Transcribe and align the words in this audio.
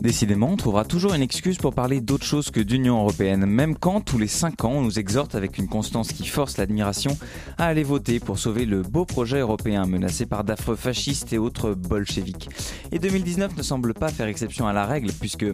Décidément, 0.00 0.50
on 0.50 0.56
trouvera 0.56 0.84
toujours 0.84 1.14
une 1.14 1.22
excuse 1.22 1.56
pour 1.56 1.72
parler 1.72 2.00
d'autre 2.00 2.24
chose 2.24 2.50
que 2.50 2.60
d'Union 2.60 2.98
européenne, 2.98 3.46
même 3.46 3.76
quand, 3.76 4.00
tous 4.00 4.18
les 4.18 4.26
5 4.26 4.64
ans, 4.64 4.72
on 4.72 4.82
nous 4.82 4.98
exhorte 4.98 5.34
avec 5.34 5.56
une 5.56 5.68
constance 5.68 6.12
qui 6.12 6.26
force 6.26 6.58
l'admiration 6.58 7.16
à 7.58 7.66
aller 7.66 7.84
voter 7.84 8.20
pour 8.20 8.38
sauver 8.38 8.66
le 8.66 8.82
beau 8.82 9.04
projet 9.04 9.38
européen 9.38 9.86
menacé 9.86 10.26
par 10.26 10.44
d'affreux 10.44 10.76
fascistes 10.76 11.32
et 11.32 11.38
autres 11.38 11.74
bolcheviques. 11.74 12.50
Et 12.92 12.98
2019 12.98 13.56
ne 13.56 13.62
semble 13.62 13.94
pas 13.94 14.08
faire 14.08 14.26
exception 14.26 14.66
à 14.66 14.72
la 14.72 14.84
règle, 14.84 15.10
puisque 15.12 15.46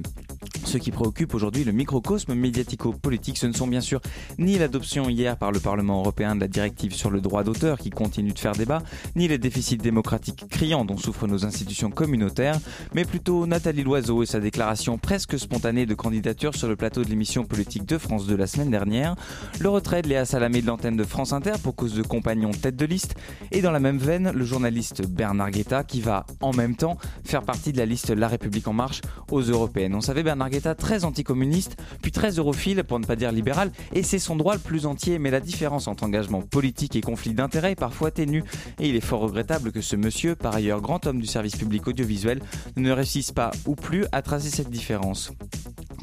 ce 0.64 0.78
qui 0.78 0.90
préoccupe 0.90 1.34
aujourd'hui 1.34 1.64
le 1.64 1.72
microcosme 1.72 2.34
médiatico-politique, 2.34 3.38
ce 3.38 3.46
ne 3.46 3.52
sont 3.52 3.66
bien 3.66 3.80
sûr 3.80 4.00
ni 4.38 4.58
l'adoption 4.58 5.08
hier 5.08 5.36
par 5.36 5.52
le 5.52 5.58
Parlement 5.58 5.98
européen 5.98 6.36
de 6.36 6.40
la 6.40 6.48
directive 6.48 6.94
sur 6.94 7.10
le 7.10 7.20
droit 7.20 7.42
d'auteur 7.42 7.78
qui 7.78 7.90
continue 7.90 8.32
de 8.32 8.38
faire 8.38 8.52
débat, 8.52 8.82
ni 9.16 9.26
les 9.26 9.38
déficits 9.38 9.78
démocratiques 9.78 10.48
criants 10.48 10.84
dont 10.84 10.96
souffrent 10.96 11.26
nos 11.26 11.44
institutions 11.44 11.90
communautaires, 11.90 12.58
mais 12.94 13.04
plutôt 13.04 13.46
Nathalie 13.46 13.82
Loiseau 13.82 14.22
et 14.22 14.26
sa 14.30 14.38
déclaration 14.38 14.96
presque 14.96 15.36
spontanée 15.40 15.86
de 15.86 15.94
candidature 15.94 16.54
sur 16.54 16.68
le 16.68 16.76
plateau 16.76 17.02
de 17.02 17.08
l'émission 17.08 17.44
politique 17.44 17.84
de 17.84 17.98
France 17.98 18.28
de 18.28 18.36
la 18.36 18.46
semaine 18.46 18.70
dernière, 18.70 19.16
le 19.58 19.68
retrait 19.68 20.02
de 20.02 20.08
Léa 20.08 20.24
Salamé 20.24 20.62
de 20.62 20.68
l'antenne 20.68 20.96
de 20.96 21.02
France 21.02 21.32
Inter 21.32 21.54
pour 21.60 21.74
cause 21.74 21.94
de 21.94 22.02
compagnons 22.02 22.52
tête 22.52 22.76
de 22.76 22.86
liste, 22.86 23.16
et 23.50 23.60
dans 23.60 23.72
la 23.72 23.80
même 23.80 23.98
veine, 23.98 24.30
le 24.32 24.44
journaliste 24.44 25.04
Bernard 25.04 25.50
Guetta 25.50 25.82
qui 25.82 26.00
va 26.00 26.26
en 26.40 26.52
même 26.52 26.76
temps 26.76 26.96
faire 27.24 27.42
partie 27.42 27.72
de 27.72 27.78
la 27.78 27.86
liste 27.86 28.10
La 28.10 28.28
République 28.28 28.68
en 28.68 28.72
marche 28.72 29.00
aux 29.32 29.40
européennes. 29.40 29.96
On 29.96 30.00
savait 30.00 30.22
Bernard 30.22 30.50
Guetta 30.50 30.76
très 30.76 31.04
anticommuniste, 31.04 31.76
puis 32.00 32.12
très 32.12 32.30
europhile 32.30 32.84
pour 32.84 33.00
ne 33.00 33.06
pas 33.06 33.16
dire 33.16 33.32
libéral, 33.32 33.72
et 33.92 34.04
c'est 34.04 34.20
son 34.20 34.36
droit 34.36 34.54
le 34.54 34.60
plus 34.60 34.86
entier, 34.86 35.18
mais 35.18 35.32
la 35.32 35.40
différence 35.40 35.88
entre 35.88 36.04
engagement 36.04 36.40
politique 36.40 36.94
et 36.94 37.00
conflit 37.00 37.34
d'intérêts 37.34 37.72
est 37.72 37.74
parfois 37.74 38.12
ténue, 38.12 38.44
et 38.78 38.88
il 38.88 38.94
est 38.94 39.00
fort 39.00 39.22
regrettable 39.22 39.72
que 39.72 39.80
ce 39.80 39.96
monsieur, 39.96 40.36
par 40.36 40.54
ailleurs 40.54 40.80
grand 40.80 41.04
homme 41.08 41.20
du 41.20 41.26
service 41.26 41.56
public 41.56 41.88
audiovisuel, 41.88 42.40
ne 42.76 42.92
réussisse 42.92 43.32
pas 43.32 43.50
ou 43.66 43.74
plus 43.74 44.06
à 44.12 44.19
tracer 44.22 44.50
cette 44.50 44.70
différence. 44.70 45.32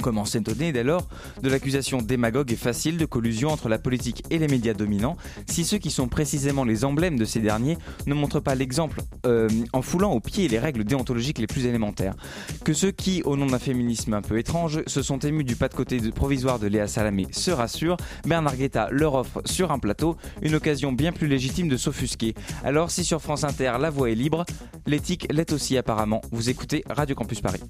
Comment 0.01 0.25
s'étonner 0.25 0.71
dès 0.71 0.83
lors 0.83 1.07
de 1.41 1.49
l'accusation 1.49 2.01
démagogue 2.01 2.51
et 2.51 2.55
facile 2.55 2.97
de 2.97 3.05
collusion 3.05 3.49
entre 3.49 3.69
la 3.69 3.79
politique 3.79 4.23
et 4.29 4.37
les 4.37 4.47
médias 4.47 4.73
dominants 4.73 5.17
si 5.47 5.63
ceux 5.63 5.77
qui 5.77 5.91
sont 5.91 6.07
précisément 6.07 6.63
les 6.63 6.85
emblèmes 6.85 7.17
de 7.17 7.25
ces 7.25 7.39
derniers 7.39 7.77
ne 8.05 8.13
montrent 8.13 8.39
pas 8.39 8.55
l'exemple 8.55 9.01
euh, 9.25 9.49
en 9.73 9.81
foulant 9.81 10.11
au 10.11 10.19
pied 10.19 10.47
les 10.47 10.59
règles 10.59 10.83
déontologiques 10.83 11.39
les 11.39 11.47
plus 11.47 11.65
élémentaires 11.65 12.15
Que 12.63 12.73
ceux 12.73 12.91
qui, 12.91 13.21
au 13.23 13.35
nom 13.35 13.47
d'un 13.47 13.59
féminisme 13.59 14.13
un 14.13 14.21
peu 14.21 14.37
étrange, 14.37 14.81
se 14.87 15.01
sont 15.01 15.19
émus 15.19 15.43
du 15.43 15.55
pas 15.55 15.67
de 15.67 15.73
côté 15.73 15.99
provisoire 16.11 16.59
de 16.59 16.67
Léa 16.67 16.87
Salamé 16.87 17.27
se 17.31 17.51
rassurent, 17.51 17.97
Bernard 18.25 18.55
Guetta 18.55 18.89
leur 18.91 19.15
offre 19.15 19.41
sur 19.45 19.71
un 19.71 19.79
plateau 19.79 20.17
une 20.41 20.55
occasion 20.55 20.91
bien 20.91 21.11
plus 21.11 21.27
légitime 21.27 21.67
de 21.67 21.77
s'offusquer. 21.77 22.33
Alors 22.63 22.91
si 22.91 23.03
sur 23.03 23.21
France 23.21 23.43
Inter 23.43 23.73
la 23.79 23.89
voix 23.89 24.09
est 24.09 24.15
libre, 24.15 24.45
l'éthique 24.85 25.27
l'est 25.31 25.51
aussi 25.51 25.77
apparemment. 25.77 26.21
Vous 26.31 26.49
écoutez 26.49 26.83
Radio 26.89 27.15
Campus 27.15 27.41
Paris. 27.41 27.61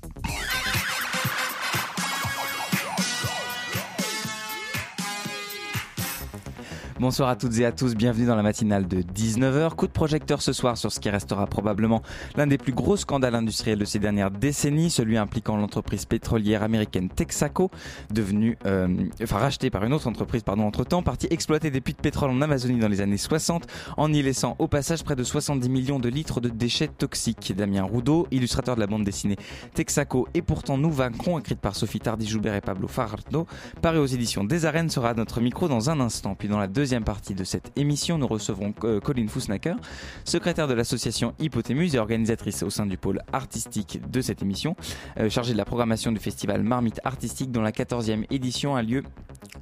Bonsoir 6.99 7.29
à 7.29 7.35
toutes 7.35 7.55
et 7.59 7.65
à 7.65 7.71
tous, 7.71 7.93
bienvenue 7.93 8.25
dans 8.25 8.35
la 8.35 8.41
matinale 8.41 8.87
de 8.87 9.03
19h. 9.03 9.75
Coup 9.75 9.85
de 9.85 9.91
projecteur 9.91 10.41
ce 10.41 10.51
soir 10.51 10.79
sur 10.79 10.91
ce 10.91 10.99
qui 10.99 11.11
restera 11.11 11.45
probablement 11.45 12.01
l'un 12.35 12.47
des 12.47 12.57
plus 12.57 12.73
gros 12.73 12.97
scandales 12.97 13.35
industriels 13.35 13.77
de 13.77 13.85
ces 13.85 13.99
dernières 13.99 14.31
décennies, 14.31 14.89
celui 14.89 15.15
impliquant 15.15 15.57
l'entreprise 15.57 16.05
pétrolière 16.05 16.63
américaine 16.63 17.07
Texaco, 17.09 17.69
devenue, 18.09 18.57
euh, 18.65 18.87
enfin 19.21 19.37
rachetée 19.37 19.69
par 19.69 19.83
une 19.83 19.93
autre 19.93 20.07
entreprise, 20.07 20.41
pardon, 20.41 20.63
entre 20.63 20.85
temps, 20.85 21.03
partie 21.03 21.27
exploiter 21.29 21.69
des 21.69 21.81
puits 21.81 21.93
de 21.93 22.01
pétrole 22.01 22.31
en 22.31 22.41
Amazonie 22.41 22.79
dans 22.79 22.87
les 22.87 22.99
années 22.99 23.17
60, 23.17 23.67
en 23.95 24.11
y 24.11 24.23
laissant 24.23 24.55
au 24.57 24.67
passage 24.67 25.03
près 25.03 25.15
de 25.15 25.23
70 25.23 25.69
millions 25.69 25.99
de 25.99 26.09
litres 26.09 26.41
de 26.41 26.49
déchets 26.49 26.87
toxiques. 26.87 27.53
Damien 27.55 27.83
Roudot, 27.83 28.25
illustrateur 28.31 28.73
de 28.73 28.79
la 28.79 28.87
bande 28.87 29.03
dessinée 29.03 29.37
Texaco 29.75 30.27
et 30.33 30.41
pourtant 30.41 30.79
nous 30.79 30.91
vaincrons, 30.91 31.37
écrite 31.37 31.59
par 31.59 31.75
Sophie 31.75 31.99
Tardy-Joubert 31.99 32.55
et 32.55 32.61
Pablo 32.61 32.87
Fajardo, 32.87 33.45
paru 33.83 33.99
aux 33.99 34.07
éditions 34.07 34.43
des 34.43 34.65
Arènes, 34.65 34.89
sera 34.89 35.11
à 35.11 35.13
notre 35.13 35.41
micro 35.41 35.67
dans 35.67 35.91
un 35.91 35.99
instant. 35.99 36.33
Puis 36.33 36.47
dans 36.47 36.57
la 36.57 36.65
deuxième 36.65 36.86
deuxième 36.87 37.03
partie 37.03 37.33
de 37.33 37.43
cette 37.43 37.77
émission, 37.77 38.17
nous 38.17 38.27
recevrons 38.27 38.73
euh, 38.85 39.01
Colin 39.01 39.27
Fussnacker, 39.27 39.75
secrétaire 40.23 40.69
de 40.69 40.73
l'association 40.73 41.33
Hypothémuse 41.37 41.93
et 41.95 41.99
organisatrice 41.99 42.63
au 42.63 42.69
sein 42.69 42.85
du 42.85 42.95
pôle 42.95 43.19
artistique 43.33 43.99
de 44.09 44.21
cette 44.21 44.41
émission, 44.41 44.77
euh, 45.19 45.29
chargée 45.29 45.51
de 45.51 45.57
la 45.57 45.65
programmation 45.65 46.13
du 46.13 46.19
festival 46.19 46.63
Marmite 46.63 47.01
Artistique 47.03 47.51
dont 47.51 47.61
la 47.61 47.73
14e 47.73 48.23
édition 48.29 48.77
a 48.77 48.83
lieu 48.83 49.03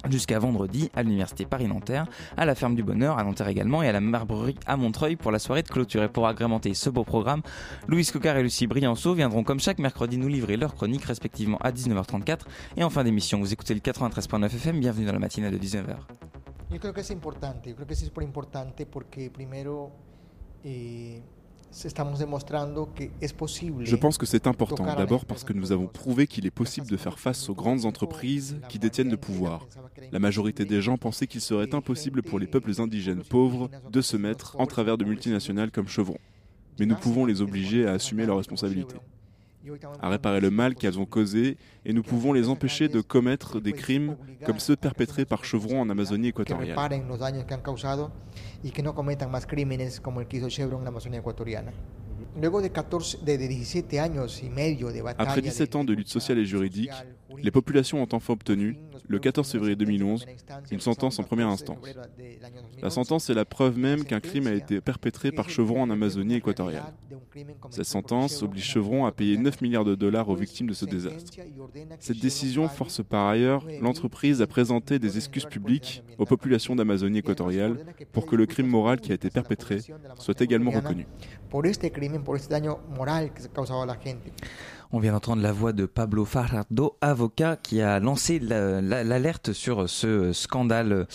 jusqu'à 0.08 0.38
vendredi 0.38 0.88
à 0.94 1.02
l'université 1.02 1.46
Paris-Nanterre, 1.46 2.06
à 2.36 2.44
la 2.44 2.54
ferme 2.54 2.76
du 2.76 2.84
Bonheur 2.84 3.18
à 3.18 3.24
Nanterre 3.24 3.48
également 3.48 3.82
et 3.82 3.88
à 3.88 3.92
la 3.92 4.00
Marbrerie 4.00 4.54
à 4.64 4.76
Montreuil 4.76 5.16
pour 5.16 5.32
la 5.32 5.40
soirée 5.40 5.64
de 5.64 5.68
clôture. 5.68 6.04
Et 6.04 6.08
pour 6.08 6.28
agrémenter 6.28 6.74
ce 6.74 6.90
beau 6.90 7.02
programme, 7.02 7.42
Louise 7.88 8.12
Cocar 8.12 8.36
et 8.36 8.42
Lucie 8.44 8.68
Brianceau 8.68 9.14
viendront 9.14 9.42
comme 9.42 9.58
chaque 9.58 9.80
mercredi 9.80 10.16
nous 10.16 10.28
livrer 10.28 10.56
leurs 10.56 10.76
chroniques 10.76 11.06
respectivement 11.06 11.58
à 11.58 11.72
19h34 11.72 12.42
et 12.76 12.84
en 12.84 12.90
fin 12.90 13.02
d'émission. 13.02 13.40
Vous 13.40 13.52
écoutez 13.52 13.74
le 13.74 13.80
93.9 13.80 14.44
FM, 14.44 14.78
bienvenue 14.78 15.06
dans 15.06 15.12
la 15.12 15.18
matinée 15.18 15.50
de 15.50 15.58
19h. 15.58 15.96
Yo 16.70 16.80
creo 16.80 16.92
que 16.92 17.00
es 17.00 17.10
importante, 17.10 17.70
yo 17.70 17.76
creo 17.76 17.86
que 17.86 17.94
es 17.94 18.00
súper 18.00 18.24
importante 18.24 18.86
porque 18.86 19.30
primero 19.30 19.92
eh, 20.64 21.22
estamos 21.84 22.18
demostrando 22.18 22.92
que 22.92 23.12
es 23.20 23.32
posible. 23.32 23.86
Je 23.86 23.96
pense 23.96 24.18
que 24.18 24.26
c'est 24.26 24.48
important, 24.48 24.84
d'abord 24.84 25.24
parce 25.26 25.44
que 25.44 25.52
nous 25.52 25.70
avons 25.70 25.86
prouvé 25.86 26.26
qu'il 26.26 26.44
est 26.44 26.50
possible 26.50 26.88
de 26.88 26.96
faire 26.96 27.18
face 27.20 27.48
aux 27.48 27.54
grandes 27.54 27.84
entreprises 27.84 28.58
qui 28.68 28.80
détiennent 28.80 29.10
le 29.10 29.16
pouvoir. 29.16 29.66
La 30.10 30.18
majorité 30.18 30.64
des 30.64 30.82
gens 30.82 30.98
pensaient 30.98 31.28
qu'il 31.28 31.40
serait 31.40 31.72
impossible 31.72 32.22
pour 32.22 32.38
les 32.40 32.48
peuples 32.48 32.72
indigènes 32.80 33.22
pauvres 33.22 33.70
de 33.90 34.00
se 34.00 34.16
mettre 34.16 34.56
en 34.58 34.66
travers 34.66 34.98
de 34.98 35.04
multinationales 35.04 35.70
comme 35.70 35.86
Chevron. 35.86 36.18
Mais 36.80 36.86
nous 36.86 36.96
pouvons 36.96 37.24
les 37.26 37.42
obliger 37.42 37.86
à 37.86 37.92
assumer 37.92 38.26
leurs 38.26 38.38
responsabilités 38.38 38.96
à 40.00 40.08
réparer 40.08 40.40
le 40.40 40.50
mal 40.50 40.74
qu'elles 40.74 40.98
ont 40.98 41.06
causé 41.06 41.56
et 41.84 41.92
nous 41.92 42.02
pouvons 42.02 42.32
les 42.32 42.48
empêcher 42.48 42.88
de 42.88 43.00
commettre 43.00 43.60
des 43.60 43.72
crimes 43.72 44.16
comme 44.44 44.58
ceux 44.58 44.76
perpétrés 44.76 45.24
par 45.24 45.44
Chevron 45.44 45.80
en 45.80 45.90
Amazonie 45.90 46.28
équatoriale. 46.28 46.76
Après 55.18 55.40
17 55.40 55.76
ans 55.76 55.84
de 55.84 55.92
lutte 55.92 56.08
sociale 56.08 56.38
et 56.38 56.46
juridique, 56.46 56.90
les 57.42 57.50
populations 57.50 58.02
ont 58.02 58.08
enfin 58.12 58.32
obtenu, 58.32 58.78
le 59.08 59.18
14 59.18 59.50
février 59.50 59.76
2011, 59.76 60.26
une 60.70 60.80
sentence 60.80 61.18
en 61.18 61.22
première 61.22 61.48
instance. 61.48 61.78
La 62.82 62.90
sentence 62.90 63.30
est 63.30 63.34
la 63.34 63.44
preuve 63.44 63.78
même 63.78 64.04
qu'un 64.04 64.20
crime 64.20 64.46
a 64.46 64.52
été 64.52 64.80
perpétré 64.80 65.32
par 65.32 65.48
Chevron 65.48 65.82
en 65.82 65.90
Amazonie 65.90 66.34
équatoriale. 66.34 66.94
Cette 67.70 67.84
sentence 67.84 68.42
oblige 68.42 68.64
Chevron 68.64 69.06
à 69.06 69.12
payer 69.12 69.36
9 69.36 69.60
milliards 69.60 69.84
de 69.84 69.94
dollars 69.94 70.28
aux 70.28 70.34
victimes 70.34 70.66
de 70.66 70.74
ce 70.74 70.84
désastre. 70.84 71.32
Cette 72.00 72.18
décision 72.18 72.68
force 72.68 73.02
par 73.02 73.28
ailleurs 73.28 73.64
l'entreprise 73.80 74.42
à 74.42 74.46
présenter 74.46 74.98
des 74.98 75.16
excuses 75.16 75.46
publiques 75.46 76.02
aux 76.18 76.26
populations 76.26 76.74
d'Amazonie 76.74 77.18
équatoriale 77.18 77.76
pour 78.12 78.26
que 78.26 78.36
le 78.36 78.46
crime 78.46 78.66
moral 78.66 79.00
qui 79.00 79.12
a 79.12 79.14
été 79.14 79.30
perpétré 79.30 79.78
soit 80.18 80.40
également 80.40 80.70
reconnu. 80.70 81.06
On 84.92 85.00
vient 85.00 85.12
d'entendre 85.12 85.42
la 85.42 85.50
voix 85.50 85.72
de 85.72 85.84
Pablo 85.84 86.24
Fajardo, 86.24 86.96
avocat, 87.00 87.56
qui 87.56 87.80
a 87.80 87.98
lancé 87.98 88.38
l'alerte 88.38 89.52
sur 89.52 89.88
ce 89.88 90.32
scandale 90.32 91.08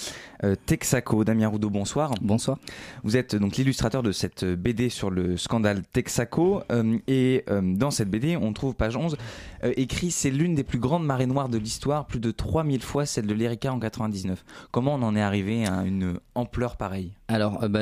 euh, 0.43 0.55
Texaco. 0.65 1.23
Damien 1.23 1.47
Roudot, 1.47 1.69
bonsoir. 1.69 2.13
Bonsoir. 2.21 2.57
Vous 3.03 3.15
êtes 3.15 3.35
donc 3.35 3.55
l'illustrateur 3.55 4.03
de 4.03 4.11
cette 4.11 4.43
BD 4.43 4.89
sur 4.89 5.09
le 5.09 5.37
scandale 5.37 5.83
Texaco. 5.93 6.63
Euh, 6.71 6.97
et 7.07 7.45
euh, 7.49 7.61
dans 7.61 7.91
cette 7.91 8.09
BD, 8.09 8.35
on 8.35 8.51
trouve 8.51 8.75
page 8.75 8.97
11, 8.97 9.15
écrit 9.63 10.11
c'est 10.11 10.31
l'une 10.31 10.53
des 10.53 10.63
plus 10.63 10.79
grandes 10.79 11.05
marées 11.05 11.27
noires 11.27 11.49
de 11.49 11.57
l'histoire, 11.57 12.07
plus 12.07 12.19
de 12.19 12.31
3000 12.31 12.81
fois 12.81 13.05
celle 13.05 13.25
de 13.25 13.33
l'Erika 13.33 13.71
en 13.71 13.79
99. 13.79 14.43
Comment 14.71 14.95
on 14.95 15.03
en 15.03 15.15
est 15.15 15.21
arrivé 15.21 15.65
à 15.65 15.83
une 15.83 16.19
ampleur 16.35 16.75
pareille? 16.75 17.13
Alors, 17.31 17.69
bah, 17.69 17.79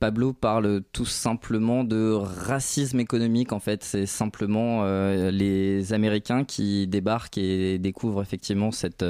Pablo 0.00 0.32
parle 0.32 0.82
tout 0.92 1.04
simplement 1.04 1.84
de 1.84 2.10
racisme 2.10 2.98
économique, 2.98 3.52
en 3.52 3.60
fait. 3.60 3.84
C'est 3.84 4.04
simplement 4.04 4.84
les 4.84 5.92
Américains 5.92 6.42
qui 6.42 6.88
débarquent 6.88 7.38
et 7.38 7.78
découvrent 7.78 8.20
effectivement 8.20 8.72
cette 8.72 9.04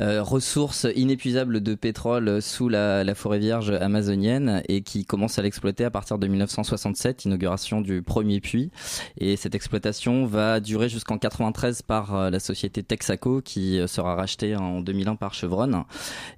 euh, 0.00 0.22
ressource 0.22 0.86
inépuisable 0.96 1.60
de 1.60 1.74
pétrole 1.74 2.42
sous 2.42 2.68
la, 2.68 3.14
forêt 3.14 3.38
vierge 3.38 3.70
amazonienne 3.70 4.62
et 4.68 4.82
qui 4.82 5.04
commence 5.04 5.38
à 5.38 5.42
l'exploiter 5.42 5.84
à 5.84 5.90
partir 5.90 6.18
de 6.18 6.26
1967, 6.26 7.26
inauguration 7.26 7.80
du 7.80 8.02
premier 8.02 8.40
puits. 8.40 8.70
Et 9.18 9.36
cette 9.36 9.54
exploitation 9.54 10.26
va 10.26 10.58
durer 10.60 10.88
jusqu'en 10.88 11.18
93 11.18 11.82
par 11.82 12.14
euh, 12.14 12.30
la 12.30 12.40
société 12.40 12.82
Texaco 12.82 13.40
qui 13.40 13.78
euh, 13.78 13.86
sera 13.86 14.16
rachetée 14.16 14.56
en 14.56 14.80
2001 14.80 15.16
par 15.16 15.34
Chevron. 15.34 15.84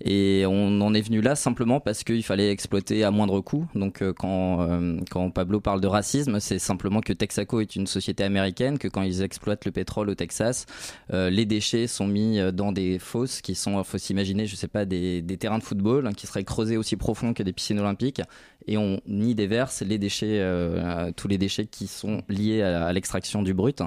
Et 0.05 0.45
on 0.47 0.81
en 0.81 0.95
est 0.95 1.01
venu 1.01 1.21
là 1.21 1.35
simplement 1.35 1.81
parce 1.81 2.05
qu'il 2.05 2.23
fallait 2.23 2.51
exploiter 2.51 3.05
à 3.05 3.11
moindre 3.11 3.41
coût. 3.41 3.67
Donc 3.75 4.03
quand, 4.15 4.69
quand 5.11 5.31
Pablo 5.31 5.61
parle 5.61 5.81
de 5.81 5.87
racisme, 5.87 6.41
c'est 6.41 6.59
simplement 6.59 7.01
que 7.01 7.13
Texaco 7.13 7.61
est 7.61 7.77
une 7.77 7.87
société 7.87 8.23
américaine, 8.25 8.79
que 8.79 8.89
quand 8.89 9.03
ils 9.03 9.23
exploitent 9.23 9.65
le 9.65 9.73
pétrole 9.73 10.11
au 10.11 10.15
Texas, 10.15 10.67
les 11.13 11.45
déchets 11.45 11.87
sont 11.87 12.07
mis 12.07 12.39
dans 12.53 12.73
des 12.73 12.99
fosses 12.99 13.26
qui 13.43 13.55
sont, 13.55 13.83
faut 13.85 13.99
s'imaginer, 13.99 14.47
je 14.47 14.57
sais 14.57 14.69
pas, 14.69 14.85
des, 14.85 15.23
terrains 15.39 15.59
de 15.59 15.63
football 15.63 16.07
hein, 16.07 16.13
qui 16.13 16.27
seraient 16.27 16.45
creusés 16.45 16.77
aussi 16.77 16.97
profonds 16.97 17.35
que 17.35 17.43
des 17.43 17.53
piscines 17.53 17.79
olympiques, 17.79 18.23
et 18.67 18.77
on 18.77 19.01
y 19.07 19.35
déverse 19.35 19.83
les 19.83 19.99
déchets, 19.99 20.41
euh, 20.41 21.13
tous 21.15 21.29
les 21.29 21.39
déchets 21.39 21.67
qui 21.67 21.87
sont 21.87 22.23
liés 22.29 22.63
à, 22.63 22.93
l'extraction 22.93 23.43
du 23.43 23.55
brut. 23.55 23.83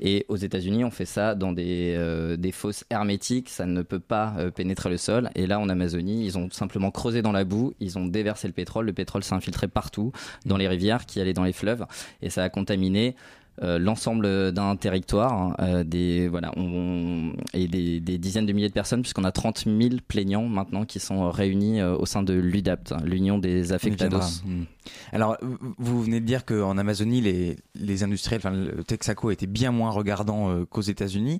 Et 0.00 0.24
aux 0.28 0.36
États-Unis, 0.36 0.84
on 0.84 0.90
fait 0.90 1.04
ça 1.04 1.34
dans 1.34 1.52
des, 1.52 1.94
euh, 1.96 2.36
des 2.36 2.52
fosses 2.52 2.84
hermétiques, 2.90 3.50
ça 3.50 3.66
ne 3.66 3.82
peut 3.82 4.00
pas 4.00 4.34
euh, 4.38 4.50
pénétrer 4.50 4.90
le 4.90 4.96
sol. 4.96 5.30
Et 5.34 5.46
là, 5.46 5.60
en 5.60 5.68
Amazonie, 5.68 6.24
ils 6.24 6.38
ont 6.38 6.48
simplement 6.50 6.90
creusé 6.90 7.22
dans 7.22 7.32
la 7.32 7.44
boue, 7.44 7.74
ils 7.80 7.98
ont 7.98 8.06
déversé 8.06 8.46
le 8.46 8.54
pétrole, 8.54 8.86
le 8.86 8.92
pétrole 8.92 9.24
s'est 9.24 9.34
infiltré 9.34 9.68
partout, 9.68 10.12
dans 10.46 10.56
les 10.56 10.68
rivières, 10.68 11.06
qui 11.06 11.20
allaient 11.20 11.34
dans 11.34 11.44
les 11.44 11.52
fleuves, 11.52 11.84
et 12.22 12.30
ça 12.30 12.42
a 12.42 12.48
contaminé 12.48 13.16
euh, 13.62 13.78
l'ensemble 13.78 14.50
d'un 14.50 14.74
territoire 14.74 15.54
euh, 15.60 15.84
des 15.84 16.26
voilà 16.26 16.50
on, 16.56 17.32
et 17.52 17.68
des, 17.68 18.00
des, 18.00 18.18
dizaines 18.18 18.46
de 18.46 18.52
milliers 18.52 18.68
de 18.68 18.74
personnes 18.74 19.02
puisqu'on 19.02 19.22
a 19.22 19.30
30 19.30 19.66
000 19.66 19.96
plaignants 20.08 20.48
maintenant 20.48 20.84
qui 20.84 20.98
sont 20.98 21.30
réunis 21.30 21.80
euh, 21.80 21.96
au 21.96 22.04
sein 22.04 22.24
de 22.24 22.34
l'UDAPT 22.34 22.94
l'Union 23.04 23.38
des 23.38 23.72
affectados. 23.72 24.42
Hmm. 24.44 24.64
alors 25.12 25.36
vous 25.78 26.02
venez 26.02 26.18
de 26.18 26.26
dire 26.26 26.44
qu'en 26.44 26.76
Amazonie 26.78 27.20
les, 27.20 27.56
les 27.76 28.02
industriels 28.02 28.40
enfin 28.40 28.50
le 28.50 28.82
Texaco 28.82 29.30
était 29.30 29.46
bien 29.46 29.70
moins 29.70 29.90
regardant 29.90 30.64
qu'aux 30.64 30.82
États-Unis. 30.82 31.38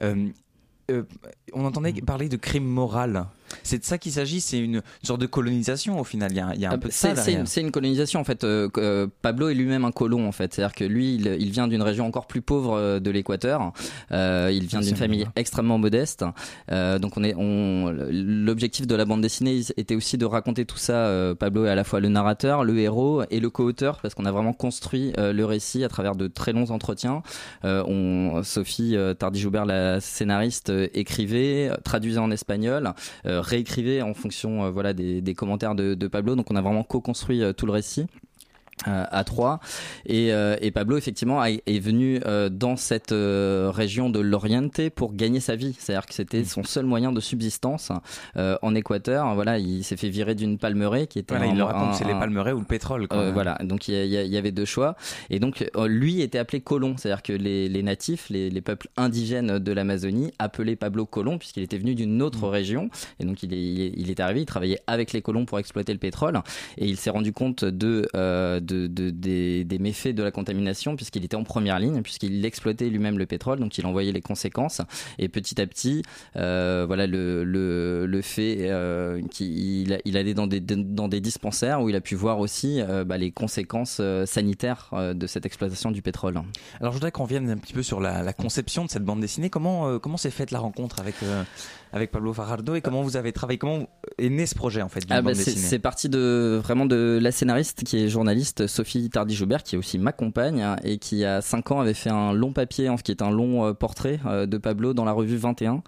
On 0.00 1.64
entendait 1.64 1.92
parler 1.94 2.28
de 2.28 2.36
crime 2.36 2.64
moral 2.64 3.26
c'est 3.62 3.78
de 3.78 3.84
ça 3.84 3.98
qu'il 3.98 4.12
s'agit, 4.12 4.40
c'est 4.40 4.58
une 4.58 4.82
sorte 5.02 5.20
de 5.20 5.26
colonisation 5.26 6.00
au 6.00 6.04
final. 6.04 6.30
Il 6.32 6.36
y 6.36 6.40
a, 6.40 6.52
il 6.54 6.60
y 6.60 6.66
a 6.66 6.70
un 6.70 6.74
ah, 6.74 6.78
peu 6.78 6.90
ça 6.90 7.14
C'est 7.16 7.60
une, 7.60 7.70
colonisation 7.70 8.20
en 8.20 8.24
fait. 8.24 8.44
Euh, 8.44 8.68
euh, 8.78 9.06
Pablo 9.22 9.48
est 9.48 9.54
lui-même 9.54 9.84
un 9.84 9.92
colon 9.92 10.26
en 10.26 10.32
fait. 10.32 10.54
C'est-à-dire 10.54 10.74
que 10.74 10.84
lui, 10.84 11.16
il, 11.16 11.50
vient 11.50 11.68
d'une 11.68 11.82
région 11.82 12.06
encore 12.06 12.26
plus 12.26 12.42
pauvre 12.42 12.76
euh, 12.76 13.00
de 13.00 13.10
l'Équateur. 13.10 13.72
il 14.10 14.66
vient 14.66 14.80
d'une 14.80 14.96
famille 14.96 15.26
extrêmement 15.36 15.78
modeste. 15.78 16.24
donc 16.70 17.16
on 17.16 17.24
est, 17.24 17.34
on, 17.36 17.92
l'objectif 18.10 18.86
de 18.86 18.94
la 18.94 19.04
bande 19.04 19.20
dessinée 19.20 19.60
était 19.76 19.94
aussi 19.94 20.18
de 20.18 20.24
raconter 20.24 20.64
tout 20.64 20.78
ça. 20.78 21.34
Pablo 21.38 21.66
est 21.66 21.70
à 21.70 21.74
la 21.74 21.84
fois 21.84 22.00
le 22.00 22.08
narrateur, 22.08 22.64
le 22.64 22.78
héros 22.78 23.22
et 23.30 23.40
le 23.40 23.50
co-auteur 23.50 24.00
parce 24.00 24.14
qu'on 24.14 24.24
a 24.24 24.32
vraiment 24.32 24.52
construit 24.52 25.12
le 25.16 25.44
récit 25.44 25.84
à 25.84 25.88
travers 25.88 26.16
de 26.16 26.26
très 26.26 26.52
longs 26.52 26.70
entretiens. 26.70 27.22
on, 27.64 28.40
Sophie 28.42 28.96
Tardy-Joubert, 29.18 29.66
la 29.66 30.00
scénariste, 30.00 30.72
écrivait, 30.94 31.70
traduisait 31.84 32.18
en 32.18 32.30
espagnol 32.30 32.94
réécrivait 33.40 34.02
en 34.02 34.14
fonction 34.14 34.64
euh, 34.64 34.70
voilà 34.70 34.92
des, 34.92 35.34
commentaires 35.34 35.74
de, 35.74 35.94
de, 35.94 36.08
Pablo. 36.08 36.36
Donc 36.36 36.50
on 36.50 36.56
a 36.56 36.62
vraiment 36.62 36.82
co-construit 36.82 37.42
euh, 37.42 37.52
tout 37.52 37.66
le 37.66 37.72
récit. 37.72 38.06
Euh, 38.86 39.04
à 39.10 39.24
Troyes. 39.24 39.58
Et, 40.04 40.34
euh, 40.34 40.54
et, 40.60 40.70
Pablo 40.70 40.98
effectivement 40.98 41.42
est 41.42 41.78
venu 41.80 42.20
euh, 42.26 42.50
dans 42.50 42.76
cette 42.76 43.10
région 43.10 44.10
de 44.10 44.20
l'Oriente 44.20 44.90
pour 44.90 45.14
gagner 45.14 45.40
sa 45.40 45.56
vie. 45.56 45.74
C'est-à-dire 45.78 46.04
que 46.04 46.12
c'était 46.12 46.44
son 46.44 46.62
seul 46.62 46.84
moyen 46.84 47.10
de 47.10 47.20
subsistance 47.20 47.90
en 48.36 48.74
Équateur. 48.74 49.34
Voilà 49.34 49.58
il 49.58 49.82
s'est 49.82 49.96
fait 49.96 50.10
virer 50.10 50.34
d'une 50.34 50.58
palmeraie 50.58 51.06
qui 51.06 51.18
était 51.18 51.34
voilà, 51.34 51.50
il 51.50 51.62
raconte 51.62 51.94
c'est 51.94 52.04
les 52.04 52.12
palmeraies 52.12 52.52
ou 52.52 52.58
le 52.58 52.66
pétrole 52.66 53.08
quoi. 53.08 53.30
voilà 53.30 53.58
donc 53.62 53.88
il 53.88 53.94
y, 53.94 54.14
y, 54.14 54.36
avait 54.36 54.52
deux 54.52 54.66
choix. 54.66 54.94
Et 55.30 55.38
donc 55.40 55.64
lui 55.86 56.20
était 56.20 56.38
appelé 56.38 56.60
colon. 56.60 56.96
C'est-à-dire 56.98 57.22
que 57.22 57.32
les, 57.32 57.70
les 57.70 57.82
natifs 57.82 58.28
les, 58.28 58.50
les, 58.50 58.60
peuples 58.60 58.88
indigènes 58.98 59.58
de 59.58 59.72
l'Amazonie 59.72 60.32
appelaient 60.38 60.76
Pablo 60.76 61.06
colon 61.06 61.38
puisqu'il 61.38 61.62
était 61.62 61.78
venu 61.78 61.94
d'une 61.94 62.20
autre 62.20 62.46
mm. 62.46 62.50
région. 62.50 62.90
Et 63.20 63.24
donc 63.24 63.42
il 63.42 63.54
est, 63.54 63.92
il 63.96 64.10
est 64.10 64.20
arrivé 64.20 64.42
il 64.42 64.46
travaillait 64.46 64.82
avec 64.86 65.14
les 65.14 65.22
colons 65.22 65.46
pour 65.46 65.58
exploiter 65.58 65.94
le 65.94 65.98
pétrole. 65.98 66.38
Et 66.76 66.86
il 66.86 66.98
s'est 66.98 67.10
rendu 67.10 67.32
compte 67.32 67.64
de 67.64 68.06
de, 68.66 68.86
des, 69.10 69.78
méfaits 69.78 70.14
de 70.14 70.22
la 70.22 70.30
contamination 70.30 70.96
puisqu'il 70.96 71.24
était 71.24 71.36
en 71.36 71.44
première 71.44 71.78
ligne, 71.78 72.02
puisqu'il 72.02 72.44
exploitait 72.44 72.88
lui-même 72.88 73.18
le 73.18 73.26
pétrole, 73.26 73.60
donc 73.60 73.78
il 73.78 73.86
envoyait 73.86 74.12
les 74.12 74.20
conséquences. 74.20 74.80
Et 75.18 75.28
petit 75.28 75.60
à 75.60 75.66
petit, 75.66 76.02
euh, 76.36 76.84
voilà 76.86 77.06
le, 77.06 77.44
le, 77.44 78.22
fait 78.22 78.56
euh, 78.62 79.22
qu'il 79.30 79.98
il 80.04 80.16
allait 80.16 80.34
dans 80.34 80.46
des, 80.46 80.60
dans 80.60 81.08
des 81.08 81.20
dispensaires 81.20 81.82
où 81.82 81.88
il 81.88 81.96
a 81.96 82.00
pu 82.00 82.14
voir 82.14 82.38
aussi 82.38 82.80
euh, 82.80 83.04
bah, 83.04 83.18
les 83.18 83.30
conséquences 83.30 84.00
sanitaires 84.24 84.90
de 85.14 85.26
cette 85.26 85.46
exploitation 85.46 85.90
du 85.90 86.02
pétrole. 86.02 86.40
Alors 86.80 86.92
je 86.92 86.96
voudrais 86.96 87.12
qu'on 87.12 87.24
revienne 87.24 87.48
un 87.50 87.56
petit 87.56 87.72
peu 87.72 87.82
sur 87.82 88.00
la, 88.00 88.32
conception 88.32 88.84
de 88.84 88.90
cette 88.90 89.04
bande 89.04 89.20
dessinée. 89.20 89.50
Comment 89.50 89.98
comment 89.98 90.16
s'est 90.16 90.30
faite 90.30 90.50
la 90.50 90.58
rencontre 90.58 91.00
avec 91.00 91.14
avec 91.92 92.10
Pablo 92.10 92.32
Fajardo 92.32 92.74
et 92.74 92.80
comment 92.80 93.02
vous 93.02 93.16
avez 93.16 93.32
travaillé 93.32 93.58
Comment 93.58 93.88
est 94.18 94.28
né 94.28 94.46
ce 94.46 94.54
projet 94.54 94.82
en 94.82 94.88
fait 94.88 95.00
ah 95.10 95.22
bah 95.22 95.34
C'est 95.34 95.78
parti 95.78 96.08
de 96.08 96.60
vraiment 96.62 96.86
de 96.86 97.18
la 97.20 97.32
scénariste 97.32 97.84
qui 97.84 97.98
est 97.98 98.08
journaliste 98.08 98.66
Sophie 98.66 99.08
Tardy-Joubert 99.10 99.62
qui 99.62 99.76
est 99.76 99.78
aussi 99.78 99.98
ma 99.98 100.12
compagne 100.12 100.62
hein, 100.62 100.76
et 100.84 100.98
qui 100.98 101.24
a 101.24 101.40
5 101.40 101.70
ans 101.70 101.80
avait 101.80 101.94
fait 101.94 102.10
un 102.10 102.32
long 102.32 102.52
papier 102.52 102.88
en 102.88 102.96
ce 102.96 103.02
qui 103.02 103.12
est 103.12 103.22
un 103.22 103.30
long 103.30 103.66
euh, 103.66 103.72
portrait 103.72 104.20
euh, 104.26 104.46
de 104.46 104.58
Pablo 104.58 104.94
dans 104.94 105.04
la 105.04 105.12
revue 105.12 105.36
21 105.36 105.82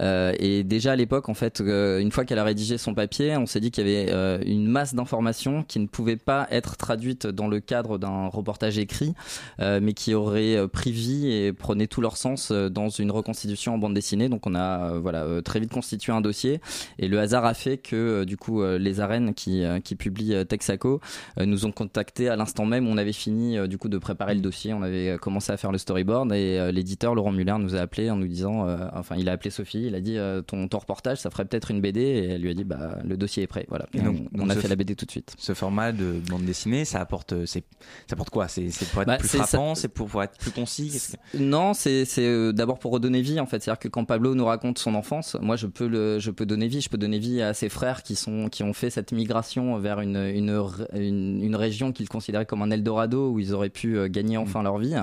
euh, 0.00 0.32
et 0.38 0.64
déjà 0.64 0.92
à 0.92 0.96
l'époque 0.96 1.28
en 1.28 1.34
fait 1.34 1.60
une 1.60 2.10
fois 2.12 2.24
qu'elle 2.24 2.38
a 2.38 2.44
rédigé 2.44 2.78
son 2.78 2.94
papier 2.94 3.36
on 3.36 3.46
s'est 3.46 3.60
dit 3.60 3.70
qu'il 3.70 3.86
y 3.88 3.96
avait 3.96 4.44
une 4.46 4.66
masse 4.66 4.94
d'informations 4.94 5.64
qui 5.64 5.78
ne 5.80 5.86
pouvaient 5.86 6.16
pas 6.16 6.46
être 6.50 6.76
traduites 6.76 7.26
dans 7.26 7.48
le 7.48 7.60
cadre 7.60 7.98
d'un 7.98 8.28
reportage 8.28 8.78
écrit 8.78 9.14
mais 9.58 9.92
qui 9.92 10.14
auraient 10.14 10.68
pris 10.68 10.92
vie 10.92 11.30
et 11.30 11.52
prenaient 11.52 11.86
tout 11.86 12.00
leur 12.00 12.16
sens 12.16 12.52
dans 12.52 12.88
une 12.88 13.10
reconstitution 13.10 13.74
en 13.74 13.78
bande 13.78 13.94
dessinée. 13.94 14.28
Donc 14.28 14.46
on 14.46 14.54
a 14.54 14.98
voilà 14.98 15.39
très 15.40 15.60
vite 15.60 15.72
constitué 15.72 16.12
un 16.12 16.20
dossier. 16.20 16.60
Et 16.98 17.08
le 17.08 17.18
hasard 17.18 17.44
a 17.44 17.54
fait 17.54 17.78
que 17.78 18.24
du 18.24 18.36
coup 18.36 18.62
les 18.62 19.00
arènes 19.00 19.34
qui, 19.34 19.62
qui 19.84 19.94
publient 19.96 20.44
Texaco 20.46 21.00
nous 21.38 21.66
ont 21.66 21.72
contacté 21.72 22.28
à 22.28 22.36
l'instant 22.36 22.66
même. 22.66 22.86
On 22.86 22.96
avait 22.96 23.12
fini 23.12 23.58
euh, 23.58 23.66
du 23.66 23.78
coup 23.78 23.88
de 23.88 23.98
préparer 23.98 24.34
le 24.34 24.40
dossier, 24.40 24.72
on 24.72 24.82
avait 24.82 25.10
euh, 25.10 25.18
commencé 25.18 25.52
à 25.52 25.56
faire 25.56 25.72
le 25.72 25.78
storyboard 25.78 26.32
et 26.32 26.58
euh, 26.58 26.72
l'éditeur 26.72 27.14
Laurent 27.14 27.32
Muller 27.32 27.56
nous 27.58 27.74
a 27.74 27.80
appelé 27.80 28.10
en 28.10 28.16
nous 28.16 28.26
disant, 28.26 28.66
enfin 28.94 29.16
il 29.16 29.28
a 29.28 29.32
appelé 29.32 29.50
Sophie, 29.50 29.86
il 29.86 29.94
a 29.94 30.00
dit 30.00 30.16
ton, 30.46 30.68
ton 30.68 30.78
reportage 30.78 31.18
ça 31.18 31.30
ferait 31.30 31.44
peut-être 31.44 31.70
une 31.70 31.80
BD 31.80 32.00
et 32.00 32.24
elle 32.30 32.42
lui 32.42 32.50
a 32.50 32.54
dit 32.54 32.64
bah 32.64 32.98
le 33.04 33.16
dossier 33.16 33.42
est 33.42 33.46
prêt, 33.46 33.66
voilà. 33.68 33.86
Et, 33.94 34.00
donc, 34.00 34.16
on, 34.38 34.48
a 34.48 34.54
fait 34.54 34.68
la 34.68 34.76
BD 34.76 34.94
tout 34.94 35.06
de 35.06 35.10
suite. 35.10 35.34
Ce 35.38 35.54
format 35.54 35.92
de 35.92 36.20
bande 36.28 36.44
dessinée, 36.44 36.84
ça 36.84 37.00
apporte, 37.00 37.46
c'est, 37.46 37.64
ça 38.06 38.14
apporte 38.14 38.30
quoi? 38.30 38.48
C'est 38.48 38.70
pour 38.92 39.02
être 39.02 39.08
bah, 39.08 39.16
plus 39.16 39.28
frappant, 39.28 39.74
c'est 39.74 39.88
pour, 39.88 40.22
être 40.22 40.38
plus 40.38 40.50
concis? 40.50 41.12
Non, 41.38 41.74
c'est 41.74 42.04
d'abord 42.52 42.78
pour 42.78 42.92
redonner 42.92 43.22
vie 43.22 43.40
en 43.40 43.46
fait, 43.46 43.62
c'est-à-dire 43.62 43.80
que 43.80 43.88
quand 43.88 44.04
Pablo 44.04 44.34
nous 44.34 44.44
raconte 44.44 44.78
son 44.78 44.94
enfance, 44.94 45.29
moi 45.40 45.56
je 45.56 45.66
peux 45.66 45.86
le, 45.86 46.18
je 46.18 46.30
peux 46.30 46.46
donner 46.46 46.68
vie, 46.68 46.80
je 46.80 46.88
peux 46.88 46.98
donner 46.98 47.18
vie 47.18 47.42
à 47.42 47.54
ses 47.54 47.68
frères 47.68 48.02
qui 48.02 48.16
sont, 48.16 48.48
qui 48.48 48.62
ont 48.62 48.72
fait 48.72 48.90
cette 48.90 49.12
migration 49.12 49.78
vers 49.78 50.00
une, 50.00 50.16
une, 50.16 50.62
une, 50.94 51.42
une 51.42 51.56
région 51.56 51.92
qu'ils 51.92 52.08
considéraient 52.08 52.46
comme 52.46 52.62
un 52.62 52.70
Eldorado 52.70 53.30
où 53.30 53.38
ils 53.38 53.52
auraient 53.54 53.70
pu 53.70 53.96
euh, 53.96 54.08
gagner 54.08 54.38
mm. 54.38 54.42
enfin 54.42 54.62
leur 54.62 54.78
vie. 54.78 54.94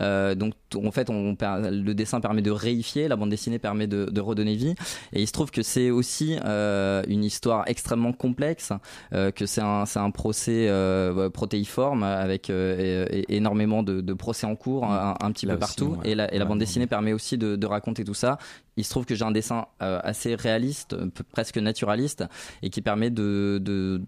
Euh, 0.00 0.34
donc 0.34 0.54
en 0.74 0.90
fait, 0.90 1.10
on, 1.10 1.36
le 1.40 1.92
dessin 1.92 2.20
permet 2.20 2.42
de 2.42 2.50
réifier, 2.50 3.08
la 3.08 3.16
bande 3.16 3.30
dessinée 3.30 3.58
permet 3.58 3.86
de, 3.86 4.06
de 4.06 4.20
redonner 4.20 4.54
vie. 4.54 4.74
Et 5.12 5.22
il 5.22 5.26
se 5.26 5.32
trouve 5.32 5.50
que 5.50 5.62
c'est 5.62 5.90
aussi 5.90 6.36
euh, 6.44 7.02
une 7.08 7.24
histoire 7.24 7.64
extrêmement 7.66 8.12
complexe, 8.12 8.72
euh, 9.12 9.30
que 9.30 9.46
c'est 9.46 9.60
un, 9.60 10.10
procès 10.10 10.66
euh, 10.68 11.30
protéiforme 11.30 12.02
avec 12.02 12.50
euh, 12.50 13.06
énormément 13.28 13.82
de, 13.82 14.00
de, 14.00 14.12
procès 14.14 14.46
en 14.46 14.56
cours 14.56 14.84
un, 14.84 15.32
petit 15.32 15.46
peu 15.46 15.58
partout. 15.58 15.96
Et 16.04 16.14
la, 16.14 16.32
et 16.32 16.38
la 16.38 16.44
bande 16.44 16.58
dessinée 16.58 16.86
permet 16.86 17.12
aussi 17.12 17.38
de, 17.38 17.56
de 17.56 17.66
raconter 17.66 18.04
tout 18.04 18.14
ça 18.14 18.38
il 18.76 18.84
se 18.84 18.90
trouve 18.90 19.06
que 19.06 19.16
j'ai 19.16 19.24
un 19.24 19.32
dessin 19.32 19.66
assez 19.80 20.36
réaliste, 20.36 20.94
presque 21.32 21.58
naturaliste, 21.58 22.24
et 22.62 22.70
qui 22.70 22.80
permet 22.80 23.10
de, 23.10 23.58
de, 23.60 24.00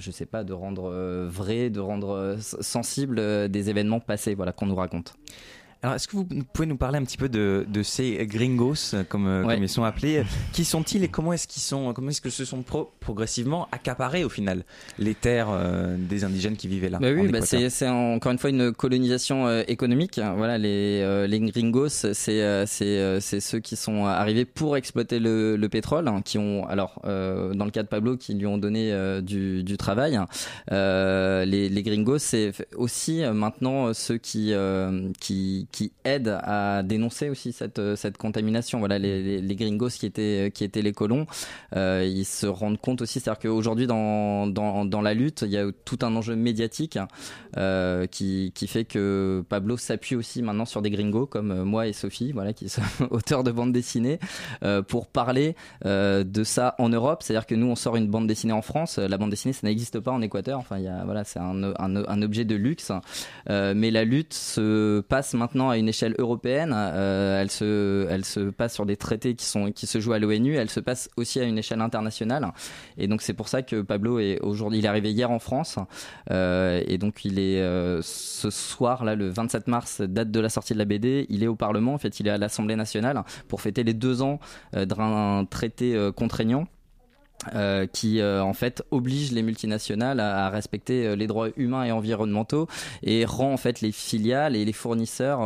je 0.00 0.10
sais 0.10 0.26
pas, 0.26 0.42
de 0.42 0.52
rendre 0.52 0.90
vrai, 1.28 1.70
de 1.70 1.78
rendre 1.78 2.36
sensible 2.40 3.48
des 3.48 3.70
événements 3.70 4.00
passés, 4.00 4.34
voilà, 4.34 4.50
qu'on 4.50 4.66
nous 4.66 4.74
raconte. 4.74 5.14
Alors, 5.80 5.94
est-ce 5.94 6.08
que 6.08 6.16
vous 6.16 6.24
pouvez 6.24 6.66
nous 6.66 6.76
parler 6.76 6.98
un 6.98 7.04
petit 7.04 7.16
peu 7.16 7.28
de, 7.28 7.64
de 7.68 7.82
ces 7.84 8.26
gringos, 8.26 8.96
comme, 9.08 9.28
euh, 9.28 9.42
comme 9.44 9.62
ils 9.62 9.68
sont 9.68 9.84
appelés 9.84 10.24
Qui 10.52 10.64
sont-ils 10.64 11.04
et 11.04 11.08
comment 11.08 11.32
est-ce 11.32 11.46
qu'ils 11.46 11.62
sont 11.62 11.92
Comment 11.92 12.10
est-ce 12.10 12.20
que 12.20 12.30
se 12.30 12.44
sont 12.44 12.64
progressivement 12.98 13.68
accaparés 13.70 14.24
au 14.24 14.28
final 14.28 14.64
les 14.98 15.14
terres 15.14 15.50
euh, 15.50 15.96
des 15.96 16.24
indigènes 16.24 16.56
qui 16.56 16.66
vivaient 16.66 16.88
là 16.88 16.98
bah 16.98 17.10
Oui, 17.14 17.28
bah 17.28 17.42
c'est 17.42 17.88
encore 17.88 18.32
une 18.32 18.38
fois 18.38 18.50
une 18.50 18.72
colonisation 18.72 19.46
euh, 19.46 19.62
économique. 19.68 20.20
Voilà, 20.36 20.58
les, 20.58 21.28
les 21.28 21.40
gringos, 21.40 21.88
c'est 21.88 22.66
c'est 22.66 23.20
c'est 23.20 23.40
ceux 23.40 23.60
qui 23.60 23.76
sont 23.76 24.04
arrivés 24.04 24.44
pour 24.44 24.76
exploiter 24.76 25.20
le, 25.20 25.56
le 25.56 25.68
pétrole, 25.68 26.08
hein, 26.08 26.22
qui 26.24 26.38
ont 26.38 26.66
alors 26.66 27.00
dans 27.04 27.64
le 27.64 27.70
cas 27.70 27.84
de 27.84 27.88
Pablo, 27.88 28.16
qui 28.16 28.34
lui 28.34 28.46
ont 28.46 28.58
donné 28.58 28.92
du, 29.22 29.62
du 29.62 29.76
travail. 29.76 30.18
les, 30.70 31.68
les 31.68 31.82
gringos, 31.84 32.18
c'est 32.18 32.52
aussi 32.76 33.22
maintenant 33.32 33.94
ceux 33.94 34.18
qui 34.18 34.52
qui 35.20 35.67
qui 35.70 35.92
aident 36.04 36.38
à 36.42 36.82
dénoncer 36.82 37.28
aussi 37.28 37.52
cette, 37.52 37.80
cette 37.96 38.16
contamination. 38.16 38.78
Voilà, 38.78 38.98
les, 38.98 39.40
les, 39.40 39.56
gringos 39.56 39.88
qui 39.90 40.06
étaient, 40.06 40.50
qui 40.54 40.64
étaient 40.64 40.82
les 40.82 40.92
colons, 40.92 41.26
ils 41.74 42.24
se 42.24 42.46
rendent 42.46 42.80
compte 42.80 43.02
aussi, 43.02 43.20
c'est-à-dire 43.20 43.40
qu'aujourd'hui 43.40 43.86
dans, 43.86 44.46
dans, 44.46 44.84
dans, 44.84 45.00
la 45.00 45.14
lutte, 45.14 45.42
il 45.42 45.50
y 45.50 45.58
a 45.58 45.66
tout 45.84 45.98
un 46.02 46.14
enjeu 46.16 46.36
médiatique 46.36 46.98
qui, 48.10 48.52
qui 48.54 48.66
fait 48.66 48.84
que 48.84 49.44
Pablo 49.48 49.76
s'appuie 49.76 50.16
aussi 50.16 50.42
maintenant 50.42 50.64
sur 50.64 50.82
des 50.82 50.90
gringos 50.90 51.26
comme 51.26 51.62
moi 51.64 51.86
et 51.86 51.92
Sophie, 51.92 52.32
voilà, 52.32 52.52
qui 52.52 52.68
sont 52.68 52.82
auteurs 53.10 53.44
de 53.44 53.50
bande 53.50 53.72
dessinée, 53.72 54.18
pour 54.88 55.06
parler 55.06 55.54
de 55.84 56.44
ça 56.44 56.74
en 56.78 56.88
Europe. 56.88 57.22
C'est-à-dire 57.22 57.46
que 57.46 57.54
nous, 57.54 57.66
on 57.66 57.76
sort 57.76 57.96
une 57.96 58.08
bande 58.08 58.26
dessinée 58.26 58.52
en 58.52 58.62
France. 58.62 58.98
La 58.98 59.18
bande 59.18 59.30
dessinée, 59.30 59.52
ça 59.52 59.66
n'existe 59.66 60.00
pas 60.00 60.12
en 60.12 60.22
Équateur. 60.22 60.58
Enfin, 60.58 60.78
il 60.78 60.84
y 60.84 60.88
a, 60.88 61.04
voilà, 61.04 61.24
c'est 61.24 61.38
un, 61.38 61.62
un, 61.78 62.22
objet 62.22 62.44
de 62.44 62.54
luxe. 62.54 62.92
Euh, 63.50 63.74
mais 63.76 63.90
la 63.90 64.04
lutte 64.04 64.34
se 64.34 65.00
passe 65.00 65.34
maintenant 65.34 65.57
à 65.60 65.76
une 65.76 65.88
échelle 65.88 66.14
européenne. 66.18 66.72
Euh, 66.74 67.40
elle 67.40 67.50
se, 68.24 68.50
passe 68.50 68.74
sur 68.74 68.86
des 68.86 68.96
traités 68.96 69.34
qui 69.34 69.44
se 69.86 70.00
jouent 70.00 70.12
à 70.12 70.18
l'ONU. 70.18 70.56
Elle 70.56 70.70
se 70.70 70.80
passe 70.80 71.08
aussi 71.16 71.40
à 71.40 71.44
une 71.44 71.58
échelle 71.58 71.80
internationale. 71.80 72.46
Et 72.96 73.08
donc, 73.08 73.22
c'est 73.22 73.34
pour 73.34 73.48
ça 73.48 73.62
que 73.62 73.82
Pablo 73.82 74.18
est 74.18 74.40
aujourd'hui, 74.40 74.86
arrivé 74.86 75.10
hier 75.10 75.30
en 75.30 75.38
France. 75.38 75.78
Euh, 76.30 76.82
et 76.86 76.98
donc, 76.98 77.24
il 77.24 77.38
est 77.38 77.60
ce 78.02 78.50
soir 78.50 79.04
là, 79.04 79.14
le 79.14 79.28
27 79.28 79.68
mars, 79.68 80.00
date 80.00 80.30
de 80.30 80.40
la 80.40 80.48
sortie 80.48 80.74
de 80.74 80.78
la 80.78 80.84
BD. 80.84 81.26
Il 81.28 81.42
est 81.42 81.48
au 81.48 81.56
Parlement. 81.56 81.94
En 81.94 81.98
fait, 81.98 82.20
il 82.20 82.28
est 82.28 82.30
à 82.30 82.38
l'Assemblée 82.38 82.76
nationale 82.76 83.22
pour 83.48 83.60
fêter 83.60 83.84
les 83.84 83.94
deux 83.94 84.22
ans 84.22 84.38
d'un 84.72 85.44
traité 85.48 86.10
contraignant. 86.14 86.66
Euh, 87.54 87.86
qui 87.86 88.20
euh, 88.20 88.42
en 88.42 88.52
fait 88.52 88.82
oblige 88.90 89.30
les 89.30 89.42
multinationales 89.42 90.18
à, 90.18 90.50
respecter 90.50 91.06
euh, 91.06 91.14
les 91.14 91.28
droits 91.28 91.50
humains 91.56 91.84
et 91.84 91.92
environnementaux 91.92 92.66
et 93.04 93.24
rend 93.24 93.52
en 93.52 93.56
fait 93.56 93.80
les 93.80 93.92
filiales 93.92 94.56
et 94.56 94.64
les 94.64 94.72
fournisseurs 94.72 95.38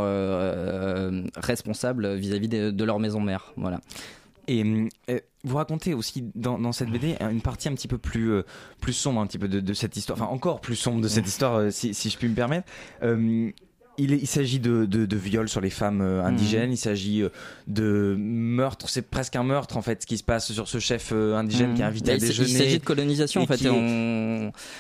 responsables 1.37 2.15
vis-à-vis 2.15 2.49
de, 2.49 2.85
leur 2.85 2.99
maison 2.99 3.21
mère. 3.21 3.53
Voilà. 3.57 3.81
Et 4.49 4.65
vous 5.45 5.57
racontez 5.57 5.93
aussi 5.93 6.25
dans, 6.35 6.73
cette 6.73 6.89
BD 6.89 7.15
une 7.21 7.43
partie 7.43 7.69
un 7.69 7.75
petit 7.75 7.89
peu 7.89 7.99
plus 7.99 8.43
plus 8.81 8.95
sombre 8.95 9.21
un 9.21 9.27
petit 9.27 9.39
peu 9.39 9.49
de, 9.49 9.75
cette 9.75 9.97
histoire, 9.97 10.21
enfin 10.21 10.33
encore 10.33 10.63
plus 10.63 10.77
sombre 10.77 11.03
de 11.03 11.09
cette 11.09 11.29
histoire 11.29 11.71
si, 11.71 11.93
si, 11.93 12.09
je 12.09 12.17
puis 12.17 12.29
me 12.29 12.35
permettre 12.35 12.67
il, 13.99 14.13
il 14.13 14.27
s'agit 14.27 14.59
de, 14.59 14.85
de, 14.85 15.07
de 15.07 15.17
viols 15.17 15.49
sur 15.49 15.61
les 15.61 15.71
femmes 15.71 16.01
euh, 16.01 16.25
indigènes, 16.25 16.71
mmh. 16.71 16.73
il 16.73 16.77
s'agit 16.77 17.23
euh, 17.23 17.29
de 17.67 18.17
meurtre, 18.19 18.89
c'est 18.89 19.03
presque 19.03 19.37
un 19.37 19.43
meurtre 19.43 19.77
en 19.77 19.83
fait 19.83 20.03
ce 20.03 20.07
qui 20.07 20.19
se 20.19 20.25
passe 20.25 20.53
sur 20.53 20.69
ce 20.69 20.79
chef 20.79 21.11
euh, 21.13 21.37
indigène 21.37 21.75
qui 21.75 21.83
est 21.83 21.85
invité 21.85 22.13
à 22.13 22.17
déjeuner. 22.19 22.51
Il 22.51 22.57
s'agit 22.57 22.79
de 22.79 22.85
colonisation 22.85 23.43
en 23.43 23.47
fait. 23.47 23.61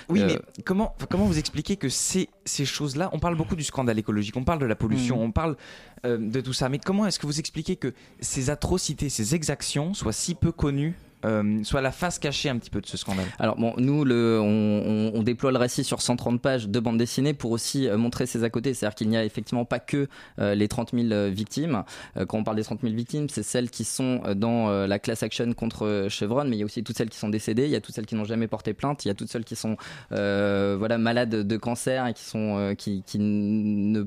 Oui, 0.08 0.22
mais 0.24 0.38
comment, 0.64 0.94
comment 1.10 1.26
vous 1.26 1.38
expliquez 1.38 1.76
que 1.76 1.88
ces, 1.88 2.28
ces 2.44 2.64
choses-là, 2.64 3.10
on 3.12 3.18
parle 3.18 3.36
beaucoup 3.36 3.56
du 3.56 3.64
scandale 3.64 3.98
écologique, 3.98 4.36
on 4.36 4.44
parle 4.44 4.60
de 4.60 4.66
la 4.66 4.76
pollution, 4.76 5.18
mmh. 5.18 5.22
on 5.22 5.32
parle 5.32 5.56
de 6.04 6.40
tout 6.40 6.52
ça, 6.52 6.68
mais 6.68 6.78
comment 6.78 7.06
est-ce 7.06 7.18
que 7.18 7.26
vous 7.26 7.38
expliquez 7.38 7.76
que 7.76 7.92
ces 8.20 8.50
atrocités, 8.50 9.08
ces 9.08 9.34
exactions 9.34 9.94
soient 9.94 10.12
si 10.12 10.34
peu 10.34 10.52
connues 10.52 10.94
euh, 11.24 11.62
soit 11.64 11.80
la 11.80 11.92
face 11.92 12.18
cachée 12.18 12.48
un 12.48 12.58
petit 12.58 12.70
peu 12.70 12.80
de 12.80 12.86
ce 12.86 12.96
scandale 12.96 13.26
Alors 13.38 13.56
bon, 13.56 13.74
nous, 13.78 14.04
on, 14.10 15.22
déploie 15.22 15.52
le 15.52 15.58
récit 15.58 15.84
sur 15.84 16.02
130 16.02 16.40
pages 16.40 16.68
de 16.68 16.80
bande 16.80 16.98
dessinée 16.98 17.32
pour 17.32 17.52
aussi 17.52 17.86
euh, 17.88 17.96
montrer 17.96 18.26
ses 18.26 18.44
à 18.44 18.50
côté. 18.50 18.74
C'est-à-dire 18.74 18.94
qu'il 18.94 19.08
n'y 19.08 19.16
a 19.16 19.24
effectivement 19.24 19.64
pas 19.64 19.78
que 19.78 20.08
euh, 20.40 20.54
les 20.54 20.68
30 20.68 20.92
000 20.92 21.30
victimes. 21.30 21.84
quand 22.26 22.38
on 22.38 22.44
parle 22.44 22.56
des 22.56 22.64
30 22.64 22.80
000 22.82 22.92
victimes, 22.94 23.28
c'est 23.28 23.42
celles 23.42 23.70
qui 23.70 23.84
sont 23.84 24.22
dans 24.34 24.86
la 24.86 24.98
class 24.98 25.22
action 25.22 25.52
contre 25.52 26.06
Chevron, 26.08 26.44
mais 26.44 26.56
il 26.56 26.60
y 26.60 26.62
a 26.62 26.64
aussi 26.64 26.82
toutes 26.82 26.96
celles 26.96 27.10
qui 27.10 27.18
sont 27.18 27.28
décédées, 27.28 27.64
il 27.64 27.70
y 27.70 27.76
a 27.76 27.80
toutes 27.80 27.94
celles 27.94 28.06
qui 28.06 28.14
n'ont 28.14 28.24
jamais 28.24 28.48
porté 28.48 28.74
plainte, 28.74 29.04
il 29.04 29.08
y 29.08 29.10
a 29.10 29.14
toutes 29.14 29.28
celles 29.28 29.44
qui 29.44 29.56
sont 29.56 29.76
malades 30.10 31.30
de 31.30 31.56
cancer 31.56 32.06
et 32.06 32.14
qui 32.14 32.24
sont 32.24 32.74
qui, 32.76 33.02
qui 33.06 33.18
ne 33.18 34.04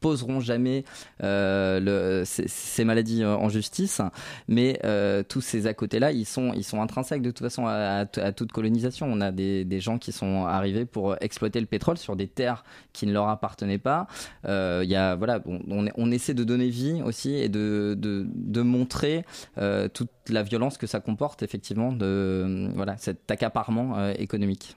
poseront 0.00 0.40
jamais 0.40 0.84
euh, 1.22 2.22
ces, 2.24 2.84
maladies 2.84 3.22
euh, 3.22 3.36
en 3.36 3.48
justice, 3.48 4.00
mais 4.48 4.78
euh, 4.84 5.22
tous 5.26 5.40
ces 5.40 5.66
à 5.66 5.74
côté-là, 5.74 6.12
ils 6.12 6.26
sont, 6.26 6.52
ils 6.54 6.64
sont 6.64 6.80
intrinsèques 6.80 7.22
de 7.22 7.30
toute 7.30 7.46
façon 7.46 7.66
à, 7.66 8.06
toute 8.06 8.52
colonisation. 8.52 9.06
On 9.10 9.20
a 9.20 9.32
des, 9.32 9.80
gens 9.80 9.98
qui 9.98 10.12
sont 10.12 10.46
arrivés 10.46 10.86
pour 10.86 11.16
exploiter 11.20 11.60
le 11.60 11.66
pétrole 11.66 11.98
sur 11.98 12.16
des 12.16 12.28
terres 12.28 12.64
qui 12.92 13.06
ne 13.06 13.12
leur 13.12 13.28
appartenaient 13.28 13.78
pas. 13.78 14.06
Il 14.44 14.88
y 14.88 14.96
a, 14.96 15.16
voilà, 15.16 15.40
on, 15.46 15.86
on, 15.94 16.10
essaie 16.10 16.34
de 16.34 16.44
donner 16.44 16.68
vie 16.68 17.02
aussi 17.04 17.34
et 17.34 17.48
de, 17.48 17.94
de, 17.98 18.26
de 18.34 18.62
montrer 18.62 19.24
toute 19.92 20.10
la 20.28 20.42
violence 20.42 20.78
que 20.78 20.86
ça 20.86 21.00
comporte 21.00 21.42
effectivement 21.42 21.92
de 21.92 22.70
voilà 22.74 22.96
cet 22.96 23.30
accaparement 23.30 24.08
économique. 24.10 24.76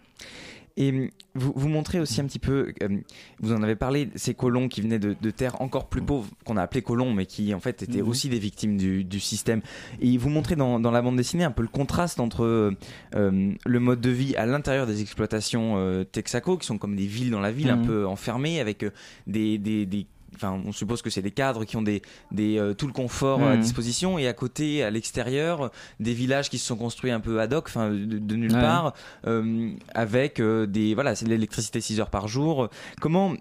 Et 0.79 0.89
hum, 0.89 1.09
vous, 1.35 1.53
vous 1.55 1.67
montrez 1.67 1.99
aussi 1.99 2.19
un 2.21 2.25
petit 2.25 2.39
peu, 2.39 2.73
hum, 2.81 3.01
vous 3.39 3.53
en 3.53 3.61
avez 3.61 3.75
parlé, 3.75 4.09
ces 4.15 4.33
colons 4.33 4.67
qui 4.67 4.81
venaient 4.81 4.97
de, 4.97 5.13
terres 5.29 5.61
encore 5.61 5.87
plus 5.89 6.01
pauvres, 6.01 6.29
qu'on 6.45 6.57
a 6.57 6.63
appelés 6.63 6.81
colons, 6.81 7.13
mais 7.13 7.25
qui 7.25 7.53
en 7.53 7.59
fait 7.59 7.83
étaient 7.83 8.01
mhm. 8.01 8.07
aussi 8.07 8.29
des 8.29 8.39
victimes 8.39 8.77
du, 8.77 9.19
système. 9.19 9.61
Et 9.99 10.17
vous 10.17 10.29
montrez 10.29 10.55
dans, 10.55 10.79
la 10.79 11.01
bande 11.01 11.17
dessinée 11.17 11.43
un 11.43 11.51
peu 11.51 11.61
le 11.61 11.67
contraste 11.67 12.19
entre 12.19 12.73
hum, 13.13 13.57
le 13.63 13.79
mode 13.79 14.01
de 14.01 14.09
vie 14.09 14.35
à 14.37 14.45
l'intérieur 14.45 14.87
des 14.87 15.01
exploitations 15.01 15.75
euh, 15.77 16.03
Texaco, 16.05 16.57
qui 16.57 16.65
sont 16.65 16.77
comme 16.77 16.95
des 16.95 17.05
villes 17.05 17.31
dans 17.31 17.41
la 17.41 17.51
ville, 17.51 17.69
un 17.69 17.75
mhm. 17.75 17.85
peu 17.85 18.07
enfermées, 18.07 18.61
avec 18.61 18.83
euh, 18.83 18.91
des, 19.27 19.57
des, 19.57 19.85
des 19.85 20.07
enfin, 20.39 20.61
on 20.65 20.71
suppose 20.71 21.01
que 21.01 21.09
c'est 21.09 21.21
des 21.21 21.31
cadres 21.31 21.65
qui 21.65 21.75
ont 21.77 21.81
des, 21.81 22.01
des 22.31 22.57
euh, 22.57 22.73
tout 22.73 22.87
le 22.87 22.93
confort 22.93 23.43
à 23.43 23.55
mmh. 23.55 23.59
disposition 23.59 24.17
et 24.17 24.27
à 24.27 24.33
côté, 24.33 24.83
à 24.83 24.89
l'extérieur, 24.89 25.71
des 25.99 26.13
villages 26.13 26.49
qui 26.49 26.57
se 26.57 26.65
sont 26.65 26.77
construits 26.77 27.11
un 27.11 27.19
peu 27.19 27.41
ad 27.41 27.53
hoc, 27.53 27.65
enfin, 27.67 27.89
de, 27.89 28.35
nulle 28.35 28.53
part, 28.53 28.93
euh, 29.27 29.71
avec 29.93 30.39
euh, 30.39 30.65
des, 30.65 30.93
voilà, 30.93 31.15
c'est 31.15 31.27
l'électricité 31.27 31.81
6 31.81 31.99
heures 31.99 32.09
par 32.09 32.27
jour. 32.27 32.69
Comment 33.01 33.33
euh, 33.33 33.35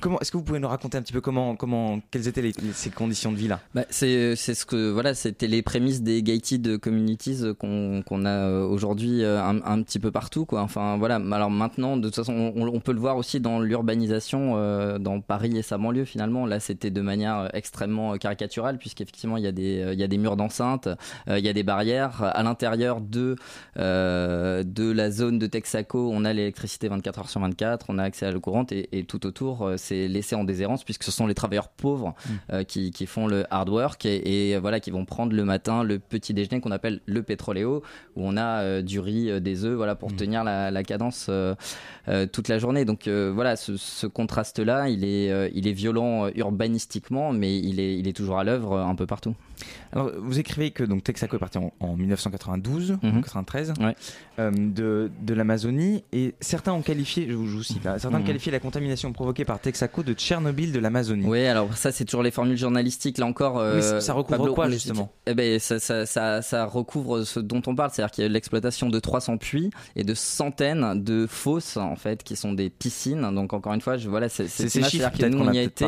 comment 0.00 0.18
est-ce 0.20 0.32
que 0.32 0.36
vous 0.36 0.42
pouvez 0.42 0.58
nous 0.58 0.68
raconter 0.68 0.98
un 0.98 1.02
petit 1.02 1.12
peu 1.12 1.20
comment 1.20 1.56
comment 1.56 2.00
quelles 2.10 2.28
étaient 2.28 2.52
ces 2.72 2.90
conditions 2.90 3.32
de 3.32 3.36
vie 3.36 3.48
là? 3.48 3.60
Bah, 3.74 3.84
c'est 3.90 4.36
c'est 4.36 4.54
ce 4.54 4.66
que 4.66 4.90
voilà 4.90 5.14
c'était 5.14 5.46
les 5.46 5.62
prémices 5.62 6.02
des 6.02 6.22
gated 6.22 6.78
communities 6.78 7.42
qu'on 7.58 8.24
a 8.24 8.28
euh, 8.28 8.66
aujourd'hui 8.66 9.22
euh, 9.22 9.42
un, 9.42 9.82
petit 9.82 9.98
peu 9.98 10.10
partout 10.10 10.44
quoi. 10.44 10.62
Enfin 10.62 10.96
voilà 10.98 11.16
alors 11.16 11.50
maintenant 11.50 11.96
de 11.96 12.08
toute 12.08 12.16
façon 12.16 12.52
on, 12.56 12.80
peut 12.80 12.92
le 12.92 13.00
voir 13.00 13.16
aussi 13.16 13.40
dans 13.40 13.60
l'urbanisation 13.60 14.98
dans 14.98 15.20
Paris 15.20 15.56
et 15.56 15.62
sa 15.62 15.78
banlieue 15.78 16.04
finalement. 16.04 16.46
Là 16.46 16.60
c'était 16.60 16.90
de 16.90 17.00
manière 17.00 17.50
extrêmement 17.54 18.16
caricaturale 18.16 18.78
puisqu'effectivement 18.78 19.36
il 19.36 19.44
y 19.44 19.46
a 19.46 19.52
des 19.52 19.90
il 19.92 19.98
y 19.98 20.02
a 20.02 20.08
des 20.08 20.18
murs 20.18 20.36
d'enceinte 20.36 20.88
il 21.28 21.38
y 21.38 21.48
a 21.48 21.52
des 21.52 21.62
barrières. 21.62 22.22
À 22.22 22.42
l'intérieur 22.42 23.00
de 23.00 23.36
de 23.76 24.92
la 24.92 25.10
zone 25.10 25.38
de 25.38 25.46
Texaco 25.46 26.10
on 26.12 26.24
a 26.24 26.32
l'électricité 26.32 26.88
24 26.88 27.18
heures 27.20 27.30
sur 27.30 27.40
24 27.40 27.86
on 27.88 27.98
a 27.98 28.02
accès 28.02 28.26
à 28.26 28.32
l'eau 28.32 28.40
courante 28.40 28.72
et 28.72 29.04
tout 29.06 29.26
autour 29.26 29.41
euh, 29.42 29.76
c'est 29.76 30.08
laissé 30.08 30.34
en 30.34 30.44
déshérence 30.44 30.84
puisque 30.84 31.02
ce 31.02 31.10
sont 31.10 31.26
les 31.26 31.34
travailleurs 31.34 31.68
pauvres 31.68 32.08
mm. 32.08 32.30
euh, 32.52 32.64
qui, 32.64 32.90
qui, 32.90 33.06
font 33.06 33.26
le 33.26 33.44
hard 33.50 33.68
work 33.68 34.06
et, 34.06 34.56
voilà 34.58 34.80
qui 34.80 34.90
vont 34.90 35.04
prendre 35.04 35.32
le 35.32 35.44
matin 35.44 35.82
le 35.82 35.98
petit 35.98 36.34
déjeuner 36.34 36.60
qu'on 36.60 36.70
appelle 36.70 37.00
le 37.06 37.22
pétroléo 37.22 37.82
où 38.16 38.26
on 38.26 38.36
a 38.36 38.62
euh, 38.62 38.82
du 38.82 39.00
riz, 39.00 39.40
des 39.40 39.64
œufs, 39.64 39.74
voilà 39.74 39.94
pour 39.94 40.10
mm. 40.10 40.16
tenir 40.16 40.44
la, 40.44 40.70
la 40.70 40.82
cadence 40.82 41.30
toute 42.32 42.48
la 42.48 42.58
journée. 42.58 42.84
Donc 42.84 43.08
voilà, 43.08 43.56
ce, 43.56 43.76
ce 43.76 44.06
contraste-là, 44.06 44.88
il 44.88 45.04
est, 45.04 45.50
il 45.54 45.66
est 45.68 45.72
violent 45.72 46.28
urbanistiquement, 46.34 47.32
mais 47.32 47.58
il 47.58 47.80
est, 47.80 47.96
il 47.98 48.08
est 48.08 48.12
toujours 48.12 48.38
à 48.38 48.44
l'œuvre 48.44 48.78
un 48.78 48.94
peu 48.94 49.06
partout. 49.06 49.34
Alors, 49.92 50.10
vous 50.18 50.38
écrivez 50.38 50.70
que 50.70 50.84
donc 50.84 51.04
Texaco 51.04 51.36
est 51.36 51.38
parti 51.38 51.58
en, 51.58 51.96
1992, 51.96 52.98
1993, 53.02 53.74
mhm. 53.78 53.94
euh, 54.38 54.50
de, 54.50 55.10
de 55.20 55.34
l'Amazonie, 55.34 56.04
et 56.12 56.34
certains 56.40 56.72
ont 56.72 56.82
qualifié, 56.82 57.26
je 57.28 57.34
vous, 57.34 57.62
cite, 57.62 57.86
hein, 57.86 57.98
certains 57.98 58.16
ont 58.16 58.20
mhm. 58.20 58.26
qualifié 58.26 58.52
la 58.52 58.60
contamination 58.60 59.12
provoquée 59.22 59.44
par 59.44 59.60
Texaco 59.60 60.02
de 60.02 60.14
Tchernobyl 60.14 60.72
de 60.72 60.80
l'Amazonie. 60.80 61.24
Oui, 61.28 61.46
alors 61.46 61.76
ça 61.76 61.92
c'est 61.92 62.04
toujours 62.04 62.24
les 62.24 62.32
formules 62.32 62.56
journalistiques. 62.56 63.18
Là 63.18 63.26
encore, 63.26 63.60
euh, 63.60 64.00
ça 64.00 64.14
recouvre 64.14 64.52
quoi 64.52 64.68
justement 64.68 65.12
Eh 65.26 65.34
ben, 65.34 65.60
ça, 65.60 65.78
ça, 65.78 66.06
ça, 66.06 66.42
ça, 66.42 66.66
recouvre 66.66 67.22
ce 67.22 67.38
dont 67.38 67.62
on 67.68 67.76
parle, 67.76 67.92
c'est-à-dire 67.92 68.10
qu'il 68.10 68.22
y 68.22 68.26
a 68.26 68.28
l'exploitation 68.28 68.88
de 68.88 68.98
300 68.98 69.36
puits 69.36 69.70
et 69.94 70.02
de 70.02 70.12
centaines 70.14 71.00
de 71.00 71.28
fosses 71.28 71.76
en 71.76 71.94
fait 71.94 72.24
qui 72.24 72.34
sont 72.34 72.52
des 72.52 72.68
piscines. 72.68 73.32
Donc 73.32 73.52
encore 73.52 73.72
une 73.74 73.80
fois, 73.80 73.96
je, 73.96 74.08
voilà, 74.08 74.28
c'est 74.28 74.48
ces 74.48 74.82
chiffres 74.82 75.12
que 75.16 75.26
nous 75.26 75.38
on 75.38 75.52
y 75.52 75.58
a 75.58 75.62
été, 75.62 75.86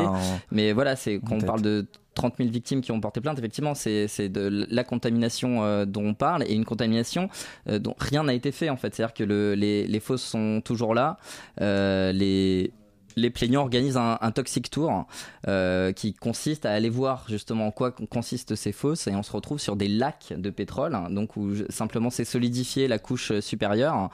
mais 0.51 0.71
voilà, 0.71 0.95
c'est 0.95 1.19
quand 1.19 1.35
on 1.35 1.45
parle 1.45 1.61
de 1.61 1.85
30 2.13 2.35
000 2.37 2.49
victimes 2.49 2.79
qui 2.79 2.93
ont 2.93 3.01
porté 3.01 3.19
plainte, 3.19 3.37
effectivement, 3.37 3.75
c'est 3.75 4.29
de 4.29 4.65
la 4.69 4.83
contamination 4.85 5.63
euh, 5.63 5.83
dont 5.85 6.05
on 6.05 6.13
parle 6.13 6.43
et 6.43 6.53
une 6.53 6.63
contamination 6.63 7.29
euh, 7.67 7.79
dont 7.79 7.95
rien 7.99 8.23
n'a 8.23 8.33
été 8.33 8.53
fait 8.53 8.69
en 8.69 8.77
fait. 8.77 8.95
C'est-à-dire 8.95 9.13
que 9.13 9.25
le, 9.25 9.53
les, 9.53 9.85
les 9.85 9.99
fosses 9.99 10.23
sont 10.23 10.61
toujours 10.63 10.95
là, 10.95 11.17
euh, 11.59 12.13
les 12.13 12.71
les 13.15 13.29
plaignants 13.29 13.61
organisent 13.61 13.97
un, 13.97 14.31
toxic 14.31 14.69
tour 14.69 15.07
euh, 15.47 15.91
qui 15.93 16.13
consiste 16.13 16.65
à 16.65 16.71
aller 16.71 16.89
voir 16.89 17.25
justement 17.29 17.67
en 17.67 17.71
quoi 17.71 17.91
consistent 17.91 18.55
ces 18.55 18.71
fosses 18.71 19.07
et 19.07 19.15
on 19.15 19.23
se 19.23 19.31
retrouve 19.31 19.59
sur 19.59 19.75
des 19.75 19.87
lacs 19.87 20.33
de 20.35 20.49
pétrole, 20.49 20.97
donc 21.09 21.37
où 21.37 21.53
simplement 21.69 22.09
c'est 22.09 22.25
solidifié 22.25 22.87
la 22.87 22.99
couche 22.99 23.39
supérieure 23.39 24.09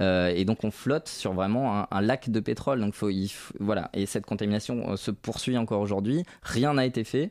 euh, 0.00 0.32
et 0.34 0.44
donc 0.44 0.64
on 0.64 0.70
flotte 0.70 1.08
sur 1.08 1.32
vraiment 1.34 1.86
un, 1.90 2.00
lac 2.00 2.30
de 2.30 2.40
pétrole. 2.40 2.80
Donc 2.80 2.94
faut, 2.94 3.10
il, 3.10 3.30
voilà 3.60 3.90
et 3.92 4.06
cette 4.06 4.26
contamination 4.26 4.92
euh, 4.92 4.96
se 4.96 5.10
poursuit 5.10 5.58
encore 5.58 5.80
aujourd'hui. 5.80 6.22
Rien 6.42 6.74
n'a 6.74 6.86
été 6.86 7.04
fait 7.04 7.30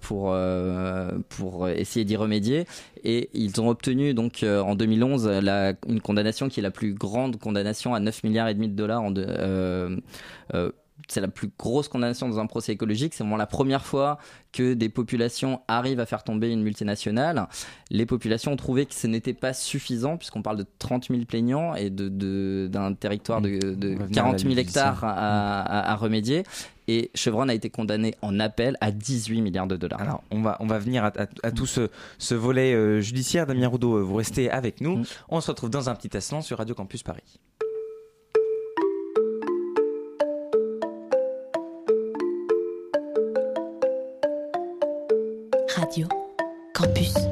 pour 0.00 0.34
essayer 1.68 2.04
d'y 2.04 2.16
remédier 2.16 2.66
et 3.04 3.28
ils 3.34 3.60
ont 3.60 3.68
obtenu 3.68 4.14
donc 4.14 4.42
euh, 4.42 4.60
en 4.60 4.74
2011 4.74 5.28
la, 5.28 5.74
une 5.86 6.00
condamnation 6.00 6.48
qui 6.48 6.60
est 6.60 6.62
la 6.62 6.70
plus 6.70 6.94
grande 6.94 7.38
condamnation 7.38 7.94
à 7.94 8.00
9 8.00 8.24
milliards 8.24 8.48
et 8.48 8.54
demi 8.54 8.68
de 8.68 8.74
dollars 8.74 9.02
en 9.02 9.14
euh, 9.16 9.96
euh, 10.54 10.72
c'est 11.08 11.20
la 11.20 11.28
plus 11.28 11.50
grosse 11.58 11.88
condamnation 11.88 12.28
dans 12.28 12.38
un 12.38 12.46
procès 12.46 12.72
écologique. 12.72 13.14
C'est 13.14 13.24
vraiment 13.24 13.36
la 13.36 13.46
première 13.46 13.84
fois 13.84 14.18
que 14.52 14.74
des 14.74 14.88
populations 14.88 15.60
arrivent 15.68 16.00
à 16.00 16.06
faire 16.06 16.22
tomber 16.22 16.50
une 16.50 16.62
multinationale. 16.62 17.48
Les 17.90 18.06
populations 18.06 18.52
ont 18.52 18.56
trouvé 18.56 18.86
que 18.86 18.94
ce 18.94 19.06
n'était 19.06 19.34
pas 19.34 19.52
suffisant, 19.52 20.16
puisqu'on 20.16 20.42
parle 20.42 20.58
de 20.58 20.66
30 20.78 21.08
000 21.08 21.24
plaignants 21.24 21.74
et 21.74 21.90
d'un 21.90 22.08
de, 22.08 22.94
territoire 22.94 23.40
de, 23.40 23.74
de 23.74 23.96
40 24.12 24.38
000 24.38 24.54
hectares 24.56 25.02
à, 25.02 25.90
à, 25.90 25.96
remédier. 25.96 26.44
Et 26.86 27.10
Chevron 27.14 27.48
a 27.48 27.54
été 27.54 27.70
condamné 27.70 28.14
en 28.22 28.38
appel 28.38 28.76
à 28.80 28.90
18 28.90 29.40
milliards 29.40 29.66
de 29.66 29.76
dollars. 29.76 30.00
Alors, 30.00 30.22
on 30.30 30.42
va, 30.42 30.56
on 30.60 30.66
va 30.66 30.78
venir 30.78 31.04
à, 31.04 31.50
tout 31.50 31.66
ce, 31.66 31.88
ce 32.18 32.34
volet 32.34 32.74
euh, 32.74 33.00
judiciaire. 33.00 33.46
Damien 33.46 33.68
Roudot, 33.68 33.96
euh, 33.96 34.02
vous 34.02 34.16
restez 34.16 34.50
avec 34.50 34.80
nous. 34.80 34.98
Mm. 34.98 35.04
On 35.30 35.40
se 35.40 35.50
retrouve 35.50 35.70
dans 35.70 35.88
un 35.88 35.94
petit 35.94 36.14
instant 36.16 36.42
sur 36.42 36.58
Radio 36.58 36.74
Campus 36.74 37.02
Paris. 37.02 37.40
Campus. 46.74 47.23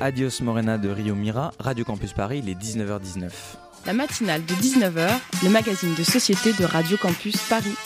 Adios 0.00 0.40
Morena 0.40 0.76
de 0.76 0.88
Rio 0.88 1.14
Mira, 1.14 1.52
Radio 1.58 1.84
Campus 1.84 2.12
Paris, 2.12 2.40
il 2.44 2.48
est 2.48 2.60
19h19. 2.60 3.30
La 3.86 3.92
matinale 3.92 4.44
de 4.44 4.54
19h, 4.54 5.08
le 5.44 5.50
magazine 5.50 5.94
de 5.94 6.02
société 6.02 6.52
de 6.52 6.64
Radio 6.64 6.96
Campus 6.96 7.36
Paris. 7.48 7.76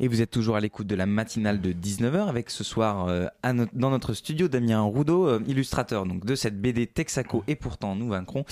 Et 0.00 0.08
vous 0.08 0.20
êtes 0.20 0.30
toujours 0.30 0.56
à 0.56 0.60
l'écoute 0.60 0.88
de 0.88 0.96
la 0.96 1.06
matinale 1.06 1.60
de 1.60 1.72
19h 1.72 2.28
avec 2.28 2.50
ce 2.50 2.64
soir 2.64 3.06
euh, 3.08 3.26
dans 3.74 3.90
notre 3.90 4.12
studio 4.12 4.48
Damien 4.48 4.80
Roudot, 4.80 5.28
euh, 5.28 5.40
illustrateur 5.46 6.04
donc 6.04 6.24
de 6.24 6.34
cette 6.34 6.60
BD 6.60 6.86
Texaco 6.88 7.44
et 7.46 7.54
pourtant 7.54 7.94
nous 7.94 8.08
vaincrons 8.08 8.44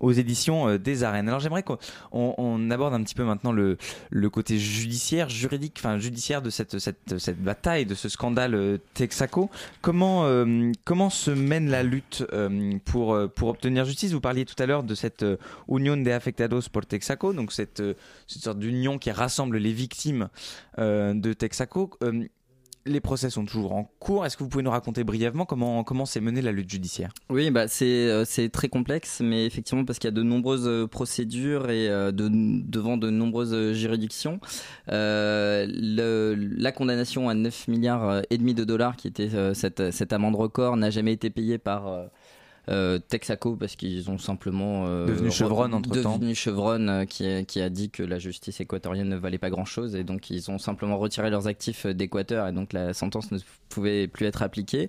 aux 0.00 0.10
éditions 0.10 0.68
euh, 0.68 0.78
des 0.78 1.04
arènes. 1.04 1.28
Alors 1.28 1.38
j'aimerais 1.38 1.62
qu'on 1.62 2.70
aborde 2.70 2.94
un 2.94 3.02
petit 3.04 3.14
peu 3.14 3.22
maintenant 3.22 3.52
le, 3.52 3.76
côté 4.30 4.58
judiciaire, 4.58 5.28
juridique, 5.28 5.76
enfin 5.78 5.98
judiciaire 5.98 6.42
de 6.42 6.50
cette, 6.50 6.78
cette, 6.78 7.18
cette 7.18 7.40
bataille, 7.40 7.86
de 7.86 7.94
ce 7.94 8.08
scandale 8.08 8.78
Texaco. 8.94 9.50
Comment, 9.80 10.26
comment 10.84 11.10
se 11.10 11.30
mène 11.30 11.70
la 11.70 11.82
lutte 11.82 12.24
pour, 12.84 13.18
pour 13.34 13.48
obtenir 13.48 13.84
justice? 13.84 14.12
Vous 14.12 14.20
parliez 14.20 14.44
tout 14.44 14.60
à 14.62 14.66
l'heure 14.66 14.82
de 14.82 14.94
cette 14.94 15.24
Union 15.68 15.96
de 15.96 16.10
Afectados 16.10 16.68
por 16.70 16.84
Texaco, 16.84 17.32
donc 17.32 17.52
cette, 17.52 17.82
cette 18.26 18.42
sorte 18.42 18.58
d'union 18.58 18.98
qui 18.98 19.10
rassemble 19.10 19.56
les 19.56 19.72
victimes 19.72 20.28
de 21.14 21.32
Texaco. 21.32 21.90
Euh, 22.02 22.24
les 22.86 23.00
procès 23.00 23.28
sont 23.28 23.44
toujours 23.44 23.72
en 23.74 23.84
cours. 23.98 24.24
Est-ce 24.24 24.36
que 24.36 24.42
vous 24.42 24.48
pouvez 24.48 24.64
nous 24.64 24.70
raconter 24.70 25.04
brièvement 25.04 25.44
comment 25.44 25.84
comment 25.84 26.06
s'est 26.06 26.20
menée 26.20 26.40
la 26.40 26.52
lutte 26.52 26.70
judiciaire? 26.70 27.12
Oui, 27.28 27.50
bah 27.50 27.68
c'est 27.68 27.84
euh, 27.84 28.24
c'est 28.24 28.48
très 28.48 28.68
complexe, 28.68 29.20
mais 29.22 29.44
effectivement 29.44 29.84
parce 29.84 29.98
qu'il 29.98 30.08
y 30.08 30.12
a 30.12 30.16
de 30.16 30.22
nombreuses 30.22 30.88
procédures 30.88 31.68
et 31.68 31.88
de, 31.88 32.30
devant 32.66 32.96
de 32.96 33.10
nombreuses 33.10 33.74
juridictions, 33.74 34.40
la 34.86 36.72
condamnation 36.72 37.28
à 37.28 37.34
9 37.34 37.68
milliards 37.68 38.22
et 38.30 38.38
demi 38.38 38.54
de 38.54 38.64
dollars 38.64 38.96
qui 38.96 39.08
était 39.08 39.28
cette 39.54 39.90
cette 39.90 40.12
amende 40.14 40.36
record 40.36 40.76
n'a 40.76 40.90
jamais 40.90 41.12
été 41.12 41.28
payée 41.28 41.58
par 41.58 42.08
Texaco 43.08 43.56
parce 43.56 43.76
qu'ils 43.76 44.10
ont 44.10 44.18
simplement 44.18 44.86
devenu 45.06 45.30
Chevron 45.30 45.72
entre 45.72 46.00
temps. 46.02 46.16
Devenu 46.16 46.34
Chevron 46.34 47.06
qui, 47.06 47.46
qui 47.46 47.60
a 47.60 47.70
dit 47.70 47.90
que 47.90 48.02
la 48.02 48.18
justice 48.18 48.60
équatorienne 48.60 49.08
ne 49.08 49.16
valait 49.16 49.38
pas 49.38 49.50
grand 49.50 49.64
chose 49.64 49.94
et 49.94 50.04
donc 50.04 50.30
ils 50.30 50.50
ont 50.50 50.58
simplement 50.58 50.98
retiré 50.98 51.30
leurs 51.30 51.46
actifs 51.46 51.86
d'Équateur 51.86 52.46
et 52.46 52.52
donc 52.52 52.72
la 52.72 52.94
sentence 52.94 53.30
ne 53.32 53.38
pouvait 53.68 54.08
plus 54.08 54.26
être 54.26 54.42
appliquée. 54.42 54.88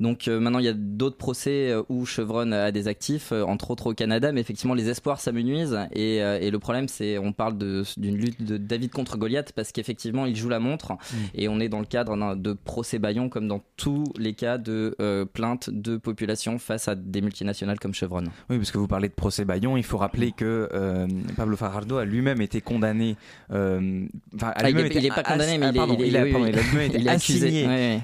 Donc 0.00 0.26
maintenant 0.26 0.58
il 0.58 0.64
y 0.64 0.68
a 0.68 0.74
d'autres 0.74 1.16
procès 1.16 1.74
où 1.88 2.06
Chevron 2.06 2.52
a 2.52 2.72
des 2.72 2.88
actifs, 2.88 3.32
entre 3.32 3.70
autres 3.70 3.88
au 3.88 3.94
Canada, 3.94 4.32
mais 4.32 4.40
effectivement 4.40 4.74
les 4.74 4.88
espoirs 4.88 5.20
s'amenuisent 5.20 5.78
et, 5.92 6.16
et 6.16 6.50
le 6.50 6.58
problème 6.58 6.88
c'est 6.88 7.18
on 7.18 7.32
parle 7.32 7.56
d'une 7.58 8.16
lutte 8.16 8.42
de 8.42 8.56
David 8.56 8.92
contre 8.92 9.16
Goliath 9.16 9.52
parce 9.52 9.72
qu'effectivement 9.72 10.26
il 10.26 10.36
joue 10.36 10.48
la 10.48 10.60
montre 10.60 10.92
mm. 10.92 11.16
et 11.34 11.48
on 11.48 11.60
est 11.60 11.68
dans 11.68 11.80
le 11.80 11.86
cadre 11.86 12.36
de 12.36 12.52
procès 12.52 12.98
Bayon 12.98 13.28
comme 13.28 13.48
dans 13.48 13.60
tous 13.76 14.04
les 14.18 14.34
cas 14.34 14.58
de 14.58 14.94
euh, 15.00 15.24
plaintes 15.24 15.70
de 15.70 15.96
population 15.96 16.58
face 16.58 16.88
à 16.88 16.94
des 16.94 17.19
multinationales 17.20 17.78
comme 17.78 17.94
Chevron. 17.94 18.24
Oui, 18.48 18.58
parce 18.58 18.70
que 18.70 18.78
vous 18.78 18.86
parlez 18.86 19.08
de 19.08 19.14
procès 19.14 19.44
Bayon, 19.44 19.76
il 19.76 19.84
faut 19.84 19.98
rappeler 19.98 20.32
que 20.32 20.68
euh, 20.72 21.06
Pablo 21.36 21.56
Fajardo 21.56 21.98
a 21.98 22.04
lui-même 22.04 22.40
été 22.40 22.60
condamné. 22.60 23.16
Euh, 23.52 24.06
ah, 24.42 24.68
il 24.68 24.74
n'est 24.74 25.08
pas 25.08 25.22
condamné, 25.22 25.58
mais 25.58 25.70
il, 25.70 26.16
est, 26.16 26.90
il, 26.98 27.08
a, 27.08 27.12
assigné 27.12 28.00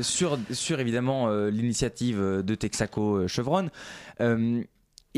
sur, 0.00 0.38
sur 0.50 0.80
évidemment 0.80 1.28
l'initiative 1.48 2.18
de 2.44 2.54
Texaco 2.54 3.26
Chevron. 3.28 3.68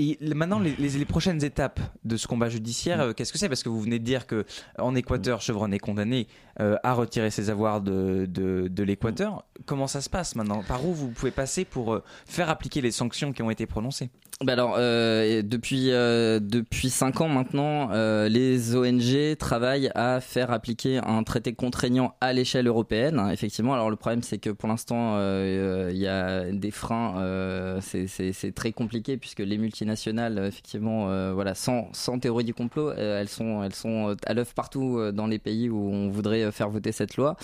Et 0.00 0.16
maintenant, 0.22 0.60
les, 0.60 1.04
prochaines 1.04 1.42
étapes 1.42 1.80
de 2.04 2.16
ce 2.16 2.28
combat 2.28 2.48
judiciaire, 2.48 3.08
mm. 3.08 3.14
qu'est-ce 3.14 3.32
que 3.32 3.38
c'est? 3.38 3.48
Parce 3.48 3.64
que 3.64 3.68
vous 3.68 3.80
venez 3.80 3.98
de 3.98 4.04
dire 4.04 4.28
que 4.28 4.44
en 4.78 4.94
Équateur, 4.94 5.40
Chevron 5.40 5.72
est 5.72 5.80
condamné 5.80 6.28
euh, 6.60 6.76
à 6.84 6.94
retirer 6.94 7.32
ses 7.32 7.50
avoirs 7.50 7.80
de, 7.80 8.26
de, 8.26 8.82
l'Équateur. 8.84 9.44
Comment 9.66 9.88
ça 9.88 10.00
se 10.00 10.08
passe 10.08 10.36
maintenant? 10.36 10.62
Par 10.62 10.86
où 10.86 10.94
vous 10.94 11.08
pouvez 11.08 11.32
passer 11.32 11.64
pour 11.64 11.94
euh, 11.94 12.04
faire 12.26 12.48
appliquer 12.48 12.80
les 12.80 12.92
sanctions 12.92 13.32
qui 13.32 13.42
ont 13.42 13.50
été 13.50 13.66
prononcées? 13.66 14.08
Bah 14.44 14.52
alors, 14.52 14.76
euh, 14.78 15.42
depuis 15.42 15.90
euh, 15.90 16.38
depuis 16.38 16.90
cinq 16.90 17.20
ans 17.20 17.28
maintenant, 17.28 17.90
euh, 17.90 18.28
les 18.28 18.76
ONG 18.76 19.36
travaillent 19.36 19.90
à 19.96 20.20
faire 20.20 20.52
appliquer 20.52 20.98
un 20.98 21.24
traité 21.24 21.54
contraignant 21.54 22.14
à 22.20 22.32
l'échelle 22.32 22.68
européenne. 22.68 23.20
Effectivement, 23.32 23.74
alors 23.74 23.90
le 23.90 23.96
problème 23.96 24.22
c'est 24.22 24.38
que 24.38 24.50
pour 24.50 24.68
l'instant, 24.68 25.16
euh, 25.16 25.90
il 25.92 25.98
y 25.98 26.06
a 26.06 26.52
des 26.52 26.70
freins. 26.70 27.80
c'est 27.80 28.52
très 28.54 28.70
compliqué 28.70 29.16
puisque 29.16 29.40
les 29.40 29.58
multinationales, 29.58 29.87
effectivement, 29.96 31.32
voilà, 31.32 31.54
sans 31.54 32.18
théorie 32.20 32.44
du 32.44 32.54
complot, 32.54 32.92
elles 32.92 33.28
sont 33.28 33.62
elles 33.62 33.74
sont 33.74 34.16
à 34.26 34.34
l'œuvre 34.34 34.52
partout 34.54 35.12
dans 35.12 35.26
les 35.26 35.38
pays 35.38 35.68
où 35.68 35.90
on 35.90 36.10
voudrait 36.10 36.50
faire 36.52 36.70
voter 36.70 36.92
cette 36.92 37.16
loi. 37.16 37.36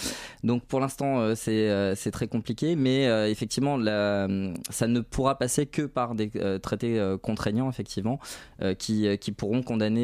Donc 0.43 0.65
pour 0.65 0.81
l'instant, 0.81 1.35
c'est 1.35 2.11
très 2.13 2.29
compliqué, 2.29 2.77
mais 2.77 3.05
effectivement, 3.31 3.77
la, 3.77 4.29
ça 4.71 4.87
ne 4.87 5.01
pourra 5.01 5.39
passer 5.39 5.67
que 5.67 5.83
par 5.83 6.15
des 6.15 6.31
traités 6.61 6.99
euh, 6.99 7.17
contraignants, 7.19 7.69
effectivement, 7.69 8.19
euh, 8.63 8.75
qui, 8.75 9.07
euh, 9.07 9.17
qui 9.17 9.33
pourront 9.33 9.63
condamner 9.63 9.95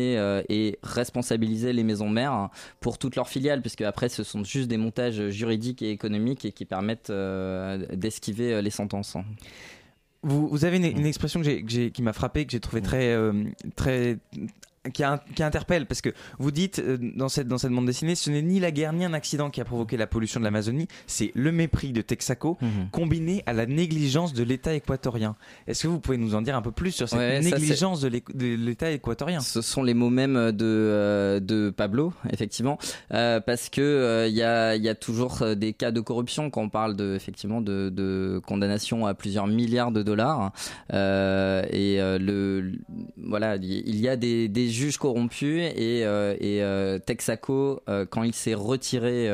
et 0.49 0.79
responsabiliser 0.83 1.73
les 1.73 1.83
maisons 1.83 2.09
mères 2.09 2.49
pour 2.81 2.99
toutes 2.99 3.17
leurs 3.17 3.29
filiales, 3.29 3.61
puisque 3.61 3.83
après, 3.83 4.09
ce 4.09 4.23
sont 4.23 4.45
juste 4.45 4.69
des 4.69 4.77
montages 4.77 5.29
juridiques 5.29 5.83
et 5.83 5.91
économiques 5.91 6.45
et 6.45 6.53
qui 6.53 6.65
permettent 6.65 7.13
d'esquiver 7.93 8.63
les 8.63 8.71
sentences. 8.71 9.17
Vous, 10.23 10.49
vous, 10.49 10.65
avez 10.65 10.77
une, 10.77 11.07
expression 11.07 11.41
que 11.41 11.89
qui 11.89 12.03
m'a 12.03 12.13
frappé, 12.13 12.45
que 12.45 12.53
j'ai 12.53 12.61
trouvé 12.61 12.83
très, 12.83 13.17
très 13.75 14.19
qui, 14.95 15.05
interpelle 15.05 15.85
parce 15.85 16.01
que 16.01 16.09
vous 16.39 16.51
dites 16.51 16.79
euh, 16.79 16.97
dans 17.15 17.29
cette 17.29 17.47
dans 17.47 17.59
cette 17.59 17.71
bande 17.71 17.85
dessinée 17.85 18.15
ce 18.15 18.31
n'est 18.31 18.41
ni 18.41 18.61
la 18.61 18.71
guerre 18.71 18.95
ni 18.95 19.05
un 19.05 19.13
accident 19.13 19.51
qui 19.51 19.61
a 19.61 19.65
provoqué 19.67 19.99
la 19.99 20.07
pollution 20.07 20.41
de 20.41 20.45
l'Amazonie 20.45 20.89
c'est 21.07 21.33
le 21.35 21.53
mépris 21.53 21.93
de 21.93 22.01
Texaco 22.01 22.57
mhm. 22.63 22.89
combiné 22.91 23.43
à 23.45 23.53
la 23.53 23.67
négligence 23.67 24.33
de 24.33 24.43
l'État 24.43 24.73
équatorien. 24.75 25.37
Est-ce 25.67 25.83
que 25.83 25.89
vous 25.89 26.01
pouvez 26.01 26.17
nous 26.17 26.35
en 26.35 26.41
dire 26.41 26.57
un 26.57 26.63
peu 26.63 26.73
plus 26.73 26.93
sur 26.93 27.09
cette 27.09 27.45
négligence 27.45 28.01
de 28.01 28.09
l'État 28.57 28.91
équatorien? 28.91 29.41
Ce 29.41 29.61
sont 29.61 29.83
les 29.83 29.93
mots 29.93 30.09
mêmes 30.09 30.51
de 30.53 30.65
euh, 30.65 31.41
de 31.41 31.69
Pablo 31.71 32.15
effectivement 32.33 32.79
euh, 33.13 33.39
parce 33.41 33.69
que 33.69 34.27
il 34.29 34.35
y 34.35 34.43
a 34.43 34.77
il 34.77 34.83
y 34.83 34.89
a 34.89 34.95
toujours 34.95 35.45
des 35.57 35.75
cas 35.75 35.91
de 35.91 36.01
corruption. 36.01 36.49
Quand 36.49 36.63
on 36.63 36.69
parle 36.71 36.97
de 36.97 37.15
effectivement 37.15 37.61
de, 37.61 37.91
de 37.91 38.41
condamnation 38.47 39.05
à 39.07 39.13
plusieurs 39.13 39.47
milliards 39.47 39.93
de 39.93 40.03
dollars 40.03 40.53
et 40.91 41.99
le 41.99 42.73
voilà 43.19 43.57
il 43.57 44.01
y 44.01 44.09
a 44.09 44.17
des, 44.17 44.49
des 44.49 44.70
juges 44.71 44.99
corrompus 44.99 45.63
et, 45.77 46.05
euh, 46.05 46.35
et 46.41 46.63
euh, 46.63 46.99
Texaco, 46.99 47.83
euh, 47.89 48.07
quand 48.09 48.23
il 48.23 48.35
s'est 48.35 48.55
retiré 48.55 49.29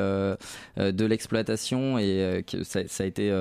de 0.77 1.05
l'exploitation 1.05 1.99
et 1.99 2.44
que 2.46 2.64
ça, 2.64 2.81
ça, 2.87 3.05
a 3.05 3.07
été 3.07 3.33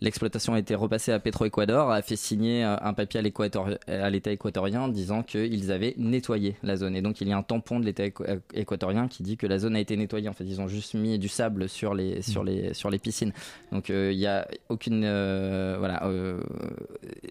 l'exploitation 0.00 0.54
a 0.54 0.58
été 0.58 0.74
repassée 0.74 1.12
à 1.12 1.18
Petro-Ecuador, 1.18 1.90
a 1.90 2.02
fait 2.02 2.16
signer 2.16 2.62
un 2.62 2.92
papier 2.92 3.20
à 3.20 4.10
l'État 4.10 4.32
équatorien 4.32 4.88
disant 4.88 5.22
qu'ils 5.22 5.72
avaient 5.72 5.94
nettoyé 5.96 6.56
la 6.62 6.76
zone. 6.76 6.96
Et 6.96 7.02
donc 7.02 7.20
il 7.20 7.28
y 7.28 7.32
a 7.32 7.36
un 7.36 7.42
tampon 7.42 7.80
de 7.80 7.84
l'État 7.84 8.04
équatorien 8.54 9.08
qui 9.08 9.22
dit 9.22 9.36
que 9.36 9.46
la 9.46 9.58
zone 9.58 9.76
a 9.76 9.80
été 9.80 9.96
nettoyée. 9.96 10.28
En 10.28 10.32
fait, 10.32 10.44
ils 10.44 10.60
ont 10.60 10.68
juste 10.68 10.94
mis 10.94 11.18
du 11.18 11.28
sable 11.28 11.68
sur 11.68 11.94
les 11.94 12.22
sur 12.22 12.44
les 12.44 12.74
sur 12.74 12.90
les 12.90 12.98
piscines. 12.98 13.32
Donc 13.72 13.88
il 13.88 14.16
n'y 14.16 14.26
a 14.26 14.46
aucune 14.68 15.00
voilà 15.78 16.02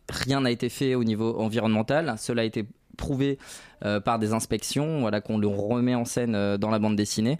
rien 0.09 0.41
n'a 0.41 0.51
été 0.51 0.69
fait 0.69 0.95
au 0.95 1.03
niveau 1.03 1.39
environnemental. 1.39 2.15
Cela 2.17 2.41
a 2.41 2.45
été 2.45 2.65
prouvé 2.95 3.37
euh, 3.85 3.99
par 3.99 4.17
des 4.17 4.33
inspections, 4.33 5.01
voilà 5.01 5.21
qu'on 5.21 5.37
le 5.37 5.47
remet 5.47 5.93
en 5.93 6.03
scène 6.03 6.33
euh, 6.33 6.57
dans 6.57 6.71
la 6.71 6.79
bande 6.79 6.95
dessinée. 6.95 7.37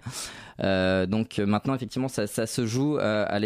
Euh, 0.62 1.06
donc 1.06 1.38
maintenant, 1.38 1.74
effectivement, 1.74 2.08
ça, 2.08 2.26
ça 2.26 2.46
se 2.46 2.66
joue 2.66 2.98
à 2.98 3.38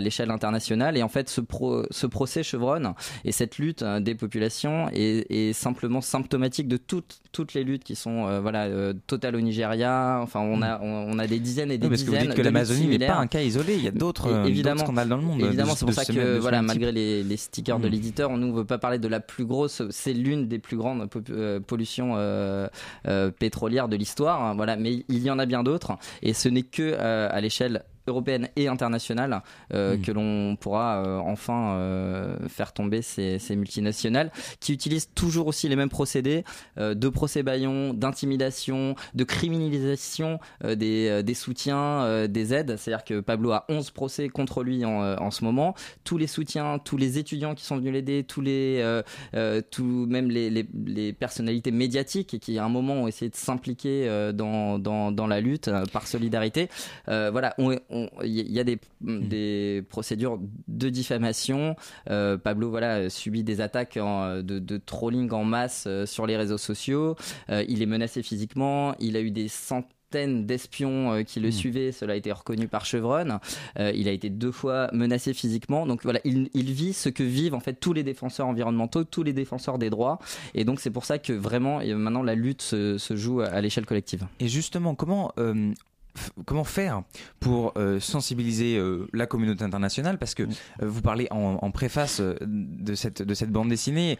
l'échelle 0.00 0.30
internationale. 0.30 0.96
Et 0.96 1.02
en 1.02 1.08
fait, 1.08 1.30
ce, 1.30 1.40
pro, 1.40 1.84
ce 1.90 2.06
procès 2.06 2.42
Chevron 2.42 2.94
et 3.24 3.32
cette 3.32 3.56
lutte 3.56 3.82
des 3.82 4.14
populations 4.14 4.88
est, 4.92 5.30
est, 5.30 5.52
simplement 5.54 6.02
symptomatique 6.02 6.68
de 6.68 6.76
toutes, 6.76 7.20
toutes 7.32 7.54
les 7.54 7.64
luttes 7.64 7.82
qui 7.82 7.94
sont 7.94 8.40
voilà, 8.40 8.68
totales 9.06 9.36
au 9.36 9.40
Nigeria. 9.40 10.20
Enfin, 10.22 10.40
on 10.40 10.60
a, 10.60 10.78
on, 10.82 11.18
a 11.18 11.26
des 11.26 11.40
dizaines 11.40 11.70
et 11.70 11.78
des 11.78 11.88
dizaines. 11.88 11.90
Parce 11.90 12.02
que 12.02 12.10
vous 12.10 12.28
dites 12.28 12.36
que 12.36 12.42
l'Amazonie 12.42 12.88
n'est 12.88 13.06
pas 13.06 13.16
un 13.16 13.26
cas 13.26 13.40
isolé. 13.40 13.76
Il 13.76 13.84
y 13.84 13.88
a 13.88 13.92
d'autres 13.92 14.28
scandales 14.76 15.08
dans 15.08 15.16
le 15.16 15.22
monde. 15.22 15.40
Évidemment, 15.40 15.74
c'est 15.74 15.86
pour 15.86 15.94
ça 15.94 16.04
que, 16.04 16.38
voilà, 16.38 16.60
malgré 16.60 16.92
les, 16.92 17.22
les, 17.22 17.36
stickers 17.38 17.78
de 17.78 17.88
mm. 17.88 17.90
l'éditeur, 17.90 18.30
on 18.30 18.36
ne 18.36 18.52
veut 18.52 18.66
pas 18.66 18.76
parler 18.76 18.98
de 18.98 19.08
la 19.08 19.20
plus 19.20 19.46
grosse. 19.46 19.82
C'est 19.88 20.12
l'une 20.12 20.46
des 20.46 20.58
plus 20.58 20.76
grandes 20.76 21.08
pollutions 21.08 21.39
euh, 21.40 22.68
euh, 23.06 23.30
pétrolière 23.30 23.88
de 23.88 23.96
l'histoire. 23.96 24.42
Hein, 24.42 24.54
voilà, 24.54 24.76
mais 24.76 25.04
il 25.08 25.22
y 25.22 25.30
en 25.30 25.38
a 25.38 25.46
bien 25.46 25.62
d'autres, 25.62 25.96
et 26.22 26.34
ce 26.34 26.48
n'est 26.48 26.62
que 26.62 26.82
euh, 26.82 27.28
à 27.30 27.40
l'échelle 27.40 27.82
européenne 28.06 28.48
et 28.56 28.68
internationale 28.68 29.42
euh, 29.72 29.96
hmm. 29.96 30.02
que 30.02 30.12
l'on 30.12 30.56
pourra 30.56 31.04
euh, 31.04 31.18
enfin 31.18 31.74
euh, 31.74 32.36
faire 32.48 32.72
tomber 32.72 33.02
ces, 33.02 33.38
ces, 33.38 33.56
multinationales 33.56 34.30
qui 34.60 34.72
utilisent 34.72 35.10
toujours 35.14 35.46
aussi 35.46 35.68
les 35.68 35.76
mêmes 35.76 35.88
procédés 35.88 36.44
de 36.76 37.08
procès 37.08 37.42
baillon, 37.42 37.94
d'intimidation, 37.94 38.94
de 39.14 39.24
criminalisation 39.24 40.38
des, 40.64 41.22
des, 41.22 41.34
soutiens, 41.34 42.26
des 42.28 42.54
aides. 42.54 42.76
C'est-à-dire 42.76 43.04
que 43.04 43.20
Pablo 43.20 43.52
a 43.52 43.64
11 43.68 43.90
procès 43.90 44.28
contre 44.28 44.62
lui 44.62 44.84
en, 44.84 45.00
en, 45.00 45.30
ce 45.30 45.44
moment. 45.44 45.74
Tous 46.04 46.16
les 46.16 46.26
soutiens, 46.26 46.78
tous 46.78 46.96
les 46.96 47.18
étudiants 47.18 47.54
qui 47.54 47.64
sont 47.64 47.76
venus 47.76 47.92
l'aider, 47.92 48.24
tous 48.24 48.40
les, 48.40 49.02
tout, 49.70 50.06
même 50.08 50.30
les, 50.30 50.48
les, 50.50 50.66
les, 50.86 51.12
personnalités 51.12 51.70
médiatiques 51.70 52.38
qui 52.38 52.58
à 52.58 52.64
un 52.64 52.68
moment 52.68 52.94
ont 52.94 53.08
essayé 53.08 53.30
de 53.30 53.36
s'impliquer 53.36 54.30
dans, 54.32 54.78
dans, 54.78 55.12
dans, 55.12 55.26
la 55.26 55.40
lutte 55.40 55.70
par 55.92 56.06
solidarité, 56.06 56.68
voilà, 57.06 57.54
ont, 57.58 57.78
il 57.90 58.52
y 58.52 58.60
a 58.60 58.64
des, 58.64 58.78
mm. 59.00 59.28
des, 59.28 59.84
procédures 59.88 60.38
de 60.68 60.88
diffamation. 60.88 61.76
Euh, 62.10 62.36
Pablo 62.36 62.70
voilà 62.70 63.10
subit 63.10 63.44
des 63.44 63.60
attaques 63.60 63.96
de, 63.96 64.40
de, 64.40 64.76
trolling 64.78 65.30
en 65.32 65.44
masse 65.44 65.84
euh, 65.86 66.06
sur 66.06 66.26
les 66.26 66.36
réseaux 66.36 66.58
sociaux. 66.58 67.16
Euh, 67.50 67.64
il 67.68 67.82
est 67.82 67.86
menacé 67.86 68.22
physiquement. 68.22 68.94
Il 68.98 69.16
a 69.16 69.20
eu 69.20 69.30
des 69.30 69.48
centaines 69.48 70.46
d'espions 70.46 71.22
qui 71.24 71.40
le 71.40 71.48
mm. 71.48 71.52
suivaient. 71.52 71.92
Cela 71.92 72.14
a 72.14 72.16
été 72.16 72.32
reconnu 72.32 72.68
par 72.68 72.84
Chevron. 72.84 73.38
il 73.78 74.08
a 74.08 74.12
été 74.12 74.28
deux 74.28 74.50
fois 74.50 74.88
menacé 74.92 75.34
physiquement. 75.34 75.86
Donc 75.86 76.02
voilà, 76.02 76.20
il, 76.24 76.50
il, 76.54 76.72
vit 76.72 76.92
ce 76.92 77.08
que 77.08 77.22
vivent 77.22 77.54
en 77.54 77.60
fait 77.60 77.74
tous 77.74 77.92
les 77.92 78.02
défenseurs 78.02 78.46
environnementaux, 78.48 79.04
tous 79.04 79.22
les 79.22 79.32
défenseurs 79.32 79.78
des 79.78 79.90
droits. 79.90 80.18
Et 80.54 80.64
donc 80.64 80.80
c'est 80.80 80.90
pour 80.90 81.04
ça 81.04 81.18
que 81.18 81.32
vraiment 81.32 81.80
maintenant 81.96 82.22
la 82.22 82.34
lutte 82.34 82.62
se, 82.62 82.98
se 82.98 83.14
joue 83.14 83.40
à 83.40 83.60
l'échelle 83.60 83.86
collective. 83.86 84.26
Et 84.40 84.48
justement, 84.48 84.94
comment 84.96 85.32
comment 86.44 86.64
faire 86.64 87.02
pour 87.38 87.72
euh, 87.76 88.00
sensibiliser 88.00 88.76
euh, 88.76 89.06
la 89.12 89.26
communauté 89.26 89.64
internationale? 89.64 90.18
Parce 90.18 90.34
que 90.34 90.44
mm. 90.44 90.50
euh, 90.82 90.88
vous 90.88 91.02
parlez 91.02 91.28
en, 91.30 91.70
préface 91.70 92.20
de 92.20 92.94
cette 92.94 93.22
de 93.22 93.34
cette 93.34 93.50
bande 93.50 93.68
dessinée 93.68 94.18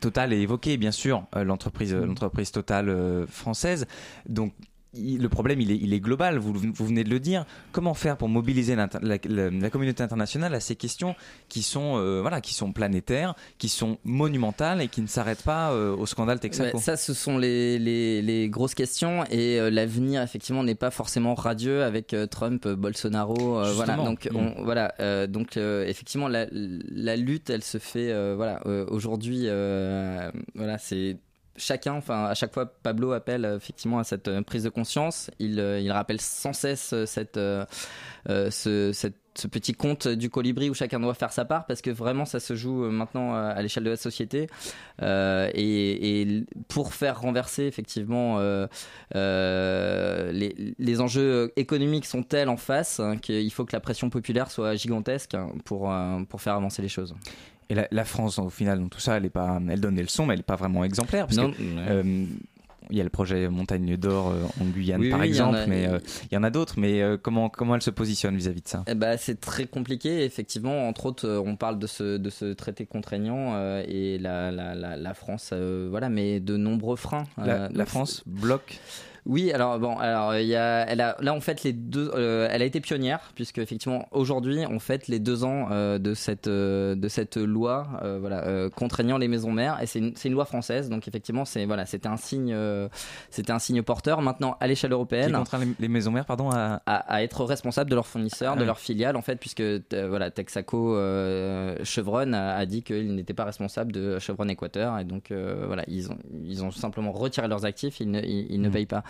Total 0.00 0.32
est 0.32 0.40
évoqué 0.40 0.76
bien 0.76 0.90
sûr 0.90 1.24
l'entreprise 1.36 1.94
mm. 1.94 2.04
l'entreprise 2.04 2.50
Total 2.50 3.26
française 3.28 3.86
donc 4.28 4.52
le 4.94 5.26
problème, 5.28 5.60
il 5.60 5.70
est, 5.70 5.76
il 5.76 5.94
est 5.94 6.00
global, 6.00 6.38
vous, 6.38 6.52
vous, 6.52 6.86
venez 6.86 7.02
de 7.02 7.08
le 7.08 7.18
dire. 7.18 7.46
Comment 7.72 7.94
faire 7.94 8.18
pour 8.18 8.28
mobiliser 8.28 8.76
la, 8.76 8.88
la, 9.00 9.70
communauté 9.70 10.02
internationale 10.02 10.54
à 10.54 10.60
ces 10.60 10.76
questions 10.76 11.14
qui 11.48 11.62
sont, 11.62 11.96
euh, 11.96 12.20
voilà, 12.20 12.42
qui 12.42 12.52
sont 12.52 12.72
planétaires, 12.72 13.34
qui 13.56 13.70
sont 13.70 13.98
monumentales 14.04 14.82
et 14.82 14.88
qui 14.88 15.00
ne 15.00 15.06
s'arrêtent 15.06 15.44
pas 15.44 15.72
euh, 15.72 15.96
au 15.96 16.04
scandale 16.04 16.40
Texaco 16.40 16.78
Ça, 16.78 16.98
ce 16.98 17.14
sont 17.14 17.38
les, 17.38 17.78
les, 17.78 18.20
les 18.20 18.50
grosses 18.50 18.74
questions 18.74 19.24
et 19.30 19.58
euh, 19.58 19.70
l'avenir, 19.70 20.20
effectivement, 20.20 20.62
n'est 20.62 20.74
pas 20.74 20.90
forcément 20.90 21.34
radieux 21.34 21.82
avec 21.84 22.14
Trump, 22.30 22.68
Bolsonaro. 22.68 23.62
voilà, 23.74 23.96
donc, 23.96 24.28
mm. 24.30 24.62
voilà, 24.62 25.26
donc 25.26 25.56
effectivement, 25.56 26.28
la, 26.28 26.46
la, 26.50 27.16
lutte, 27.16 27.48
elle 27.48 27.64
se 27.64 27.78
fait, 27.78 28.12
voilà, 28.34 28.60
aujourd'hui, 28.88 29.46
voilà, 30.54 30.76
c'est 30.78 31.16
chacun, 31.56 31.94
enfin 31.94 32.24
à 32.24 32.34
chaque 32.34 32.52
fois, 32.52 32.66
Pablo 32.66 33.12
appelle 33.12 33.44
euh, 33.44 33.56
effectivement 33.56 33.98
à 33.98 34.04
cette 34.04 34.28
euh, 34.28 34.42
prise 34.42 34.64
de 34.64 34.68
conscience. 34.68 35.30
Il, 35.38 35.60
euh, 35.60 35.80
il 35.80 35.90
rappelle 35.92 36.20
sans 36.20 36.52
cesse 36.52 36.94
cette, 37.06 37.38
ce, 38.26 39.46
petit 39.50 39.72
conte 39.72 40.08
du 40.08 40.28
colibri 40.30 40.68
où 40.70 40.74
chacun 40.74 41.00
doit 41.00 41.14
faire 41.14 41.32
sa 41.32 41.44
part 41.44 41.66
parce 41.66 41.80
que 41.80 41.90
vraiment 41.90 42.26
ça 42.26 42.38
se 42.38 42.54
joue 42.54 42.90
maintenant 42.90 43.34
à 43.34 43.60
l'échelle 43.62 43.84
de 43.84 43.90
la 43.90 43.96
société 43.96 44.46
et, 45.00 46.44
pour 46.68 46.92
faire 46.92 47.20
renverser 47.20 47.64
effectivement 47.64 48.38
les, 49.14 51.00
enjeux 51.00 51.52
économiques 51.56 52.04
sont 52.04 52.22
tels 52.22 52.50
en 52.50 52.58
face 52.58 53.00
hein, 53.00 53.16
qu'il 53.16 53.50
faut 53.52 53.64
que 53.64 53.74
la 53.74 53.80
pression 53.80 54.10
populaire 54.10 54.50
soit 54.50 54.74
gigantesque 54.76 55.36
pour 55.64 55.90
faire 56.38 56.54
avancer 56.54 56.82
les 56.82 56.88
choses. 56.88 57.14
Et 57.70 57.74
la, 57.90 58.04
France, 58.04 58.38
au 58.38 58.50
final, 58.50 58.80
dans 58.80 58.88
tout 58.88 59.00
ça, 59.00 59.16
elle, 59.16 59.24
est 59.24 59.30
pas, 59.30 59.58
elle 59.68 59.80
donne 59.80 59.94
des 59.94 60.02
leçons, 60.02 60.26
mais 60.26 60.34
elle 60.34 60.40
n'est 60.40 60.44
pas 60.44 60.56
vraiment 60.56 60.84
exemplaire. 60.84 61.26
Parce 61.26 61.38
que, 61.38 61.52
euh, 61.78 62.26
il 62.90 62.98
y 62.98 63.00
a 63.00 63.04
le 63.04 63.10
projet 63.10 63.48
Montagne 63.48 63.96
d'Or 63.96 64.30
euh, 64.30 64.44
en 64.60 64.66
Guyane, 64.66 65.08
par 65.08 65.22
exemple, 65.22 65.60
mais 65.68 65.86
euh, 65.86 65.98
il 66.30 66.34
y 66.34 66.36
en 66.36 66.42
a 66.42 66.50
d'autres. 66.50 66.74
Mais 66.78 67.00
comment, 67.22 67.48
comment 67.48 67.74
elle 67.74 67.82
se 67.82 67.90
positionne 67.90 68.36
vis-à-vis 68.36 68.60
de 68.60 68.68
ça? 68.68 68.84
Eh 68.86 68.94
ben, 68.94 69.16
C'est 69.16 69.40
très 69.40 69.66
compliqué. 69.66 70.24
Effectivement, 70.24 70.88
entre 70.88 71.06
autres, 71.06 71.28
on 71.28 71.56
parle 71.56 71.78
de 71.78 71.86
ce, 71.86 72.18
de 72.18 72.30
ce 72.30 72.52
traité 72.52 72.84
contraignant 72.84 73.56
et 73.86 74.18
la, 74.18 74.50
la, 74.50 74.74
la, 74.74 74.96
la 74.96 75.14
France, 75.14 75.54
voilà, 75.88 76.10
mais 76.10 76.40
de 76.40 76.56
nombreux 76.56 76.96
freins. 76.96 77.24
la 77.38 77.86
France 77.86 78.22
bloque 78.26 78.80
oui, 79.24 79.52
alors 79.52 79.78
bon, 79.78 79.96
alors 79.98 80.34
il 80.36 80.48
y 80.48 80.56
a, 80.56 80.84
elle 80.88 81.00
a, 81.00 81.16
là 81.20 81.32
on 81.32 81.40
fait 81.40 81.62
les 81.62 81.72
deux, 81.72 82.10
euh, 82.14 82.48
elle 82.50 82.60
a 82.60 82.64
été 82.64 82.80
pionnière 82.80 83.30
puisque 83.36 83.58
effectivement 83.58 84.08
aujourd'hui 84.10 84.64
on 84.68 84.80
fête 84.80 85.06
les 85.06 85.20
deux 85.20 85.44
ans 85.44 85.68
euh, 85.70 85.98
de 85.98 86.12
cette 86.12 86.48
euh, 86.48 86.96
de 86.96 87.06
cette 87.06 87.36
loi, 87.36 87.86
voilà, 88.20 88.68
contraignant 88.74 89.18
les 89.18 89.28
maisons 89.28 89.52
mères 89.52 89.80
et 89.80 89.86
c'est 89.86 90.00
une, 90.00 90.14
une, 90.24 90.32
loi 90.32 90.44
française 90.44 90.88
donc 90.88 91.06
effectivement 91.06 91.44
c'est 91.44 91.66
voilà 91.66 91.86
c'était 91.86 92.08
un 92.08 92.16
signe 92.16 92.56
c'était 93.30 93.52
un 93.52 93.60
signe 93.60 93.82
porteur. 93.82 94.22
Maintenant 94.22 94.56
à 94.58 94.66
l'échelle 94.66 94.92
européenne, 94.92 95.28
qui 95.28 95.32
contraint 95.32 95.60
les, 95.78 95.88
maisons 95.88 96.10
mères 96.10 96.26
pardon 96.26 96.50
à... 96.50 96.82
À, 96.86 97.22
être 97.22 97.44
responsable 97.44 97.90
de 97.90 97.94
leurs 97.94 98.06
fournisseurs, 98.06 98.56
de 98.56 98.64
leurs 98.64 98.80
filiales 98.80 99.16
en 99.16 99.22
fait 99.22 99.36
puisque 99.36 99.62
voilà 99.92 100.32
Texaco 100.32 100.96
Chevron 101.84 102.32
a, 102.32 102.66
dit 102.66 102.82
qu'il 102.82 103.14
n'était 103.14 103.34
pas 103.34 103.44
responsable 103.44 103.92
de 103.92 104.18
Chevron 104.18 104.48
Équateur 104.48 104.98
et 104.98 105.04
donc 105.04 105.30
voilà 105.30 105.84
ils 105.86 106.10
ont 106.10 106.18
ils 106.44 106.64
ont 106.64 106.72
simplement 106.72 107.12
retiré 107.12 107.46
leurs 107.46 107.64
actifs, 107.64 108.00
ils 108.00 108.10
ne, 108.10 108.20
ils, 108.20 108.60
ne 108.60 108.68
mmh. 108.68 108.72
payent 108.72 108.86
pas. 108.86 109.04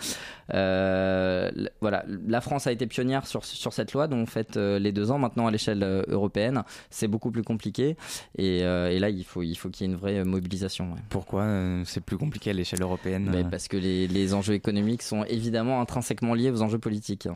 Euh, 0.53 1.49
voilà, 1.81 2.05
la 2.27 2.41
France 2.41 2.67
a 2.67 2.71
été 2.71 2.87
pionnière 2.87 3.27
sur, 3.27 3.45
sur 3.45 3.73
cette 3.73 3.93
loi, 3.93 4.07
dont 4.07 4.17
on 4.17 4.25
fait 4.25 4.57
euh, 4.57 4.79
les 4.79 4.91
deux 4.91 5.11
ans. 5.11 5.17
Maintenant, 5.17 5.47
à 5.47 5.51
l'échelle 5.51 5.83
euh, 5.83 6.03
européenne, 6.07 6.63
c'est 6.89 7.07
beaucoup 7.07 7.31
plus 7.31 7.43
compliqué. 7.43 7.95
Et, 8.37 8.59
et, 8.59 8.99
là, 8.99 9.09
il 9.09 9.23
faut 9.23 9.41
qu'il 9.41 9.57
faut 9.57 9.69
qu'il 9.69 9.87
y 9.87 9.89
ait 9.89 9.93
une 9.93 9.99
vraie 9.99 10.23
mobilisation. 10.23 10.95
Pourquoi 11.09 11.45
c'est 11.85 12.01
plus 12.01 12.17
compliqué 12.17 12.49
à 12.49 12.53
l'échelle 12.53 12.81
européenne 12.81 13.29
Mais 13.31 13.43
Parce 13.43 13.67
que 13.67 13.77
les, 13.77 14.07
les 14.07 14.33
enjeux 14.33 14.53
économiques 14.53 15.01
sont 15.03 15.23
évidemment 15.25 15.81
intrinsèquement 15.81 16.33
liés 16.33 16.51
aux 16.51 16.61
enjeux 16.61 16.79
politiques. 16.79 17.27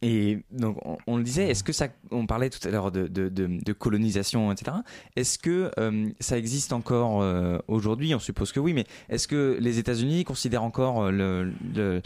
Et 0.00 0.38
donc, 0.52 0.78
on, 1.08 1.16
le 1.16 1.24
disait, 1.24 1.48
est-ce 1.48 1.64
que 1.64 1.72
ça, 1.72 1.88
on 2.12 2.26
parlait 2.26 2.50
tout 2.50 2.66
à 2.66 2.70
l'heure 2.70 2.92
de, 2.92 3.08
de, 3.08 3.28
de, 3.28 3.72
colonisation, 3.72 4.52
etc. 4.52 4.76
Est-ce 5.16 5.40
que 5.40 5.72
euh, 5.76 6.08
ça 6.20 6.38
existe 6.38 6.72
encore 6.72 7.20
euh, 7.20 7.58
aujourd'hui? 7.66 8.14
On 8.14 8.20
suppose 8.20 8.52
que 8.52 8.60
oui, 8.60 8.74
mais 8.74 8.86
est-ce 9.08 9.26
que 9.26 9.56
les 9.60 9.80
États-Unis 9.80 10.22
considèrent 10.22 10.62
encore 10.62 11.02
euh, 11.02 11.50
le, 11.74 12.02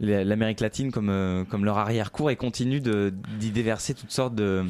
l'Amérique 0.00 0.58
latine 0.58 0.90
comme, 0.90 1.46
comme 1.48 1.64
leur 1.64 1.78
arrière-cour 1.78 2.30
et 2.32 2.36
continuent 2.36 2.80
d'y 2.80 3.50
déverser 3.52 3.94
toutes 3.94 4.10
sortes 4.10 4.34
de 4.34 4.64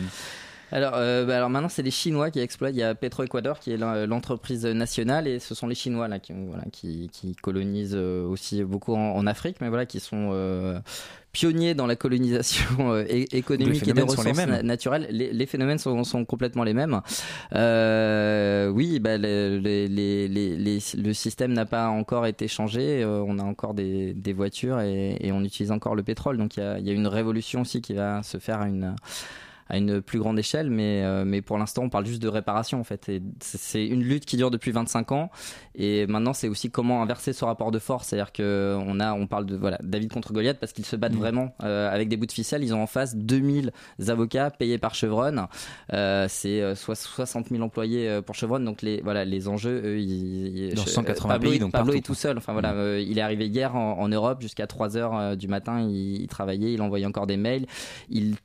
alors, 0.72 0.92
bah, 0.92 1.36
alors 1.36 1.50
maintenant, 1.50 1.68
c'est 1.68 1.82
les 1.82 1.90
Chinois 1.90 2.30
qui 2.30 2.40
exploitent. 2.40 2.74
Il 2.74 2.78
y 2.78 2.82
a 2.82 2.94
Petro-Ecuador 2.94 3.60
qui 3.60 3.72
est 3.72 3.76
l'entreprise 3.76 4.66
nationale 4.66 5.26
et 5.26 5.38
ce 5.38 5.54
sont 5.54 5.66
les 5.66 5.74
Chinois 5.74 6.08
là 6.08 6.18
qui, 6.18 6.32
voilà, 6.32 6.64
qui, 6.72 7.08
qui 7.12 7.34
colonisent 7.36 7.94
aussi 7.94 8.64
beaucoup 8.64 8.94
en, 8.94 9.16
en, 9.16 9.26
Afrique, 9.26 9.58
mais 9.60 9.68
voilà, 9.68 9.86
qui 9.86 10.00
sont 10.00 10.32
pionniers 11.36 11.74
dans 11.74 11.86
la 11.86 11.96
colonisation 11.96 12.92
euh, 12.92 13.04
économique 13.08 13.86
et 13.86 13.92
des 13.92 14.00
ressources 14.00 14.24
les 14.26 14.62
naturelles. 14.62 15.06
Les, 15.10 15.46
phénomènes 15.46 15.76
sont, 15.76 16.02
sont, 16.02 16.24
complètement 16.24 16.64
les 16.64 16.72
mêmes. 16.72 17.02
Euh, 17.54 18.68
oui, 18.70 18.98
bah, 19.00 19.18
le 19.18 21.12
système 21.12 21.52
n'a 21.52 21.66
pas 21.66 21.88
encore 21.88 22.24
été 22.24 22.48
changé. 22.48 23.02
Euh, 23.02 23.22
on 23.26 23.38
a 23.38 23.42
encore 23.42 23.74
des, 23.74 24.14
des 24.14 24.32
voitures 24.32 24.80
et, 24.80 25.18
et, 25.20 25.30
on 25.30 25.44
utilise 25.44 25.72
encore 25.72 25.94
le 25.94 26.02
pétrole. 26.02 26.38
Donc 26.38 26.56
il 26.56 26.60
y 26.60 26.62
a, 26.62 26.78
y 26.78 26.88
a, 26.88 26.94
une 26.94 27.06
révolution 27.06 27.60
aussi 27.60 27.82
qui 27.82 27.92
va 27.92 28.22
se 28.22 28.38
faire 28.38 28.62
à 28.62 28.68
une 28.68 28.84
à 28.84 28.94
une 29.74 30.00
plus 30.00 30.18
grande 30.18 30.38
échelle, 30.38 30.70
mais, 30.70 31.02
euh, 31.02 31.24
mais 31.24 31.42
pour 31.42 31.58
l'instant, 31.58 31.82
on 31.82 31.88
parle 31.88 32.06
juste 32.06 32.22
de 32.22 32.28
réparation 32.28 32.78
en 32.78 32.84
fait. 32.84 33.10
C'est 33.40 33.84
une 33.84 34.02
lutte 34.02 34.24
qui 34.24 34.36
dure 34.36 34.50
depuis 34.50 34.70
25 34.70 35.12
ans, 35.12 35.30
et 35.74 36.06
maintenant, 36.06 36.32
c'est 36.32 36.48
aussi 36.48 36.70
comment 36.70 37.02
inverser 37.02 37.32
ce 37.32 37.44
rapport 37.44 37.72
de 37.72 37.78
force. 37.78 38.08
C'est-à-dire 38.08 38.32
que 38.32 38.76
on 38.86 39.00
a, 39.00 39.12
on 39.12 39.26
parle 39.26 39.46
de 39.46 39.56
voilà, 39.56 39.78
David 39.82 40.12
contre 40.12 40.32
Goliath 40.32 40.58
parce 40.58 40.72
qu'ils 40.72 40.86
se 40.86 40.94
battent 40.94 41.14
mm. 41.14 41.18
vraiment 41.18 41.54
euh, 41.62 41.92
avec 41.92 42.08
des 42.08 42.16
bouts 42.16 42.26
de 42.26 42.32
ficelle. 42.32 42.62
Ils 42.62 42.74
ont 42.74 42.82
en 42.82 42.86
face 42.86 43.16
2000 43.16 43.72
avocats 44.08 44.50
payés 44.50 44.78
par 44.78 44.94
Chevron. 44.94 45.48
Euh, 45.92 46.26
c'est 46.28 46.74
60 46.74 47.48
000 47.48 47.62
employés 47.62 48.20
pour 48.24 48.34
Chevron, 48.36 48.60
donc 48.60 48.82
les 48.82 49.00
voilà, 49.02 49.24
les 49.24 49.48
enjeux, 49.48 49.82
eux, 49.84 49.98
ils, 49.98 50.74
Dans 50.74 50.86
180 50.86 51.28
Pablo, 51.28 51.50
pays, 51.50 51.58
donc 51.58 51.72
Pablo 51.72 51.94
est 51.94 52.04
tout 52.04 52.14
seul. 52.14 52.38
Enfin 52.38 52.52
voilà, 52.52 52.72
mm. 52.72 53.00
il 53.00 53.18
est 53.18 53.22
arrivé 53.22 53.46
hier 53.46 53.74
en, 53.74 54.06
Europe 54.06 54.40
jusqu'à 54.40 54.68
3 54.68 54.96
heures 54.96 55.36
du 55.36 55.48
matin. 55.48 55.80
Il, 55.80 56.22
il 56.22 56.28
travaillait, 56.28 56.72
il 56.72 56.82
envoyait 56.82 57.06
encore 57.06 57.26
des 57.26 57.36
mails. 57.36 57.66
Il 58.08 58.36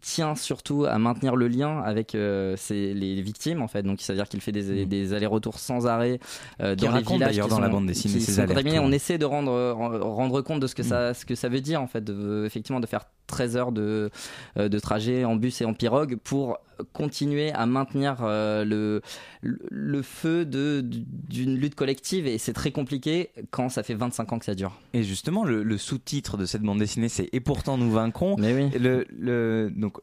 tient 0.00 0.34
surtout 0.34 0.84
à 0.84 0.98
maintenir 0.98 1.36
le 1.36 1.48
lien 1.48 1.80
avec 1.80 2.14
euh, 2.14 2.56
les 2.70 3.20
victimes 3.22 3.62
en 3.62 3.68
fait 3.68 3.82
donc 3.82 4.00
c'est 4.00 4.12
à 4.12 4.16
dire 4.16 4.28
qu'il 4.28 4.40
fait 4.40 4.52
des, 4.52 4.84
mm. 4.84 4.88
des 4.88 5.12
allers-retours 5.12 5.58
sans 5.58 5.86
arrêt 5.86 6.18
euh, 6.60 6.74
dans 6.74 6.92
les 6.92 7.02
villages 7.02 7.30
d'ailleurs 7.30 7.48
dans 7.48 7.60
la 7.60 7.68
bande 7.68 7.86
dessinée 7.86 8.20
ces 8.20 8.40
allers 8.40 8.80
on 8.80 8.92
essaie 8.92 9.18
de 9.18 9.24
rendre 9.24 9.72
rendre 9.72 10.40
compte 10.42 10.60
de 10.60 10.66
ce 10.66 10.74
que 10.74 10.82
mm. 10.82 10.86
ça 10.86 11.14
ce 11.14 11.24
que 11.24 11.34
ça 11.34 11.48
veut 11.48 11.60
dire 11.60 11.82
en 11.82 11.86
fait 11.86 12.02
de, 12.02 12.44
effectivement 12.46 12.80
de 12.80 12.86
faire 12.86 13.04
13 13.26 13.56
heures 13.56 13.72
de, 13.72 14.10
euh, 14.56 14.68
de 14.68 14.78
trajet 14.78 15.24
en 15.24 15.36
bus 15.36 15.60
et 15.60 15.64
en 15.64 15.74
pirogue 15.74 16.16
pour 16.16 16.58
continuer 16.92 17.52
à 17.52 17.66
maintenir 17.66 18.18
euh, 18.22 18.64
le, 18.64 19.02
le 19.42 20.02
feu 20.02 20.44
d'une 20.44 21.56
lutte 21.56 21.74
collective 21.74 22.26
et 22.26 22.38
c'est 22.38 22.52
très 22.52 22.70
compliqué 22.70 23.30
quand 23.50 23.68
ça 23.68 23.82
fait 23.82 23.94
25 23.94 24.32
ans 24.32 24.38
que 24.38 24.44
ça 24.44 24.54
dure. 24.54 24.78
Et 24.94 25.02
justement, 25.02 25.44
le, 25.44 25.78
sous-titre 25.78 26.36
de 26.36 26.46
cette 26.46 26.62
bande 26.62 26.78
dessinée, 26.78 27.08
c'est 27.08 27.28
Et 27.32 27.40
pourtant 27.40 27.78
nous 27.78 27.90
vaincrons. 27.90 28.36
Mais 28.38 28.54
oui. 28.54 28.70
Le, 28.78 29.06
le, 29.16 29.70
donc, 29.74 29.98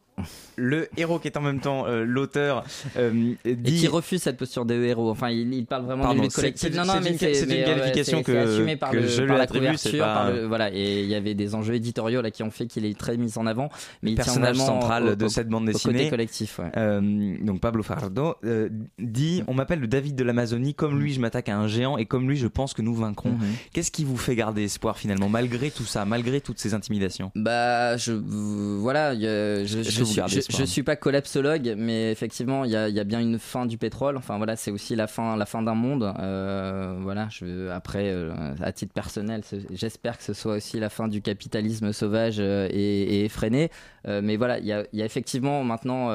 le 0.56 0.88
héros 0.98 1.20
qui 1.20 1.28
est 1.28 1.38
en 1.38 1.42
même 1.42 1.60
temps 1.60 1.86
euh, 1.88 2.06
l'auteur 2.06 2.64
euh, 2.98 3.34
et 3.44 3.56
qui 3.58 3.88
refuse 3.88 4.22
cette 4.22 4.38
posture 4.38 4.66
de 4.66 4.76
héros. 4.76 5.10
Enfin, 5.10 5.30
il, 5.30 5.66
parle 5.66 5.86
vraiment 5.86 6.14
d'une 6.14 6.24
lutte 6.24 6.34
collective. 6.34 6.76
Non, 6.76 6.86
non, 6.86 6.94
mais 7.04 7.18
c'est 7.18 7.42
une 7.42 7.66
qualification 7.66 8.24
que, 8.24 8.76
par, 8.76 8.92
que 8.92 8.98
le, 8.98 9.08
je 9.08 9.24
par 9.24 9.38
la 9.38 9.48
couverture. 9.48 10.04
Par 10.04 10.32
voilà, 10.48 10.72
et 10.74 11.02
il 11.02 11.10
y 11.10 11.16
avait 11.16 11.34
des 11.34 11.56
enjeux 11.56 11.76
éditoriaux 11.76 12.22
là 12.22 12.32
qui 12.32 12.44
ont 12.44 12.52
fait 12.52 12.68
qu'il 12.68 12.86
est 12.86 12.98
très 12.98 13.18
mis 13.18 13.38
en 13.38 13.46
avant. 13.46 13.70
Mais 14.02 14.12
le 14.12 14.16
personnage 14.16 14.58
central 14.58 15.16
de 15.16 15.28
cette 15.28 15.50
bande 15.50 15.66
dessinée. 15.66 15.94
Côté 15.94 16.10
collectif. 16.10 16.60
Euh, 16.78 17.36
donc 17.42 17.60
Pablo 17.60 17.84
Fardo 17.84 18.36
euh, 18.44 18.70
dit 19.00 19.44
on 19.48 19.54
m'appelle 19.54 19.80
le 19.80 19.88
David 19.88 20.16
de 20.16 20.24
l'Amazonie 20.24 20.74
comme 20.74 21.00
lui 21.00 21.14
je 21.14 21.20
m'attaque 21.20 21.50
à 21.50 21.58
un 21.58 21.68
géant 21.68 21.98
et 21.98 22.06
comme 22.06 22.30
lui 22.30 22.38
je 22.38 22.48
pense 22.48 22.74
que 22.74 22.82
nous 22.82 22.96
vaincrons. 22.96 23.32
Mhm. 23.32 23.56
Qu'est-ce 23.74 23.92
qui 23.92 24.04
vous 24.04 24.18
fait 24.18 24.36
garder 24.36 24.64
espoir 24.64 24.98
finalement 24.98 25.30
malgré 25.30 25.72
tout 25.72 25.86
ça, 25.86 26.06
malgré 26.06 26.42
toutes 26.42 26.60
ces 26.60 26.74
intimidations? 26.74 27.32
Bah 27.36 27.98
je 27.98 28.14
voilà, 28.14 29.16
je, 29.16 29.64
je, 29.66 29.84
je, 29.84 30.05
suis, 30.06 30.84
pas 30.84 30.96
collapsologue 30.96 31.76
mais 31.78 32.12
effectivement 32.12 32.64
il 32.66 32.72
y 32.72 32.76
a, 32.76 32.90
y 32.90 33.00
a, 33.00 33.04
bien 33.04 33.20
une 33.20 33.40
fin 33.40 33.66
du 33.66 33.78
pétrole. 33.78 34.18
Enfin 34.18 34.38
voilà 34.38 34.56
c'est 34.56 34.72
aussi 34.72 34.96
la 34.96 35.08
fin 35.08 35.36
la 35.36 35.46
fin 35.46 35.62
d'un 35.62 35.76
monde. 35.76 36.14
Euh, 36.20 36.98
voilà 37.02 37.28
je, 37.30 37.70
après 37.70 38.14
à 38.62 38.72
titre 38.72 38.94
personnel 38.94 39.42
j'espère 39.72 40.18
que 40.18 40.24
ce 40.24 40.34
soit 40.34 40.56
aussi 40.56 40.80
la 40.80 40.90
fin 40.90 41.08
du 41.08 41.22
capitalisme 41.22 41.92
sauvage 41.92 42.40
et, 42.40 42.72
et 42.72 43.26
effréné. 43.26 43.70
mais 44.06 44.38
voilà 44.38 44.60
il 44.60 44.66
y 44.66 44.74
a, 44.74 44.86
y 44.94 45.02
a 45.02 45.06
effectivement 45.06 45.64
maintenant 45.64 46.10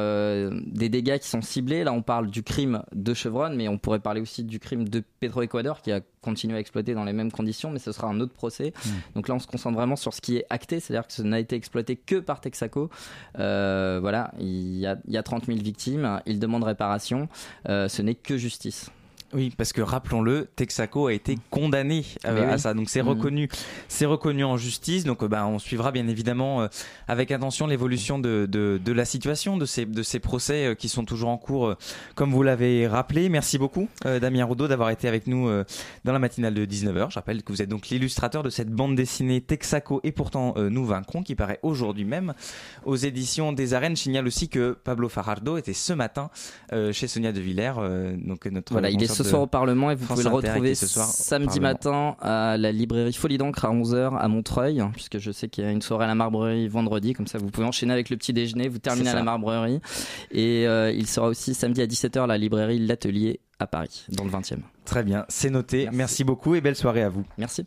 des 0.67 0.89
dégâts 0.89 1.19
qui 1.19 1.29
sont 1.29 1.43
ciblés. 1.43 1.85
Là, 1.85 1.93
on 1.93 2.03
parle 2.03 2.31
du 2.31 2.43
crime 2.43 2.83
de 2.93 3.15
Chevron, 3.15 3.51
mais 3.55 3.69
on 3.69 3.79
pourrait 3.79 4.01
parler 4.01 4.21
aussi 4.21 4.45
du 4.45 4.59
crime 4.59 4.89
de 4.89 5.03
Petro-Ecuador 5.21 5.83
qui 5.83 5.93
a 5.93 6.01
continué 6.23 6.57
à 6.57 6.61
exploiter 6.61 6.95
dans 6.95 7.05
les 7.05 7.13
mêmes 7.13 7.33
conditions, 7.33 7.71
mais 7.71 7.79
ce 7.79 7.93
sera 7.93 8.09
un 8.09 8.21
autre 8.21 8.35
procès. 8.35 8.73
Hmm. 8.85 8.91
Donc 9.15 9.29
là, 9.29 9.35
on 9.35 9.39
se 9.39 9.47
concentre 9.47 9.77
vraiment 9.77 9.97
sur 9.97 10.13
ce 10.13 10.21
qui 10.21 10.37
est 10.37 10.47
acté, 10.51 10.81
c'est-à-dire 10.81 11.07
que 11.07 11.13
ce 11.13 11.23
n'a 11.23 11.41
été 11.41 11.57
exploité 11.57 11.97
que 11.97 12.17
par 12.17 12.41
Texaco. 12.41 12.91
Euh, 13.39 13.80
voilà, 14.01 14.33
il 14.39 14.79
y, 14.79 14.87
a, 14.87 14.99
il 15.07 15.15
y, 15.15 15.17
a, 15.17 15.23
30 15.23 15.47
000 15.47 15.59
victimes, 15.59 16.21
il 16.27 16.39
demande 16.39 16.65
réparation, 16.65 17.29
euh, 17.69 17.89
ce 17.89 18.03
n'est 18.03 18.15
que 18.15 18.37
justice. 18.37 18.91
Oui, 19.33 19.53
parce 19.57 19.73
que 19.73 19.81
rappelons-le, 19.81 20.49
Texaco 20.57 21.07
a 21.07 21.13
été 21.13 21.39
condamné 21.51 22.05
euh, 22.25 22.53
à 22.53 22.59
ça, 22.59 22.75
donc 22.75 22.91
c'est 22.91 23.03
mmh. 23.03 23.09
reconnu, 23.09 23.49
c'est 23.87 24.07
reconnu 24.07 24.43
en 24.43 24.57
justice. 24.57 25.05
Donc, 25.05 25.25
bah, 25.25 25.47
on 25.47 25.61
suivra 25.61 25.93
bien 25.93 26.09
évidemment 26.09 26.67
avec 27.07 27.31
attention 27.31 27.69
l'évolution 27.69 28.19
de, 28.19 28.49
de, 28.51 28.81
de, 28.85 28.93
la 28.93 29.05
situation 29.05 29.57
de 29.57 29.67
ces 29.67 29.87
de 29.87 30.03
ces 30.03 30.19
procès 30.19 30.75
qui 30.77 30.89
sont 30.89 31.05
toujours 31.05 31.29
en 31.29 31.39
cours, 31.39 31.77
comme 32.17 32.33
vous 32.33 32.43
l'avez 32.43 32.89
rappelé. 32.89 33.29
Merci 33.29 33.57
beaucoup, 33.57 33.89
Damien 34.05 34.45
Roudot, 34.45 34.67
d'avoir 34.67 34.91
été 34.91 35.07
avec 35.07 35.29
nous 35.29 35.49
dans 36.05 36.13
la 36.13 36.19
matinale 36.19 36.55
de 36.55 36.65
19h. 36.67 37.11
Je 37.11 37.15
rappelle 37.15 37.45
que 37.45 37.53
vous 37.53 37.63
êtes 37.63 37.69
donc 37.69 37.89
l'illustrateur 37.89 38.43
de 38.43 38.51
cette 38.51 38.71
bande 38.71 38.97
dessinée 38.97 39.41
Texaco 39.41 40.01
et 40.03 40.13
pourtant 40.13 40.55
nous 40.57 40.85
vaincrons, 40.85 41.23
qui 41.23 41.37
paraît 41.37 41.61
aujourd'hui 41.63 42.05
même 42.05 42.35
aux 42.85 42.97
éditions 42.97 43.53
des 43.53 43.75
Arènes. 43.75 43.97
Je 43.97 44.03
signale 44.03 44.27
aussi 44.27 44.49
que 44.49 44.77
Pablo 44.83 45.09
Fajardo 45.09 45.57
était 45.57 45.73
ce 45.73 45.93
matin 45.93 46.31
chez 46.93 47.07
Sonia 47.07 47.33
De 47.33 47.41
Villers, 47.41 47.75
donc 48.17 48.47
notre 48.47 48.73
voilà, 48.73 48.91
il 48.91 49.03
est 49.03 49.20
ce 49.23 49.31
soir 49.31 49.43
au 49.43 49.47
Parlement 49.47 49.91
et 49.91 49.95
vous 49.95 50.07
pouvez 50.07 50.25
le 50.25 50.31
retrouver 50.31 50.75
ce 50.75 50.87
soir 50.87 51.07
samedi 51.07 51.61
matin 51.61 52.17
à 52.21 52.57
la 52.57 52.73
librairie 52.73 53.13
Folie 53.13 53.39
d'encre 53.39 53.65
à 53.65 53.73
11h 53.73 54.17
à 54.17 54.29
Montreuil, 54.29 54.83
puisque 54.93 55.19
je 55.19 55.31
sais 55.31 55.49
qu'il 55.49 55.65
y 55.65 55.67
a 55.67 55.71
une 55.71 55.83
soirée 55.83 56.05
à 56.05 56.09
la 56.09 56.15
Marbrerie 56.15 56.69
vendredi, 56.69 57.13
comme 57.13 57.27
ça 57.27 57.39
vous 57.39 57.51
pouvez 57.51 57.67
enchaîner 57.67 57.93
avec 57.93 58.11
le 58.11 58.17
petit 58.17 58.33
déjeuner, 58.33 58.69
vous 58.69 58.79
terminez 58.79 59.11
à 59.11 59.15
la 59.15 59.23
Marbrerie. 59.23 59.81
Et 60.31 60.67
euh, 60.67 60.91
il 60.91 61.07
sera 61.07 61.29
aussi 61.29 61.55
samedi 61.55 61.83
à 61.83 61.87
17h 61.87 62.23
à 62.23 62.27
la 62.27 62.39
librairie 62.39 62.79
L'Atelier 62.79 63.41
à 63.59 63.67
Paris, 63.67 64.07
dans 64.09 64.25
le 64.25 64.31
20e. 64.31 64.59
Très 64.85 65.03
bien, 65.03 65.25
c'est 65.29 65.51
noté. 65.51 65.85
Merci. 65.85 65.97
Merci 65.97 66.25
beaucoup 66.25 66.55
et 66.55 66.61
belle 66.61 66.77
soirée 66.77 67.03
à 67.03 67.09
vous. 67.09 67.25
Merci. 67.39 67.67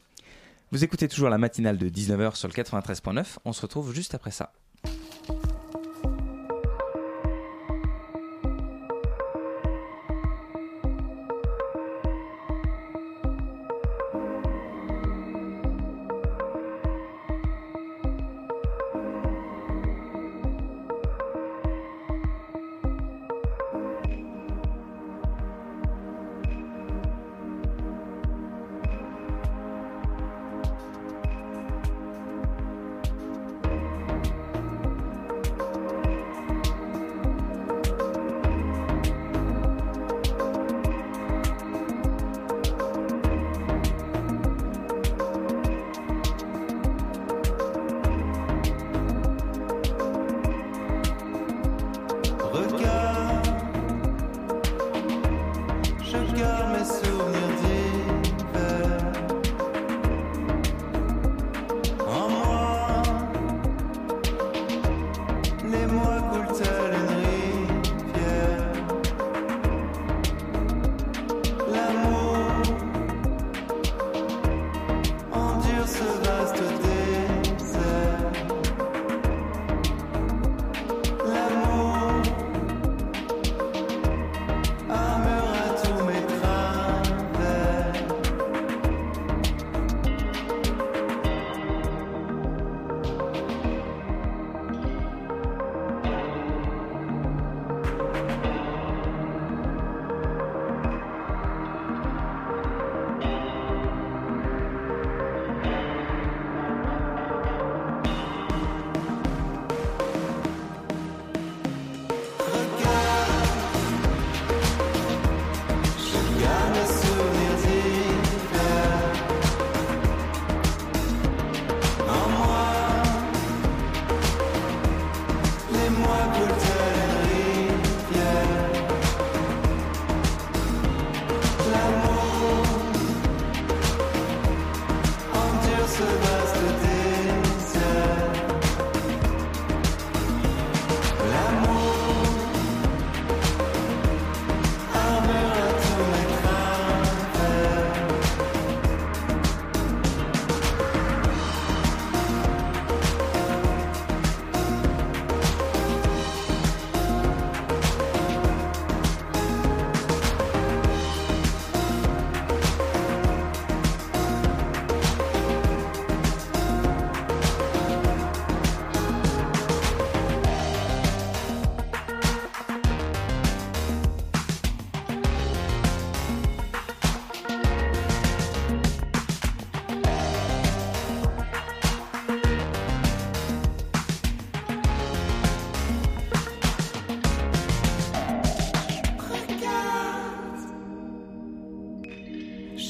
Vous 0.71 0.83
écoutez 0.83 1.07
toujours 1.07 1.29
la 1.29 1.37
matinale 1.37 1.77
de 1.77 1.87
19h 1.87 2.35
sur 2.35 2.47
le 2.47 2.53
93.9. 2.53 3.37
On 3.45 3.53
se 3.53 3.61
retrouve 3.61 3.93
juste 3.93 4.15
après 4.15 4.31
ça. 4.31 4.51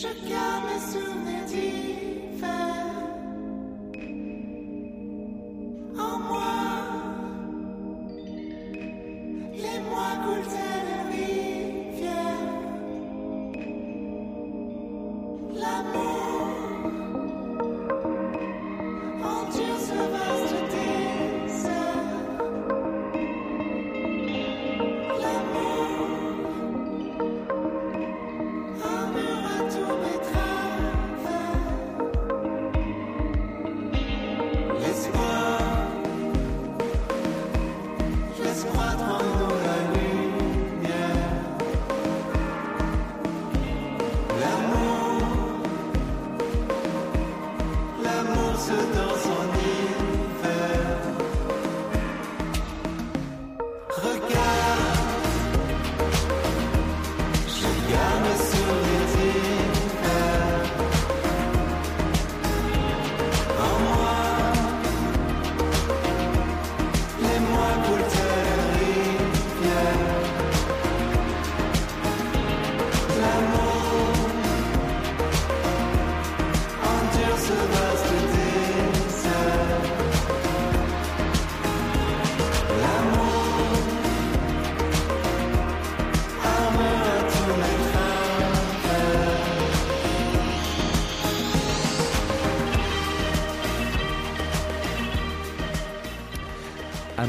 should. 0.03 0.42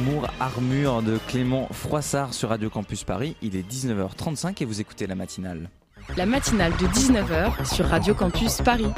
Amour 0.06 0.28
Armure 0.38 1.02
de 1.02 1.16
Clément 1.28 1.66
Froissart 1.72 2.34
sur 2.34 2.50
Radio 2.50 2.68
Campus 2.68 3.04
Paris. 3.04 3.38
Il 3.40 3.56
est 3.56 3.66
19h35 3.66 4.62
et 4.62 4.66
vous 4.66 4.82
écoutez 4.82 5.06
la 5.06 5.14
matinale. 5.14 5.70
La 6.18 6.26
matinale 6.26 6.72
de 6.72 6.86
19h 6.88 7.64
sur 7.64 7.86
Radio 7.86 8.12
Campus 8.12 8.60
Paris. 8.60 8.90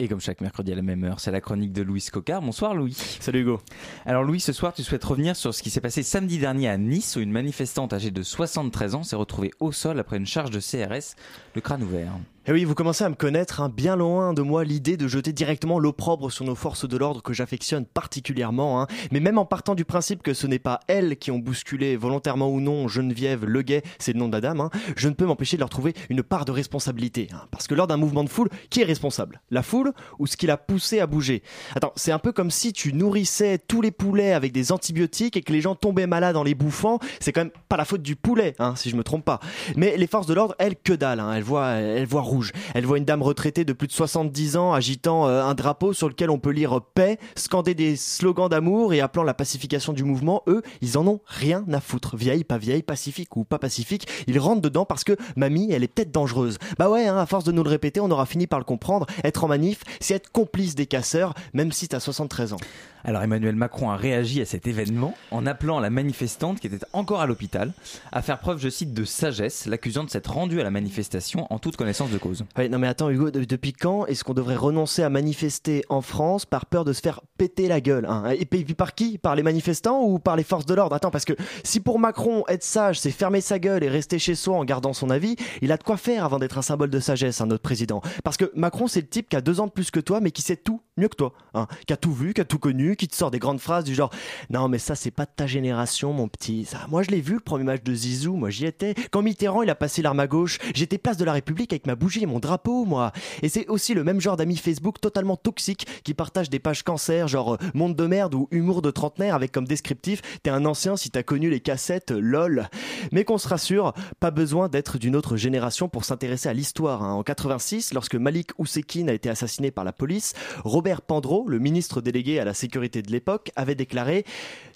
Et 0.00 0.08
comme 0.08 0.20
chaque 0.20 0.40
mercredi 0.40 0.72
à 0.72 0.74
la 0.74 0.82
même 0.82 1.04
heure, 1.04 1.20
c'est 1.20 1.30
la 1.30 1.40
chronique 1.40 1.72
de 1.72 1.82
Louis 1.82 2.04
Cocard. 2.12 2.42
Bonsoir 2.42 2.74
Louis. 2.74 2.96
Salut 3.20 3.42
Hugo. 3.42 3.60
Alors 4.06 4.24
Louis, 4.24 4.40
ce 4.40 4.52
soir, 4.52 4.72
tu 4.72 4.82
souhaites 4.82 5.04
revenir 5.04 5.36
sur 5.36 5.54
ce 5.54 5.62
qui 5.62 5.70
s'est 5.70 5.80
passé 5.80 6.02
samedi 6.02 6.38
dernier 6.38 6.68
à 6.68 6.76
Nice 6.76 7.14
où 7.14 7.20
une 7.20 7.30
manifestante 7.30 7.92
âgée 7.92 8.10
de 8.10 8.24
73 8.24 8.96
ans 8.96 9.02
s'est 9.04 9.14
retrouvée 9.14 9.52
au 9.60 9.70
sol 9.70 10.00
après 10.00 10.16
une 10.16 10.26
charge 10.26 10.50
de 10.50 10.58
CRS, 10.58 11.14
le 11.54 11.60
crâne 11.60 11.84
ouvert. 11.84 12.10
Et 12.46 12.50
eh 12.50 12.52
oui, 12.52 12.64
vous 12.64 12.76
commencez 12.76 13.02
à 13.02 13.08
me 13.08 13.16
connaître, 13.16 13.60
hein, 13.60 13.68
bien 13.68 13.96
loin 13.96 14.32
de 14.32 14.40
moi 14.40 14.62
l'idée 14.62 14.96
de 14.96 15.08
jeter 15.08 15.32
directement 15.32 15.80
l'opprobre 15.80 16.30
sur 16.30 16.44
nos 16.44 16.54
forces 16.54 16.88
de 16.88 16.96
l'ordre 16.96 17.20
que 17.20 17.32
j'affectionne 17.32 17.84
particulièrement. 17.86 18.80
Hein. 18.80 18.86
Mais 19.10 19.18
même 19.18 19.36
en 19.36 19.44
partant 19.44 19.74
du 19.74 19.84
principe 19.84 20.22
que 20.22 20.32
ce 20.32 20.46
n'est 20.46 20.60
pas 20.60 20.78
elles 20.86 21.16
qui 21.16 21.32
ont 21.32 21.40
bousculé, 21.40 21.96
volontairement 21.96 22.48
ou 22.48 22.60
non, 22.60 22.86
Geneviève 22.86 23.44
Leguet, 23.44 23.82
c'est 23.98 24.12
le 24.12 24.20
nom 24.20 24.28
de 24.28 24.32
la 24.34 24.40
dame, 24.40 24.60
hein, 24.60 24.70
je 24.94 25.08
ne 25.08 25.14
peux 25.14 25.26
m'empêcher 25.26 25.56
de 25.56 25.60
leur 25.62 25.70
trouver 25.70 25.92
une 26.08 26.22
part 26.22 26.44
de 26.44 26.52
responsabilité. 26.52 27.26
Parce 27.50 27.66
que 27.66 27.74
lors 27.74 27.88
d'un 27.88 27.96
mouvement 27.96 28.22
de 28.22 28.28
foule, 28.28 28.48
qui 28.70 28.80
est 28.80 28.84
responsable? 28.84 29.40
La 29.50 29.64
foule 29.64 29.92
ou 30.20 30.28
ce 30.28 30.36
qui 30.36 30.46
l'a 30.46 30.56
poussé 30.56 31.00
à 31.00 31.08
bouger? 31.08 31.42
Attends, 31.74 31.94
c'est 31.96 32.12
un 32.12 32.20
peu 32.20 32.30
comme 32.30 32.52
si 32.52 32.72
tu 32.72 32.92
nourrissais 32.92 33.58
tous 33.58 33.82
les 33.82 33.90
poulets 33.90 34.34
avec 34.34 34.52
des 34.52 34.70
antibiotiques 34.70 35.36
et 35.36 35.42
que 35.42 35.52
les 35.52 35.62
gens 35.62 35.74
tombaient 35.74 36.06
malades 36.06 36.36
en 36.36 36.44
les 36.44 36.54
bouffant. 36.54 37.00
C'est 37.18 37.32
quand 37.32 37.40
même 37.40 37.50
pas 37.68 37.76
la 37.76 37.84
faute 37.84 38.02
du 38.02 38.14
poulet, 38.14 38.54
si 38.76 38.88
je 38.88 38.94
me 38.94 39.02
trompe 39.02 39.24
pas. 39.24 39.40
Mais 39.74 39.96
les 39.96 40.06
forces 40.06 40.28
de 40.28 40.34
l'ordre, 40.34 40.54
elles, 40.60 40.76
que 40.76 40.92
dalle. 40.92 41.20
Elles 41.34 41.42
voient, 41.42 41.70
elles 41.70 42.06
voient 42.06 42.35
elle 42.74 42.86
voit 42.86 42.98
une 42.98 43.04
dame 43.04 43.22
retraitée 43.22 43.64
de 43.64 43.72
plus 43.72 43.88
de 43.88 43.92
70 43.92 44.56
ans 44.56 44.72
agitant 44.72 45.26
euh, 45.26 45.42
un 45.42 45.54
drapeau 45.54 45.92
sur 45.92 46.08
lequel 46.08 46.30
on 46.30 46.38
peut 46.38 46.50
lire 46.50 46.80
paix, 46.80 47.18
scander 47.34 47.74
des 47.74 47.96
slogans 47.96 48.48
d'amour 48.48 48.94
et 48.94 49.00
appelant 49.00 49.24
la 49.24 49.34
pacification 49.34 49.92
du 49.92 50.04
mouvement. 50.04 50.42
Eux, 50.46 50.62
ils 50.80 50.98
en 50.98 51.06
ont 51.06 51.20
rien 51.26 51.64
à 51.72 51.80
foutre. 51.80 52.16
Vieille, 52.16 52.44
pas 52.44 52.58
vieille, 52.58 52.82
pacifique 52.82 53.36
ou 53.36 53.44
pas 53.44 53.58
pacifique, 53.58 54.06
ils 54.26 54.38
rentrent 54.38 54.62
dedans 54.62 54.84
parce 54.84 55.04
que 55.04 55.16
mamie, 55.36 55.70
elle 55.72 55.82
est 55.82 55.88
peut-être 55.88 56.12
dangereuse. 56.12 56.58
Bah 56.78 56.90
ouais, 56.90 57.06
hein, 57.06 57.18
à 57.18 57.26
force 57.26 57.44
de 57.44 57.52
nous 57.52 57.62
le 57.62 57.70
répéter, 57.70 58.00
on 58.00 58.10
aura 58.10 58.26
fini 58.26 58.46
par 58.46 58.58
le 58.58 58.64
comprendre. 58.64 59.06
Être 59.24 59.44
en 59.44 59.48
manif, 59.48 59.82
c'est 60.00 60.14
être 60.14 60.30
complice 60.30 60.74
des 60.74 60.86
casseurs, 60.86 61.34
même 61.52 61.72
si 61.72 61.88
t'as 61.88 62.00
73 62.00 62.52
ans. 62.52 62.58
Alors 63.04 63.22
Emmanuel 63.22 63.54
Macron 63.54 63.90
a 63.90 63.96
réagi 63.96 64.40
à 64.40 64.44
cet 64.44 64.66
événement 64.66 65.14
en 65.30 65.46
appelant 65.46 65.78
la 65.78 65.90
manifestante 65.90 66.60
qui 66.60 66.66
était 66.66 66.84
encore 66.92 67.20
à 67.20 67.26
l'hôpital 67.26 67.72
à 68.12 68.22
faire 68.22 68.38
preuve, 68.38 68.58
je 68.58 68.68
cite, 68.68 68.92
de 68.94 69.04
sagesse, 69.04 69.66
l'accusant 69.66 70.04
de 70.04 70.10
s'être 70.10 70.32
rendue 70.32 70.60
à 70.60 70.64
la 70.64 70.70
manifestation 70.70 71.46
en 71.50 71.58
toute 71.58 71.76
connaissance 71.76 72.10
de 72.10 72.18
cause. 72.18 72.44
Ouais, 72.56 72.68
non 72.68 72.78
mais 72.78 72.88
attends 72.88 73.10
Hugo, 73.10 73.30
depuis 73.30 73.72
quand 73.72 74.06
est-ce 74.06 74.24
qu'on 74.24 74.34
devrait 74.34 74.56
renoncer 74.56 75.02
à 75.02 75.10
manifester 75.10 75.84
en 75.88 76.00
France 76.00 76.46
par 76.46 76.66
peur 76.66 76.84
de 76.84 76.92
se 76.92 77.00
faire 77.00 77.20
péter 77.38 77.68
la 77.68 77.80
gueule 77.80 78.06
hein? 78.06 78.30
Et 78.30 78.44
puis 78.44 78.74
par 78.74 78.94
qui? 78.94 79.18
Par 79.18 79.36
les 79.36 79.42
manifestants 79.42 80.02
ou 80.02 80.18
par 80.18 80.36
les 80.36 80.44
forces 80.44 80.66
de 80.66 80.74
l'ordre? 80.74 80.94
Attends, 80.94 81.10
parce 81.10 81.24
que 81.24 81.34
si 81.64 81.80
pour 81.80 81.98
Macron 81.98 82.44
être 82.48 82.64
sage 82.64 82.98
c'est 83.00 83.10
fermer 83.10 83.40
sa 83.40 83.58
gueule 83.58 83.84
et 83.84 83.88
rester 83.88 84.18
chez 84.18 84.34
soi 84.34 84.56
en 84.56 84.64
gardant 84.64 84.92
son 84.92 85.10
avis, 85.10 85.36
il 85.62 85.72
a 85.72 85.76
de 85.76 85.82
quoi 85.82 85.96
faire 85.96 86.24
avant 86.24 86.38
d'être 86.38 86.58
un 86.58 86.62
symbole 86.62 86.90
de 86.90 87.00
sagesse, 87.00 87.40
hein, 87.40 87.46
notre 87.46 87.62
président. 87.62 88.02
Parce 88.24 88.36
que 88.36 88.50
Macron 88.54 88.86
c'est 88.88 89.00
le 89.00 89.08
type 89.08 89.28
qui 89.28 89.36
a 89.36 89.40
deux 89.40 89.60
ans 89.60 89.66
de 89.66 89.72
plus 89.72 89.90
que 89.90 90.00
toi 90.00 90.20
mais 90.20 90.30
qui 90.30 90.42
sait 90.42 90.56
tout 90.56 90.80
mieux 90.96 91.08
que 91.08 91.16
toi, 91.16 91.32
hein, 91.54 91.66
qui 91.86 91.92
a 91.92 91.96
tout 91.96 92.12
vu, 92.12 92.32
qui 92.32 92.40
a 92.40 92.44
tout 92.44 92.58
connu, 92.58 92.85
qui 92.94 93.08
te 93.08 93.16
sort 93.16 93.30
des 93.30 93.38
grandes 93.38 93.60
phrases 93.60 93.84
du 93.84 93.94
genre 93.94 94.10
non 94.50 94.68
mais 94.68 94.78
ça 94.78 94.94
c'est 94.94 95.10
pas 95.10 95.24
de 95.24 95.30
ta 95.34 95.46
génération 95.46 96.12
mon 96.12 96.28
petit. 96.28 96.64
Ça 96.64 96.86
moi 96.88 97.02
je 97.02 97.10
l'ai 97.10 97.20
vu 97.20 97.34
le 97.34 97.40
premier 97.40 97.64
match 97.64 97.82
de 97.82 97.94
Zizou 97.94 98.36
moi 98.36 98.50
j'y 98.50 98.66
étais. 98.66 98.94
Quand 99.10 99.22
Mitterrand 99.22 99.62
il 99.62 99.70
a 99.70 99.74
passé 99.74 100.02
l'arme 100.02 100.20
à 100.20 100.26
gauche 100.26 100.58
j'étais 100.74 100.98
place 100.98 101.16
de 101.16 101.24
la 101.24 101.32
République 101.32 101.72
avec 101.72 101.86
ma 101.86 101.96
bougie 101.96 102.22
et 102.22 102.26
mon 102.26 102.38
drapeau 102.38 102.84
moi. 102.84 103.12
Et 103.42 103.48
c'est 103.48 103.66
aussi 103.68 103.94
le 103.94 104.04
même 104.04 104.20
genre 104.20 104.36
d'amis 104.36 104.56
Facebook 104.56 105.00
totalement 105.00 105.36
toxique 105.36 105.86
qui 106.04 106.14
partage 106.14 106.50
des 106.50 106.58
pages 106.58 106.82
cancer 106.82 107.28
genre 107.28 107.54
euh, 107.54 107.58
monde 107.74 107.96
de 107.96 108.06
merde 108.06 108.34
ou 108.34 108.48
humour 108.50 108.82
de 108.82 108.90
trentenaire 108.90 109.34
avec 109.34 109.52
comme 109.52 109.66
descriptif 109.66 110.22
t'es 110.42 110.50
un 110.50 110.64
ancien 110.64 110.96
si 110.96 111.10
t'as 111.10 111.22
connu 111.22 111.50
les 111.50 111.60
cassettes 111.60 112.12
lol. 112.12 112.68
Mais 113.12 113.24
qu'on 113.24 113.38
se 113.38 113.48
rassure 113.48 113.92
pas 114.20 114.30
besoin 114.30 114.68
d'être 114.68 114.98
d'une 114.98 115.16
autre 115.16 115.36
génération 115.36 115.88
pour 115.88 116.04
s'intéresser 116.04 116.48
à 116.48 116.52
l'histoire 116.52 117.02
hein. 117.02 117.14
en 117.14 117.22
86 117.22 117.94
lorsque 117.94 118.14
Malik 118.14 118.50
Oussekine 118.58 119.10
a 119.10 119.12
été 119.12 119.28
assassiné 119.28 119.70
par 119.70 119.84
la 119.84 119.92
police 119.92 120.34
Robert 120.64 121.02
Pandreau 121.02 121.48
le 121.48 121.58
ministre 121.58 122.00
délégué 122.00 122.38
à 122.38 122.44
la 122.44 122.54
sécurité 122.54 122.75
de 122.78 123.10
l'époque 123.10 123.50
avait 123.56 123.74
déclaré 123.74 124.24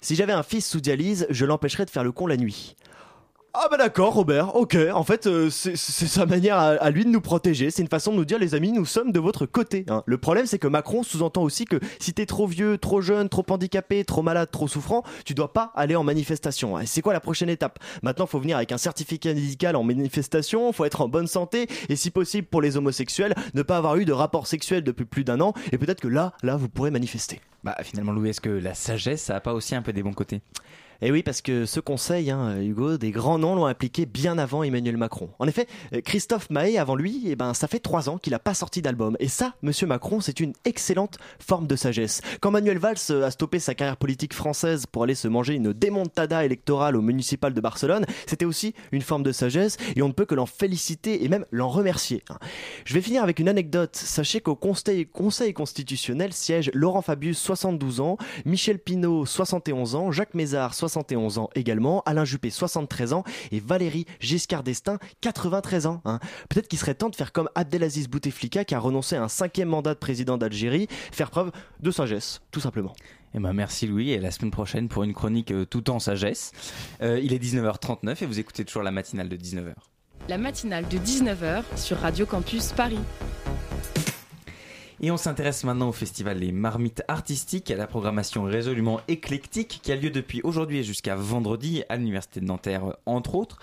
Si 0.01 0.15
j'avais 0.15 0.33
un 0.33 0.43
fils 0.43 0.67
sous 0.67 0.81
dialyse, 0.81 1.27
je 1.29 1.45
l'empêcherais 1.45 1.85
de 1.85 1.89
faire 1.89 2.03
le 2.03 2.11
con 2.11 2.27
la 2.27 2.37
nuit. 2.37 2.75
Ah 3.53 3.67
bah 3.69 3.75
d'accord 3.75 4.13
Robert, 4.13 4.55
ok, 4.55 4.77
en 4.93 5.03
fait 5.03 5.27
euh, 5.27 5.49
c'est 5.49 5.75
sa 5.75 6.25
manière 6.25 6.57
à, 6.57 6.89
lui 6.89 7.03
de 7.03 7.09
nous 7.09 7.19
protéger, 7.19 7.69
c'est 7.69 7.81
une 7.81 7.89
façon 7.89 8.13
de 8.13 8.15
nous 8.15 8.23
dire 8.23 8.39
les 8.39 8.55
amis 8.55 8.71
nous 8.71 8.85
sommes 8.85 9.11
de 9.11 9.19
votre 9.19 9.45
côté. 9.45 9.83
Hein. 9.89 10.03
Le 10.05 10.17
problème 10.17 10.45
c'est 10.45 10.57
que 10.57 10.69
Macron 10.69 11.03
sous-entend 11.03 11.43
aussi 11.43 11.65
que 11.65 11.77
si 11.99 12.13
t'es 12.13 12.25
trop 12.25 12.47
vieux, 12.47 12.77
trop 12.77 13.01
jeune, 13.01 13.27
trop 13.27 13.45
handicapé, 13.49 14.05
trop 14.05 14.21
malade, 14.21 14.49
trop 14.51 14.69
souffrant, 14.69 15.03
tu 15.25 15.33
dois 15.33 15.51
pas 15.51 15.73
aller 15.75 15.97
en 15.97 16.03
manifestation. 16.03 16.77
C'est 16.85 17.01
quoi 17.01 17.11
la 17.11 17.19
prochaine 17.19 17.49
étape? 17.49 17.79
Maintenant 18.03 18.25
faut 18.25 18.39
venir 18.39 18.55
avec 18.55 18.71
un 18.71 18.77
certificat 18.77 19.33
médical 19.33 19.75
en 19.75 19.83
manifestation, 19.83 20.71
faut 20.71 20.85
être 20.85 21.01
en 21.01 21.09
bonne 21.09 21.27
santé 21.27 21.67
et 21.89 21.97
si 21.97 22.09
possible 22.09 22.47
pour 22.47 22.61
les 22.61 22.77
homosexuels, 22.77 23.35
ne 23.53 23.63
pas 23.63 23.75
avoir 23.75 23.97
eu 23.97 24.05
de 24.05 24.13
rapport 24.13 24.47
sexuel 24.47 24.81
depuis 24.81 25.05
plus 25.05 25.25
d'un 25.25 25.41
an 25.41 25.53
et 25.73 25.77
peut-être 25.77 25.99
que 25.99 26.07
là, 26.07 26.31
là 26.41 26.55
vous 26.55 26.69
pourrez 26.69 26.89
manifester. 26.89 27.41
Bah 27.65 27.75
finalement 27.83 28.13
Louis, 28.13 28.29
est-ce 28.29 28.39
que 28.39 28.49
la 28.49 28.75
sagesse 28.75 29.23
ça 29.23 29.35
a 29.35 29.39
pas 29.41 29.53
aussi 29.53 29.75
un 29.75 29.81
peu 29.81 29.91
des 29.91 30.03
bons 30.03 30.13
côtés? 30.13 30.39
Et 31.03 31.07
eh 31.07 31.11
oui, 31.11 31.23
parce 31.23 31.41
que 31.41 31.65
ce 31.65 31.79
conseil, 31.79 32.29
hein, 32.29 32.61
Hugo, 32.61 32.97
des 32.97 33.09
grands 33.09 33.39
noms 33.39 33.55
l'ont 33.55 33.65
appliqué 33.65 34.05
bien 34.05 34.37
avant 34.37 34.61
Emmanuel 34.61 34.97
Macron. 34.97 35.31
En 35.39 35.47
effet, 35.47 35.65
Christophe 36.05 36.51
Mahé, 36.51 36.77
avant 36.77 36.95
lui, 36.95 37.23
eh 37.25 37.35
ben, 37.35 37.55
ça 37.55 37.67
fait 37.67 37.79
trois 37.79 38.07
ans 38.07 38.19
qu'il 38.19 38.33
n'a 38.33 38.39
pas 38.39 38.53
sorti 38.53 38.83
d'album. 38.83 39.17
Et 39.19 39.27
ça, 39.27 39.55
Monsieur 39.63 39.87
Macron, 39.87 40.21
c'est 40.21 40.39
une 40.39 40.53
excellente 40.63 41.17
forme 41.39 41.65
de 41.65 41.75
sagesse. 41.75 42.21
Quand 42.39 42.51
Manuel 42.51 42.77
Valls 42.77 42.99
a 43.23 43.31
stoppé 43.31 43.57
sa 43.57 43.73
carrière 43.73 43.97
politique 43.97 44.35
française 44.35 44.85
pour 44.85 45.01
aller 45.01 45.15
se 45.15 45.27
manger 45.27 45.55
une 45.55 45.73
démontada 45.73 46.45
électorale 46.45 46.95
au 46.95 47.01
municipal 47.01 47.55
de 47.55 47.61
Barcelone, 47.61 48.05
c'était 48.27 48.45
aussi 48.45 48.75
une 48.91 49.01
forme 49.01 49.23
de 49.23 49.31
sagesse 49.31 49.77
et 49.95 50.03
on 50.03 50.07
ne 50.07 50.13
peut 50.13 50.25
que 50.25 50.35
l'en 50.35 50.45
féliciter 50.45 51.25
et 51.25 51.29
même 51.29 51.47
l'en 51.49 51.69
remercier. 51.69 52.23
Hein. 52.29 52.37
Je 52.85 52.93
vais 52.93 53.01
finir 53.01 53.23
avec 53.23 53.39
une 53.39 53.49
anecdote. 53.49 53.95
Sachez 53.95 54.41
qu'au 54.41 54.55
conseil, 54.55 55.07
constitutionnel 55.55 56.31
siègent 56.31 56.69
Laurent 56.75 57.01
Fabius, 57.01 57.39
72 57.39 58.01
ans, 58.01 58.17
Michel 58.45 58.77
Pinault, 58.77 59.25
71 59.25 59.95
ans, 59.95 60.11
Jacques 60.11 60.35
Mézard, 60.35 60.75
71 60.91 61.37
ans 61.37 61.49
également, 61.55 62.03
Alain 62.05 62.25
Juppé 62.25 62.49
73 62.49 63.13
ans 63.13 63.23
et 63.51 63.59
Valérie 63.59 64.05
Giscard 64.19 64.63
d'Estaing 64.63 64.97
93 65.21 65.85
ans. 65.85 66.01
Hein. 66.05 66.19
Peut-être 66.49 66.67
qu'il 66.67 66.79
serait 66.79 66.95
temps 66.95 67.09
de 67.09 67.15
faire 67.15 67.31
comme 67.31 67.49
Abdelaziz 67.55 68.07
Bouteflika 68.07 68.65
qui 68.65 68.75
a 68.75 68.79
renoncé 68.79 69.15
à 69.15 69.23
un 69.23 69.27
cinquième 69.27 69.69
mandat 69.69 69.93
de 69.93 69.99
président 69.99 70.37
d'Algérie, 70.37 70.87
faire 71.11 71.31
preuve 71.31 71.51
de 71.79 71.91
sagesse, 71.91 72.41
tout 72.51 72.59
simplement. 72.59 72.93
Eh 73.33 73.39
ben 73.39 73.53
merci 73.53 73.87
Louis 73.87 74.11
et 74.11 74.19
la 74.19 74.31
semaine 74.31 74.51
prochaine 74.51 74.89
pour 74.89 75.03
une 75.03 75.13
chronique 75.13 75.51
euh, 75.51 75.65
tout 75.65 75.89
en 75.89 75.99
sagesse. 75.99 76.51
Euh, 77.01 77.19
il 77.23 77.33
est 77.33 77.41
19h39 77.41 78.21
et 78.21 78.25
vous 78.25 78.39
écoutez 78.39 78.65
toujours 78.65 78.83
la 78.83 78.91
matinale 78.91 79.29
de 79.29 79.37
19h. 79.37 79.73
La 80.27 80.37
matinale 80.37 80.85
de 80.89 80.97
19h 80.97 81.63
sur 81.77 81.97
Radio 81.97 82.25
Campus 82.25 82.73
Paris. 82.73 82.99
Et 85.03 85.09
on 85.09 85.17
s'intéresse 85.17 85.63
maintenant 85.63 85.89
au 85.89 85.93
festival 85.93 86.37
Les 86.37 86.51
Marmites 86.51 87.03
Artistiques, 87.07 87.71
à 87.71 87.75
la 87.75 87.87
programmation 87.87 88.43
résolument 88.43 89.01
éclectique 89.07 89.79
qui 89.81 89.91
a 89.91 89.95
lieu 89.95 90.11
depuis 90.11 90.41
aujourd'hui 90.43 90.77
et 90.77 90.83
jusqu'à 90.83 91.15
vendredi 91.15 91.81
à 91.89 91.97
l'Université 91.97 92.39
de 92.39 92.45
Nanterre, 92.45 92.95
entre 93.07 93.33
autres. 93.33 93.57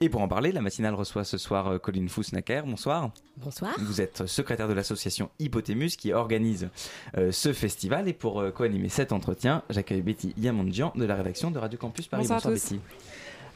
Et 0.00 0.08
pour 0.08 0.22
en 0.22 0.28
parler, 0.28 0.50
la 0.50 0.62
matinale 0.62 0.94
reçoit 0.94 1.24
ce 1.24 1.36
soir 1.36 1.68
euh, 1.68 1.78
Colline 1.78 2.08
Foussnacker. 2.08 2.62
Bonsoir. 2.64 3.10
Bonsoir. 3.36 3.74
Vous 3.78 4.00
êtes 4.00 4.24
secrétaire 4.26 4.66
de 4.66 4.72
l'association 4.72 5.28
Hypothémus 5.38 5.90
qui 5.98 6.14
organise 6.14 6.70
euh, 7.18 7.32
ce 7.32 7.52
festival. 7.52 8.08
Et 8.08 8.14
pour 8.14 8.40
euh, 8.40 8.50
co-animer 8.50 8.88
cet 8.88 9.12
entretien, 9.12 9.64
j'accueille 9.68 10.00
Betty 10.00 10.32
Yamandian 10.38 10.94
de 10.96 11.04
la 11.04 11.16
rédaction 11.16 11.50
de 11.50 11.58
Radio 11.58 11.78
Campus 11.78 12.08
Paris. 12.08 12.26
Bonsoir, 12.26 12.50
Betty. 12.50 12.80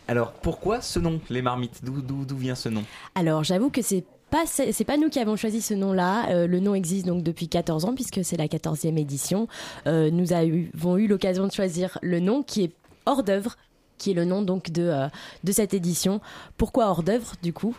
Alors 0.09 0.33
pourquoi 0.33 0.81
ce 0.81 0.99
nom, 0.99 1.21
les 1.31 1.43
marmites? 1.43 1.83
D'où 1.83 2.37
vient 2.37 2.57
ce 2.57 2.69
nom? 2.69 2.83
Alors 3.15 3.45
j'avoue 3.45 3.71
que 3.71 3.83
c'est 3.83 4.05
c'est 4.47 4.85
pas 4.85 4.97
nous 4.97 5.09
qui 5.09 5.19
avons 5.19 5.37
choisi 5.37 5.61
ce 5.61 5.75
nom-là. 5.75 6.31
Euh, 6.31 6.47
le 6.47 6.61
nom 6.61 6.75
existe 6.75 7.07
donc 7.07 7.23
depuis 7.23 7.49
14 7.49 7.85
ans 7.85 7.95
puisque 7.95 8.25
c'est 8.25 8.37
la 8.37 8.47
14e 8.47 8.99
édition. 8.99 9.49
Euh, 9.87 10.11
nous 10.11 10.33
avons 10.33 10.97
eu 10.97 11.07
l'occasion 11.07 11.47
de 11.47 11.53
choisir 11.53 11.99
le 12.03 12.21
nom 12.21 12.43
qui 12.43 12.65
est 12.65 12.73
hors 13.07 13.23
d'œuvre, 13.23 13.57
qui 13.99 14.11
est 14.11 14.15
le 14.15 14.25
nom 14.25 14.43
donc 14.43 14.71
de, 14.71 14.83
euh, 14.83 15.09
de 15.45 15.53
cette 15.53 15.75
édition. 15.75 16.21
Pourquoi 16.57 16.89
hors 16.89 17.03
d'œuvre 17.03 17.35
du 17.43 17.53
coup? 17.53 17.77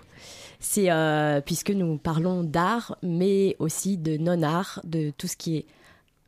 C'est 0.60 0.88
puisque 1.46 1.72
nous 1.72 1.98
parlons 1.98 2.42
d'art, 2.42 2.98
mais 3.04 3.58
aussi 3.60 3.98
de 3.98 4.16
non-art, 4.16 4.80
de 4.86 5.12
tout 5.18 5.28
ce 5.28 5.36
qui 5.36 5.58
est 5.58 5.66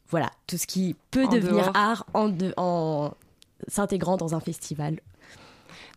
voilà, 0.10 0.30
tout 0.46 0.58
ce 0.58 0.68
qui 0.68 0.96
peut 1.10 1.26
devenir 1.30 1.72
art 1.74 2.06
en, 2.14 2.32
en 2.58 3.14
s'intégrant 3.70 4.18
dans 4.18 4.36
un 4.36 4.42
festival 4.42 5.00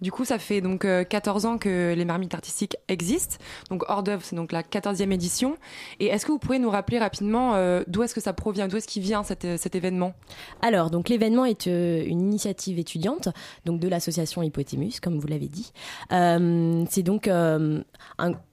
du 0.01 0.13
coup, 0.13 0.25
ça 0.25 0.39
fait 0.39 0.61
donc 0.61 0.87
14 1.09 1.45
euh, 1.45 1.49
ans 1.49 1.59
que 1.59 1.95
les 1.97 2.05
marmites 2.05 2.35
artistiques 2.35 2.77
existent. 2.89 3.37
Donc 3.71 3.85
hors 3.89 4.03
d'œuvre, 4.03 4.23
c'est 4.25 4.37
donc 4.37 4.53
la 4.53 4.63
14e 4.63 5.13
édition. 5.13 5.57
Et 6.01 6.07
est-ce 6.07 6.25
que 6.25 6.33
vous 6.33 6.39
pourriez 6.39 6.61
nous 6.61 6.71
rappeler 6.71 6.99
rapidement 6.99 7.55
euh, 7.55 7.83
d'où 7.87 8.03
est-ce 8.03 8.15
que 8.15 8.21
ça 8.21 8.33
provient, 8.33 8.69
d'où 8.69 8.77
est-ce 8.77 8.89
qu'il 8.89 9.03
vient 9.03 9.23
cet, 9.23 9.45
euh, 9.45 9.57
cet 9.57 9.75
événement? 9.75 10.15
Alors, 10.63 10.91
donc 10.91 11.09
l'événement 11.09 11.45
est 11.45 11.67
une 11.67 12.21
initiative 12.21 12.79
étudiante, 12.79 13.29
donc 13.65 13.81
de 13.81 13.89
l'association 13.89 14.43
Hypothémus, 14.43 15.01
comme 15.03 15.19
vous 15.19 15.27
l'avez 15.27 15.49
dit. 15.49 15.73
c'est 16.11 17.03
donc 17.03 17.29
un 17.29 17.83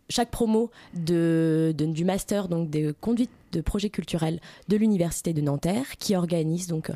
chaque 0.09 0.31
promo 0.31 0.71
de, 0.93 1.73
du 1.77 2.05
master 2.05 2.47
donc 2.47 2.69
de 2.69 2.93
conduite 2.99 3.31
de 3.51 3.61
projets 3.61 3.89
culturels 3.89 4.39
de 4.67 4.77
l'université 4.77 5.33
de 5.33 5.41
Nanterre 5.41 5.97
qui 5.97 6.15
organise 6.15 6.67
donc 6.67 6.91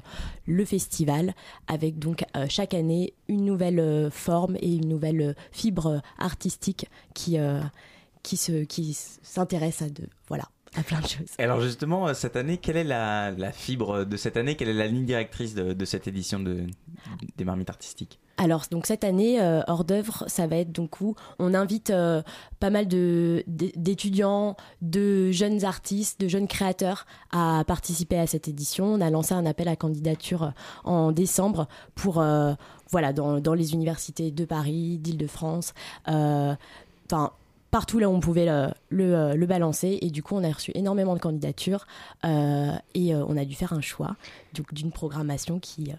le 0.45 0.65
festival 0.65 1.33
avec 1.67 1.99
donc 1.99 2.23
chaque 2.49 2.73
année 2.73 3.13
une 3.27 3.45
nouvelle 3.45 4.09
forme 4.11 4.57
et 4.59 4.75
une 4.75 4.87
nouvelle 4.87 5.35
fibre 5.51 6.01
artistique 6.17 6.87
qui 7.13 7.37
qui 8.23 8.37
se 8.37 8.63
qui 8.65 8.93
s'intéresse 8.93 9.81
à 9.81 9.89
de 9.89 10.03
voilà 10.27 10.49
à 10.75 10.83
plein 10.83 10.99
de 10.99 11.07
choses. 11.07 11.29
Alors 11.39 11.61
justement, 11.61 12.07
euh, 12.07 12.13
cette 12.13 12.35
année, 12.35 12.57
quelle 12.57 12.77
est 12.77 12.83
la, 12.83 13.31
la 13.31 13.51
fibre 13.51 14.03
de 14.03 14.17
cette 14.17 14.37
année? 14.37 14.55
Quelle 14.55 14.69
est 14.69 14.73
la 14.73 14.85
ligne 14.85 15.05
directrice 15.05 15.55
de, 15.55 15.73
de 15.73 15.85
cette 15.85 16.07
édition 16.07 16.39
de, 16.39 16.67
des 17.37 17.43
marmites 17.43 17.71
artistiques? 17.71 18.19
Alors 18.39 18.63
donc 18.71 18.85
cette 18.85 19.03
année 19.03 19.41
euh, 19.41 19.61
hors 19.67 19.83
d'œuvre 19.83 20.23
ça 20.27 20.47
va 20.47 20.55
être 20.55 20.71
donc 20.71 21.01
où 21.01 21.15
on 21.39 21.53
invite 21.53 21.89
euh, 21.89 22.23
pas 22.59 22.69
mal 22.69 22.87
de 22.87 23.43
d'étudiants, 23.47 24.55
de 24.81 25.29
jeunes 25.31 25.65
artistes, 25.65 26.21
de 26.21 26.27
jeunes 26.29 26.47
créateurs 26.47 27.05
à 27.31 27.63
participer 27.67 28.17
à 28.17 28.27
cette 28.27 28.47
édition. 28.47 28.85
On 28.85 29.01
a 29.01 29.09
lancé 29.09 29.33
un 29.33 29.45
appel 29.45 29.67
à 29.67 29.75
candidature 29.75 30.53
en 30.85 31.11
décembre 31.11 31.67
pour 31.95 32.23
voilà 32.91 33.13
dans, 33.13 33.39
dans, 33.39 33.53
les 33.53 33.73
universités 33.73 34.31
de 34.31 34.45
Paris, 34.45 34.97
d'Île-de-France. 34.97 35.73
Enfin 36.07 37.31
partout 37.71 37.99
là 37.99 38.09
où 38.09 38.13
on 38.13 38.19
pouvait 38.19 38.45
le, 38.45 39.13
euh, 39.15 39.35
le, 39.35 39.45
balancer. 39.45 39.99
Et 40.01 40.09
du 40.09 40.23
coup, 40.23 40.35
on 40.35 40.43
a 40.43 40.51
reçu 40.51 40.71
énormément 40.75 41.13
de 41.13 41.19
candidatures 41.19 41.85
euh, 42.25 42.73
et 42.93 43.13
euh, 43.13 43.25
on 43.27 43.37
a 43.37 43.45
dû 43.45 43.55
faire 43.55 43.73
un 43.73 43.81
choix 43.81 44.15
d'une 44.71 44.91
programmation 44.91 45.59
qui 45.59 45.91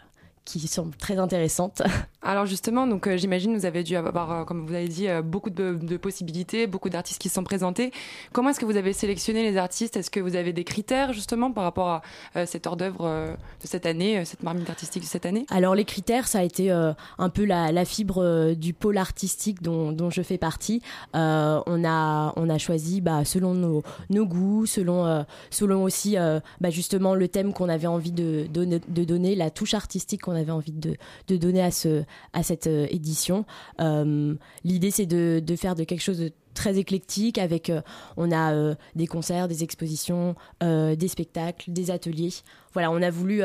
qui 0.44 0.66
sont 0.66 0.90
très 0.98 1.18
intéressantes. 1.18 1.82
Alors 2.22 2.44
justement, 2.44 2.86
donc 2.86 3.06
euh, 3.06 3.16
j'imagine 3.16 3.56
vous 3.56 3.64
avez 3.64 3.82
dû 3.82 3.96
avoir, 3.96 4.30
euh, 4.30 4.44
comme 4.44 4.66
vous 4.66 4.74
avez 4.74 4.88
dit, 4.88 5.08
euh, 5.08 5.22
beaucoup 5.22 5.48
de, 5.48 5.96
possibilités, 5.96 6.66
beaucoup 6.66 6.90
d'artistes 6.90 7.20
qui 7.20 7.28
se 7.30 7.34
sont 7.34 7.44
présentés. 7.44 7.92
Comment 8.32 8.50
est-ce 8.50 8.60
que 8.60 8.66
vous 8.66 8.76
avez 8.76 8.92
sélectionné 8.92 9.42
les 9.42 9.56
artistes? 9.56 9.96
Est-ce 9.96 10.10
que 10.10 10.20
vous 10.20 10.36
avez 10.36 10.52
des 10.52 10.64
critères 10.64 11.14
justement 11.14 11.50
par 11.50 11.64
rapport 11.64 12.02
à 12.34 12.46
cette 12.46 12.66
hors 12.66 12.76
d'œuvre 12.76 13.08
de 13.08 13.66
cette 13.66 13.86
année, 13.86 14.24
cette 14.24 14.42
marmite 14.42 14.68
artistique 14.68 15.02
de 15.02 15.08
cette 15.08 15.24
année? 15.24 15.46
Alors 15.50 15.74
les 15.74 15.84
critères, 15.84 16.28
ça 16.28 16.40
a 16.40 16.42
été 16.42 16.70
un 16.70 17.28
peu 17.28 17.44
la, 17.44 17.84
fibre 17.84 18.54
du 18.54 18.74
pôle 18.74 18.98
artistique 18.98 19.62
dont, 19.62 19.92
dont 19.92 20.10
je 20.10 20.22
fais 20.22 20.38
partie. 20.38 20.82
on 21.14 21.84
a 21.84 22.32
on 22.36 22.48
a 22.48 22.58
choisi 22.58 23.00
bah, 23.00 23.24
selon 23.24 23.54
nos, 23.54 23.82
nos, 24.10 24.26
goûts, 24.26 24.66
selon 24.66 25.24
selon 25.50 25.82
aussi 25.82 26.16
bah, 26.60 26.70
justement 26.70 27.14
le 27.14 27.28
thème 27.28 27.52
qu'on 27.52 27.68
avait 27.68 27.86
envie 27.86 28.12
de, 28.12 28.46
de 28.50 29.04
donner, 29.04 29.34
la 29.34 29.50
touche 29.50 29.74
artistique 29.74 30.28
qu'on 30.30 30.36
avait 30.36 30.52
envie 30.52 30.72
de, 30.72 30.96
donner 31.36 31.62
à, 31.62 31.70
ce, 31.70 32.04
à 32.32 32.42
cette 32.42 32.66
euh, 32.66 32.86
édition. 32.90 33.44
Euh, 33.80 34.34
l'idée, 34.64 34.90
c'est 34.90 35.06
de, 35.06 35.42
faire 35.56 35.74
de 35.74 35.84
quelque 35.84 36.02
chose 36.02 36.18
de 36.18 36.32
très 36.54 36.78
éclectique 36.78 37.38
avec 37.38 37.70
euh, 37.70 37.80
on 38.16 38.32
a 38.32 38.74
des 38.94 39.06
concerts, 39.06 39.48
des 39.48 39.62
expositions, 39.62 40.34
des 40.60 41.08
spectacles, 41.08 41.72
des 41.72 41.90
ateliers. 41.90 42.30
Voilà, 42.72 42.90
on 42.90 43.02
a 43.02 43.10
voulu 43.10 43.42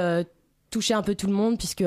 toucher 0.69 0.93
un 0.93 1.01
peu 1.01 1.15
tout 1.15 1.27
le 1.27 1.33
monde 1.33 1.57
puisque 1.57 1.83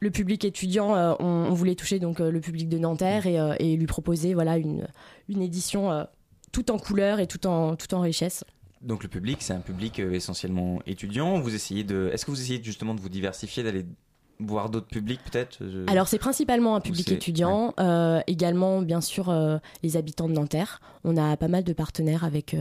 le 0.00 0.10
public 0.10 0.44
étudiant, 0.44 1.16
on, 1.20 1.52
voulait 1.52 1.74
toucher 1.74 1.98
donc 1.98 2.18
le 2.20 2.40
public 2.40 2.68
de 2.68 2.78
Nanterre 2.78 3.26
et, 3.26 3.76
lui 3.76 3.86
proposer 3.86 4.34
voilà 4.34 4.56
une, 4.56 4.86
édition 5.28 6.06
tout 6.52 6.70
en 6.70 6.78
couleur 6.78 7.20
et 7.20 7.26
tout 7.26 7.46
en 7.46 7.76
tout 7.76 7.92
en 7.94 8.00
richesse. 8.00 8.44
Donc 8.84 9.02
le 9.02 9.08
public, 9.08 9.38
c'est 9.40 9.54
un 9.54 9.60
public 9.60 9.98
euh, 9.98 10.12
essentiellement 10.12 10.80
étudiant. 10.86 11.40
Vous 11.40 11.54
essayez 11.54 11.84
de, 11.84 12.10
est-ce 12.12 12.26
que 12.26 12.30
vous 12.30 12.40
essayez 12.40 12.62
justement 12.62 12.94
de 12.94 13.00
vous 13.00 13.08
diversifier, 13.08 13.62
d'aller 13.62 13.86
voir 14.40 14.68
d'autres 14.68 14.88
publics 14.88 15.20
peut-être 15.30 15.58
Alors 15.86 16.08
c'est 16.08 16.18
principalement 16.18 16.74
un 16.74 16.80
public 16.80 17.10
étudiant, 17.12 17.72
euh, 17.78 18.20
également 18.26 18.82
bien 18.82 19.00
sûr 19.00 19.30
euh, 19.30 19.58
les 19.82 19.96
habitants 19.96 20.28
de 20.28 20.34
Nanterre. 20.34 20.80
On 21.04 21.16
a 21.16 21.36
pas 21.36 21.48
mal 21.48 21.62
de 21.64 21.72
partenaires 21.72 22.24
avec, 22.24 22.56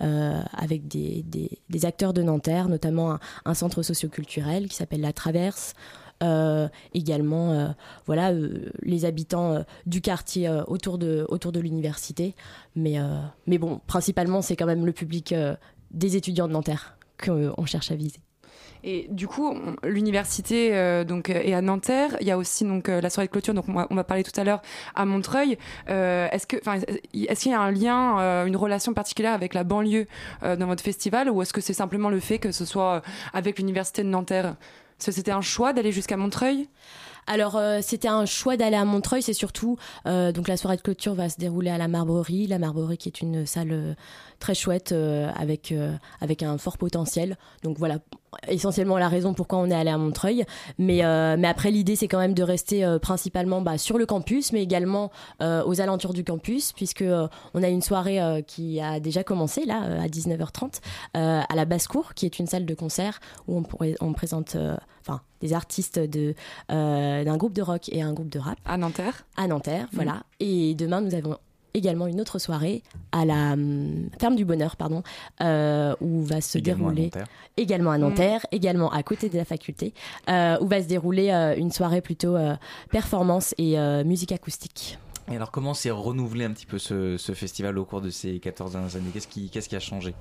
avec 0.00 0.88
des, 0.88 1.24
des, 1.68 1.86
acteurs 1.86 2.12
de 2.12 2.22
Nanterre, 2.22 2.68
notamment 2.68 3.12
un, 3.12 3.20
un 3.44 3.54
centre 3.54 3.82
socioculturel 3.82 4.68
qui 4.68 4.74
s'appelle 4.74 5.00
La 5.00 5.12
Traverse. 5.12 5.74
Euh, 6.22 6.68
également 6.94 7.52
euh, 7.52 7.68
voilà 8.06 8.30
euh, 8.30 8.70
les 8.82 9.04
habitants 9.04 9.64
du 9.86 10.00
quartier 10.00 10.48
autour 10.68 10.98
de 10.98 11.26
autour 11.28 11.50
de 11.50 11.58
l'université 11.58 12.34
mais 12.76 12.96
mais 13.46 13.58
bon 13.58 13.80
principalement 13.86 14.42
c'est 14.42 14.54
quand 14.54 14.66
même 14.66 14.86
le 14.86 14.92
public 14.92 15.34
des 15.90 16.16
étudiants 16.16 16.48
de 16.48 16.52
Nanterre 16.52 16.96
qu'on 17.22 17.66
cherche 17.66 17.90
à 17.90 17.96
viser 17.96 18.20
et 18.84 19.06
du 19.10 19.28
coup, 19.28 19.56
l'université 19.84 21.04
donc 21.04 21.30
est 21.30 21.54
à 21.54 21.62
Nanterre. 21.62 22.16
Il 22.20 22.26
y 22.26 22.32
a 22.32 22.36
aussi 22.36 22.64
donc 22.64 22.88
la 22.88 23.10
soirée 23.10 23.28
de 23.28 23.30
clôture, 23.30 23.54
donc 23.54 23.66
on 23.68 23.94
va, 23.94 24.02
parler 24.02 24.24
tout 24.24 24.40
à 24.40 24.42
l'heure 24.42 24.60
à 24.96 25.04
Montreuil. 25.04 25.56
est-ce 25.86 26.48
que, 26.48 26.56
est-ce 26.56 27.40
qu'il 27.40 27.52
y 27.52 27.54
a 27.54 27.60
un 27.60 27.70
lien, 27.70 28.44
une 28.44 28.56
relation 28.56 28.92
particulière 28.92 29.34
avec 29.34 29.54
la 29.54 29.62
banlieue 29.62 30.08
dans 30.42 30.66
votre 30.66 30.82
festival, 30.82 31.30
ou 31.30 31.42
est-ce 31.42 31.52
que 31.52 31.60
c'est 31.60 31.74
simplement 31.74 32.10
le 32.10 32.18
fait 32.18 32.40
que 32.40 32.50
ce 32.50 32.64
soit 32.64 33.02
avec 33.32 33.60
l'université 33.60 34.02
de 34.02 34.08
Nanterre? 34.08 34.56
C'était 35.10 35.32
un 35.32 35.40
choix 35.40 35.72
d'aller 35.72 35.92
jusqu'à 35.92 36.16
Montreuil? 36.16 36.68
Alors 37.26 37.56
euh, 37.56 37.78
c'était 37.82 38.08
un 38.08 38.26
choix 38.26 38.56
d'aller 38.56 38.76
à 38.76 38.84
Montreuil, 38.84 39.22
c'est 39.22 39.32
surtout 39.32 39.76
euh, 40.06 40.32
donc 40.32 40.48
la 40.48 40.56
soirée 40.56 40.76
de 40.76 40.82
clôture 40.82 41.14
va 41.14 41.28
se 41.28 41.38
dérouler 41.38 41.70
à 41.70 41.78
la 41.78 41.88
Marbrerie, 41.88 42.46
la 42.46 42.58
Marbrerie 42.58 42.98
qui 42.98 43.08
est 43.08 43.20
une 43.20 43.46
salle 43.46 43.72
euh, 43.72 43.94
très 44.40 44.54
chouette 44.54 44.92
avec 45.36 45.72
avec 46.20 46.42
un 46.42 46.58
fort 46.58 46.76
potentiel. 46.76 47.36
Donc 47.62 47.78
voilà 47.78 47.98
essentiellement 48.48 48.98
la 48.98 49.08
raison 49.08 49.34
pourquoi 49.34 49.58
on 49.58 49.70
est 49.70 49.74
allé 49.74 49.90
à 49.90 49.98
Montreuil. 49.98 50.44
Mais 50.78 51.02
mais 51.36 51.46
après 51.46 51.70
l'idée 51.70 51.94
c'est 51.94 52.08
quand 52.08 52.18
même 52.18 52.34
de 52.34 52.42
rester 52.42 52.84
principalement 53.00 53.60
bah, 53.60 53.78
sur 53.78 53.98
le 53.98 54.06
campus, 54.06 54.52
mais 54.52 54.60
également 54.60 55.12
aux 55.40 55.80
alentours 55.80 56.12
du 56.12 56.24
campus 56.24 56.72
puisque 56.72 57.04
on 57.54 57.62
a 57.62 57.68
une 57.68 57.82
soirée 57.82 58.42
qui 58.48 58.80
a 58.80 58.98
déjà 58.98 59.22
commencé 59.22 59.64
là 59.64 59.80
à 60.02 60.08
19h30 60.08 60.80
à 61.14 61.54
la 61.54 61.64
basse 61.64 61.86
cour 61.86 62.14
qui 62.14 62.26
est 62.26 62.40
une 62.40 62.48
salle 62.48 62.66
de 62.66 62.74
concert 62.74 63.20
où 63.46 63.62
on 64.00 64.12
présente 64.12 64.56
enfin 65.02 65.20
des 65.40 65.52
artistes 65.52 65.98
de 65.98 66.34
euh, 66.70 67.24
d'un 67.24 67.36
groupe 67.36 67.52
de 67.52 67.62
rock 67.62 67.88
et 67.90 68.02
un 68.02 68.12
groupe 68.12 68.28
de 68.28 68.38
rap. 68.38 68.58
À 68.64 68.76
Nanterre. 68.76 69.24
À 69.36 69.46
Nanterre, 69.46 69.86
mm. 69.92 69.94
voilà. 69.96 70.22
Et 70.40 70.74
demain, 70.74 71.00
nous 71.00 71.14
avons 71.14 71.36
également 71.74 72.06
une 72.06 72.20
autre 72.20 72.38
soirée 72.38 72.82
à 73.12 73.24
la 73.24 73.52
hum, 73.54 74.10
ferme 74.20 74.36
du 74.36 74.44
bonheur 74.44 74.76
pardon 74.76 75.02
euh, 75.40 75.94
où 76.02 76.22
va 76.22 76.42
se 76.42 76.58
dérouler 76.58 77.10
également 77.56 77.92
à 77.92 77.96
Nanterre 77.96 78.40
mm. 78.40 78.56
également 78.56 78.90
à 78.92 79.02
côté 79.02 79.30
de 79.30 79.38
la 79.38 79.46
faculté 79.46 79.94
euh, 80.28 80.58
où 80.60 80.66
va 80.66 80.82
se 80.82 80.86
dérouler 80.86 81.30
une 81.56 81.72
soirée 81.72 82.02
plutôt 82.02 82.36
performance 82.90 83.54
et 83.56 83.78
musique 84.04 84.32
acoustique 84.32 84.98
et 85.30 85.36
alors, 85.36 85.50
comment 85.50 85.72
s'est 85.72 85.90
renouvelé 85.90 86.44
un 86.44 86.50
petit 86.50 86.66
peu 86.66 86.78
ce, 86.78 87.16
festival 87.34 87.78
au 87.78 87.84
cours 87.84 88.00
de 88.00 88.10
ces 88.10 88.38
14 88.40 88.72
dernières 88.72 88.96
années? 88.96 89.10
Qu'est-ce 89.12 89.28
qui, 89.28 89.50
qu'est-ce 89.50 89.68
qui 89.68 89.76
a 89.76 89.80
changé? 89.80 90.14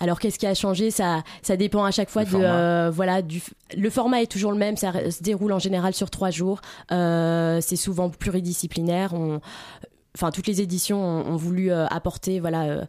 Alors, 0.00 0.18
qu'est-ce 0.18 0.38
qui 0.38 0.46
a 0.46 0.54
changé? 0.54 0.90
Ça, 0.90 1.22
ça 1.42 1.56
dépend 1.56 1.84
à 1.84 1.90
chaque 1.90 2.10
fois 2.10 2.24
de. 2.24 2.36
Euh, 2.36 2.90
voilà, 2.90 3.22
du, 3.22 3.42
le 3.76 3.90
format 3.90 4.22
est 4.22 4.30
toujours 4.30 4.52
le 4.52 4.58
même, 4.58 4.76
ça 4.76 5.10
se 5.10 5.22
déroule 5.22 5.52
en 5.52 5.58
général 5.58 5.94
sur 5.94 6.10
trois 6.10 6.30
jours. 6.30 6.60
Euh, 6.90 7.60
c'est 7.60 7.76
souvent 7.76 8.10
pluridisciplinaire. 8.10 9.14
On, 9.14 9.40
enfin, 10.16 10.30
toutes 10.32 10.48
les 10.48 10.60
éditions 10.60 11.00
ont, 11.00 11.36
voulu 11.36 11.70
euh, 11.70 11.86
apporter. 11.86 12.40
Voilà 12.40 12.86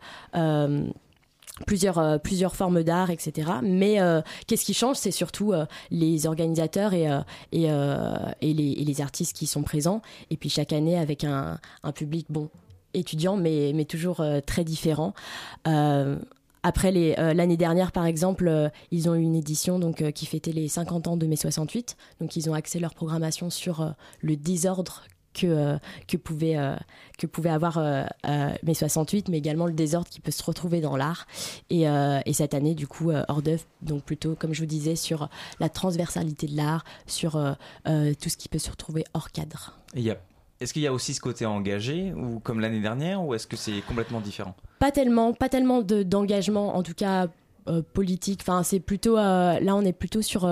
plusieurs, 1.65 1.97
euh, 1.97 2.17
plusieurs 2.17 2.55
formes 2.55 2.83
d'art, 2.83 3.09
etc. 3.09 3.51
Mais 3.63 4.01
euh, 4.01 4.21
qu'est-ce 4.47 4.65
qui 4.65 4.73
change? 4.73 4.97
C'est 4.97 5.11
surtout 5.11 5.53
euh, 5.53 5.65
les 5.89 6.27
organisateurs 6.27 6.93
et, 6.93 7.07
et, 7.51 7.63
et, 7.63 8.53
les, 8.53 8.75
les, 8.75 9.01
artistes 9.01 9.35
qui 9.35 9.47
sont 9.47 9.63
présents. 9.63 10.01
Et 10.29 10.37
puis 10.37 10.49
chaque 10.49 10.73
année 10.73 10.97
avec 10.97 11.23
un, 11.23 11.59
un 11.83 11.91
public, 11.91 12.27
bon, 12.29 12.49
étudiant, 12.93 13.37
mais, 13.37 13.71
mais 13.73 13.85
toujours 13.85 14.23
très 14.45 14.63
différent. 14.63 15.13
Après 16.63 16.91
l'année 16.91 17.57
dernière, 17.57 17.91
par 17.91 18.05
exemple, 18.05 18.69
ils 18.91 19.09
ont 19.09 19.15
eu 19.15 19.21
une 19.21 19.35
édition 19.35 19.79
donc 19.79 20.11
qui 20.11 20.25
fêtait 20.25 20.51
les 20.51 20.67
50 20.67 21.07
ans 21.07 21.17
de 21.17 21.25
mai 21.25 21.35
68. 21.35 21.97
Donc 22.19 22.35
ils 22.35 22.49
ont 22.49 22.53
axé 22.53 22.79
leur 22.79 22.93
programmation 22.93 23.49
sur 23.49 23.93
le 24.21 24.35
désordre 24.35 25.03
que, 25.33 25.47
euh, 25.47 25.77
que, 26.07 26.17
pouvait, 26.17 26.57
euh, 26.57 26.75
que 27.17 27.27
pouvait 27.27 27.49
avoir 27.49 27.77
euh, 27.77 28.03
mai 28.63 28.73
68, 28.73 29.29
mais 29.29 29.37
également 29.37 29.65
le 29.65 29.73
désordre 29.73 30.09
qui 30.09 30.19
peut 30.19 30.31
se 30.31 30.43
retrouver 30.43 30.81
dans 30.81 30.97
l'art. 30.97 31.27
Et, 31.69 31.83
et, 31.83 32.33
cette 32.33 32.53
année, 32.53 32.75
du 32.75 32.87
coup, 32.87 33.11
hors 33.11 33.41
d'œuvre, 33.41 33.63
donc 33.81 34.03
plutôt, 34.03 34.35
comme 34.35 34.53
je 34.53 34.61
vous 34.61 34.67
disais, 34.67 34.95
sur 34.95 35.29
la 35.59 35.69
transversalité 35.69 36.47
de 36.47 36.57
l'art, 36.57 36.83
sur 37.05 37.31
tout 37.83 38.29
ce 38.29 38.37
qui 38.37 38.49
peut 38.49 38.59
se 38.59 38.69
retrouver 38.69 39.03
hors 39.13 39.31
cadre. 39.31 39.77
Est-ce 40.59 40.73
qu'il 40.73 40.81
y 40.81 40.87
a 40.87 40.93
aussi 40.93 41.13
ce 41.13 41.21
côté 41.21 41.45
engagé, 41.45 42.13
ou 42.13 42.39
comme 42.39 42.59
l'année 42.59 42.81
dernière, 42.81 43.23
ou 43.23 43.33
est-ce 43.33 43.47
que 43.47 43.57
c'est 43.57 43.81
complètement 43.87 44.21
différent? 44.21 44.55
Pas 44.79 44.91
tellement, 44.91 45.33
pas 45.33 45.49
tellement 45.49 45.81
d'engagement, 45.81 46.75
en 46.75 46.83
tout 46.83 46.93
cas 46.93 47.27
politique. 47.93 48.39
Enfin, 48.41 48.63
c'est 48.63 48.79
plutôt, 48.79 49.15
là, 49.15 49.59
on 49.75 49.81
est 49.81 49.93
plutôt 49.93 50.21
sur 50.21 50.49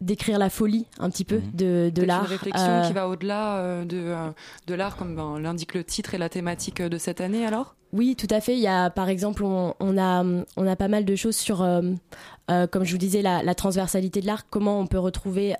d'écrire 0.00 0.38
la 0.38 0.50
folie 0.50 0.86
un 0.98 1.10
petit 1.10 1.24
peu 1.24 1.38
mhm. 1.38 1.50
de, 1.54 1.92
de 1.94 2.02
l'art. 2.02 2.24
Une 2.24 2.30
réflexion 2.30 2.82
qui 2.82 2.90
euh, 2.90 2.94
va 2.94 3.08
au-delà 3.08 3.56
euh, 3.56 3.84
de, 3.84 3.98
euh, 3.98 4.30
de 4.66 4.74
l'art, 4.74 4.96
comme 4.96 5.16
ben, 5.16 5.38
l'indique 5.38 5.74
le 5.74 5.84
titre 5.84 6.14
et 6.14 6.18
la 6.18 6.28
thématique 6.28 6.80
de 6.80 6.98
cette 6.98 7.20
année 7.20 7.44
alors? 7.46 7.74
Oui, 7.92 8.16
tout 8.16 8.28
à 8.30 8.40
fait. 8.40 8.52
Il 8.52 8.60
y 8.60 8.68
a, 8.68 8.90
par 8.90 9.08
exemple, 9.08 9.42
on, 9.44 9.72
a, 9.98 10.24
on 10.56 10.66
a 10.66 10.76
pas 10.76 10.88
mal 10.88 11.06
de 11.06 11.16
choses 11.16 11.36
sur, 11.36 11.58
comme 11.58 12.84
je 12.84 12.92
vous 12.92 12.98
disais, 12.98 13.22
la, 13.22 13.42
la 13.42 13.54
transversalité 13.54 14.20
de 14.20 14.26
l'art, 14.26 14.46
comment 14.50 14.78
on 14.78 14.86
peut 14.86 14.98
retrouver 14.98 15.54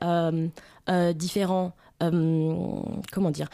différents... 1.15 1.73
comment 2.01 3.31
dire 3.31 3.49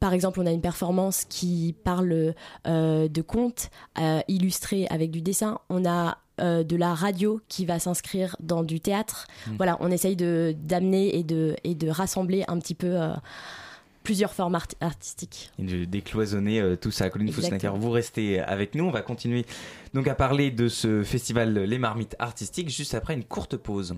par 0.00 0.12
exemple, 0.12 0.40
on 0.40 0.46
a 0.46 0.52
une 0.52 0.60
performance 0.60 1.24
qui 1.24 1.74
parle 1.84 2.34
euh, 2.66 3.08
de 3.08 3.22
contes 3.22 3.70
euh, 3.98 4.20
illustrés 4.28 4.86
avec 4.90 5.10
du 5.10 5.22
dessin. 5.22 5.58
On 5.68 5.86
a 5.86 6.18
euh, 6.40 6.62
de 6.64 6.76
la 6.76 6.94
radio 6.94 7.40
qui 7.48 7.64
va 7.66 7.78
s'inscrire 7.78 8.36
dans 8.40 8.62
du 8.62 8.80
théâtre. 8.80 9.26
Mm. 9.46 9.56
Voilà, 9.56 9.76
on 9.80 9.90
essaye 9.90 10.16
de 10.16 10.54
d'amener 10.58 11.16
et 11.18 11.22
de 11.24 11.56
et 11.64 11.74
de 11.74 11.88
rassembler 11.88 12.44
un 12.48 12.58
petit 12.58 12.74
peu 12.74 13.00
euh, 13.00 13.14
plusieurs 14.02 14.32
formes 14.32 14.54
art- 14.54 14.66
artistiques. 14.80 15.50
Et 15.58 15.64
de 15.64 15.84
décloisonner 15.84 16.60
euh, 16.60 16.76
tout 16.76 16.90
ça. 16.90 17.10
Colline 17.10 17.30
vous 17.30 17.90
restez 17.90 18.40
avec 18.40 18.74
nous. 18.74 18.84
On 18.84 18.90
va 18.90 19.02
continuer 19.02 19.44
donc 19.94 20.06
à 20.08 20.14
parler 20.14 20.50
de 20.50 20.68
ce 20.68 21.02
festival 21.02 21.54
Les 21.54 21.78
Marmites 21.78 22.16
Artistiques 22.18 22.68
juste 22.70 22.94
après 22.94 23.14
une 23.14 23.24
courte 23.24 23.56
pause. 23.56 23.96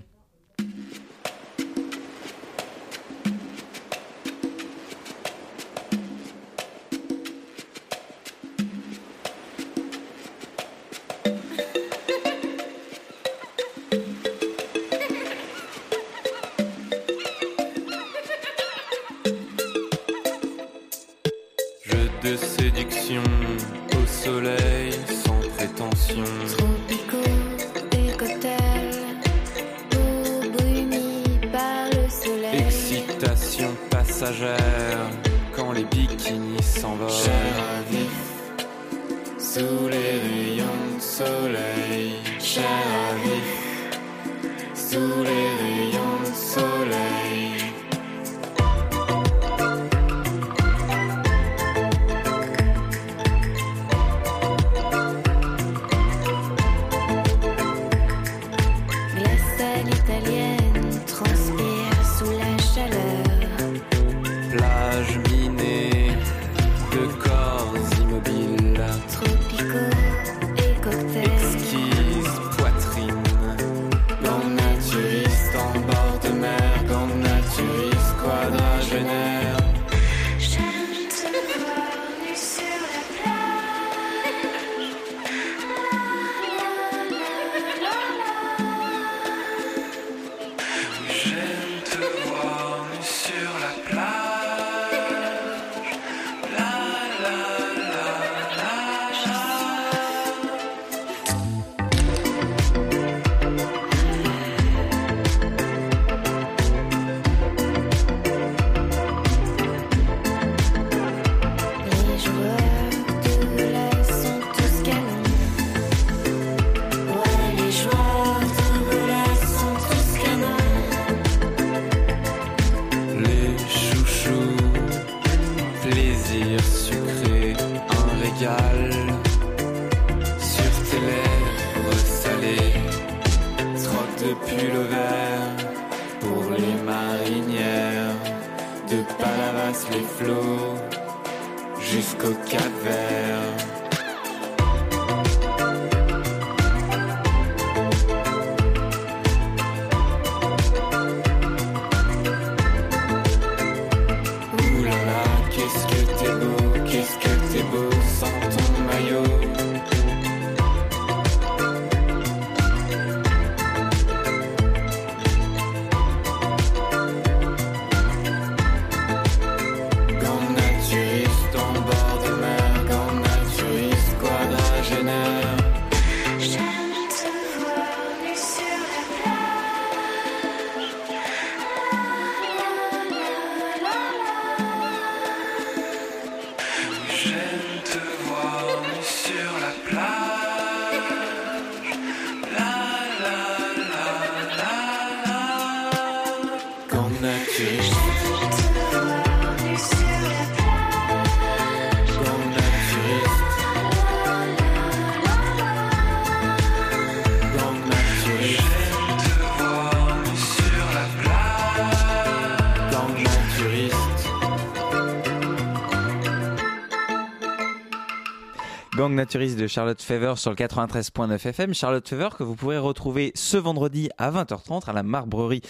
Naturiste 219.19 219.59
de 219.59 219.67
Charlotte 219.67 220.01
Fever 220.01 220.35
sur 220.37 220.49
le 220.49 220.55
93.9 220.55 221.45
FM. 221.45 221.73
Charlotte 221.73 222.07
Fever 222.07 222.29
que 222.37 222.43
vous 222.43 222.55
pourrez 222.55 222.77
retrouver 222.77 223.33
ce 223.35 223.57
vendredi 223.57 224.09
à 224.17 224.31
20h30 224.31 224.89
à 224.89 224.93
la 224.93 225.03
Marbrerie 225.03 225.61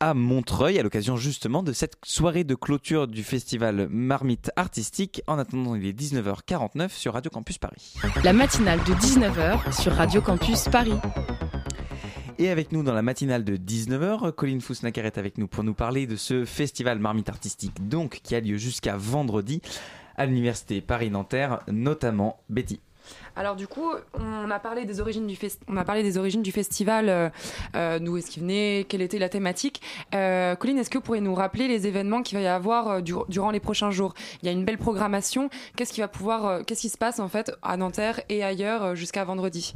à 0.00 0.12
Montreuil 0.12 0.76
à 0.76 0.82
l'occasion 0.82 1.16
justement 1.16 1.62
de 1.62 1.72
cette 1.72 1.94
soirée 2.04 2.42
de 2.42 2.56
clôture 2.56 3.06
du 3.06 3.22
festival 3.22 3.86
Marmite 3.90 4.50
Artistique. 4.56 5.22
En 5.28 5.38
attendant, 5.38 5.76
il 5.76 5.86
est 5.86 5.96
19h49 5.96 6.88
sur 6.90 7.12
Radio 7.12 7.30
Campus 7.30 7.58
Paris. 7.58 7.94
La 8.24 8.32
matinale 8.32 8.80
de 8.80 8.94
19h 8.94 9.80
sur 9.80 9.92
Radio 9.92 10.20
Campus 10.20 10.64
Paris. 10.64 10.98
Et 12.40 12.48
avec 12.48 12.72
nous 12.72 12.82
dans 12.82 12.94
la 12.94 13.02
matinale 13.02 13.44
de 13.44 13.56
19h, 13.56 14.32
Colline 14.32 14.62
Foussnacker 14.62 15.06
est 15.06 15.16
avec 15.16 15.38
nous 15.38 15.46
pour 15.46 15.62
nous 15.62 15.74
parler 15.74 16.08
de 16.08 16.16
ce 16.16 16.44
festival 16.44 16.98
Marmite 16.98 17.28
Artistique, 17.28 17.86
donc 17.86 18.20
qui 18.24 18.34
a 18.34 18.40
lieu 18.40 18.56
jusqu'à 18.56 18.96
vendredi 18.96 19.60
à 20.20 20.26
l'université 20.26 20.82
Paris-Nanterre, 20.82 21.60
notamment 21.68 22.42
Betty. 22.50 22.78
Alors 23.36 23.56
du 23.56 23.66
coup, 23.66 23.92
on 24.14 24.50
a 24.50 24.58
parlé 24.58 24.84
des 24.84 25.00
origines 25.00 25.26
du, 25.26 25.38
on 25.68 25.76
a 25.76 25.84
parlé 25.84 26.02
des 26.02 26.18
origines 26.18 26.42
du 26.42 26.52
festival, 26.52 27.08
euh, 27.08 27.28
euh, 27.76 27.98
d'où 27.98 28.16
est-ce 28.16 28.30
qu'il 28.30 28.42
venait, 28.42 28.86
quelle 28.88 29.02
était 29.02 29.18
la 29.18 29.28
thématique. 29.28 29.80
Euh, 30.14 30.54
Colline, 30.56 30.78
est-ce 30.78 30.90
que 30.90 30.98
vous 30.98 31.04
pourriez 31.04 31.20
nous 31.20 31.34
rappeler 31.34 31.68
les 31.68 31.86
événements 31.86 32.22
qu'il 32.22 32.38
va 32.38 32.44
y 32.44 32.46
avoir 32.46 33.02
dur- 33.02 33.26
durant 33.28 33.50
les 33.50 33.60
prochains 33.60 33.90
jours? 33.90 34.14
Il 34.42 34.46
y 34.46 34.48
a 34.48 34.52
une 34.52 34.64
belle 34.64 34.78
programmation. 34.78 35.48
Qu'est-ce 35.76 35.92
qui 35.92 36.00
va 36.00 36.08
pouvoir, 36.08 36.60
se 36.68 36.98
passe 36.98 37.20
en 37.20 37.28
fait 37.28 37.52
à 37.62 37.76
Nanterre 37.76 38.20
et 38.28 38.42
ailleurs 38.42 38.94
jusqu'à 38.96 39.24
vendredi? 39.24 39.74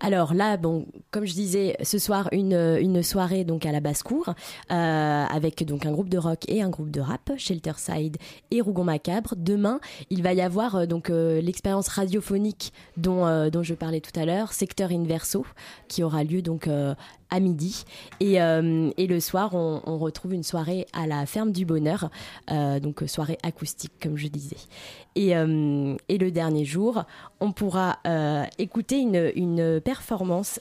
Alors 0.00 0.34
là, 0.34 0.56
bon, 0.56 0.86
comme 1.10 1.26
je 1.26 1.34
disais, 1.34 1.76
ce 1.82 1.98
soir 1.98 2.28
une, 2.32 3.02
soirée 3.02 3.44
donc 3.44 3.66
à 3.66 3.72
la 3.72 3.80
basse-cour 3.80 4.34
avec 4.68 5.64
donc 5.64 5.86
un 5.86 5.92
groupe 5.92 6.08
de 6.08 6.18
rock 6.18 6.40
et 6.48 6.62
un 6.62 6.70
groupe 6.70 6.90
de 6.90 7.00
rap, 7.00 7.30
Shelterside 7.36 8.16
et 8.50 8.60
Rougon 8.60 8.84
Macabre. 8.84 9.34
Demain, 9.36 9.80
il 10.10 10.22
va 10.22 10.32
y 10.32 10.40
avoir 10.40 10.86
donc 10.86 11.08
l'expérience 11.08 11.88
radiophonique 11.88 12.72
dont, 12.96 13.26
euh, 13.26 13.50
dont 13.50 13.62
je 13.62 13.74
parlais 13.74 14.00
tout 14.00 14.18
à 14.18 14.24
l'heure, 14.24 14.52
Secteur 14.52 14.90
Inverso, 14.90 15.44
qui 15.88 16.02
aura 16.02 16.24
lieu 16.24 16.42
donc 16.42 16.68
euh, 16.68 16.94
à 17.30 17.40
midi. 17.40 17.84
Et, 18.20 18.40
euh, 18.40 18.90
le 18.96 19.20
soir, 19.20 19.54
on, 19.54 19.98
retrouve 19.98 20.34
une 20.34 20.42
soirée 20.42 20.86
à 20.92 21.06
la 21.06 21.24
ferme 21.26 21.52
du 21.52 21.64
Bonheur, 21.64 22.10
donc 22.48 23.02
soirée 23.06 23.38
acoustique, 23.42 23.92
comme 24.00 24.16
je 24.16 24.28
disais. 24.28 24.56
Et, 25.14 25.32
le 25.34 26.30
dernier 26.30 26.64
jour, 26.64 27.04
on 27.40 27.52
pourra 27.52 27.98
écouter 28.58 29.00
une, 29.00 29.80
performance 29.80 30.60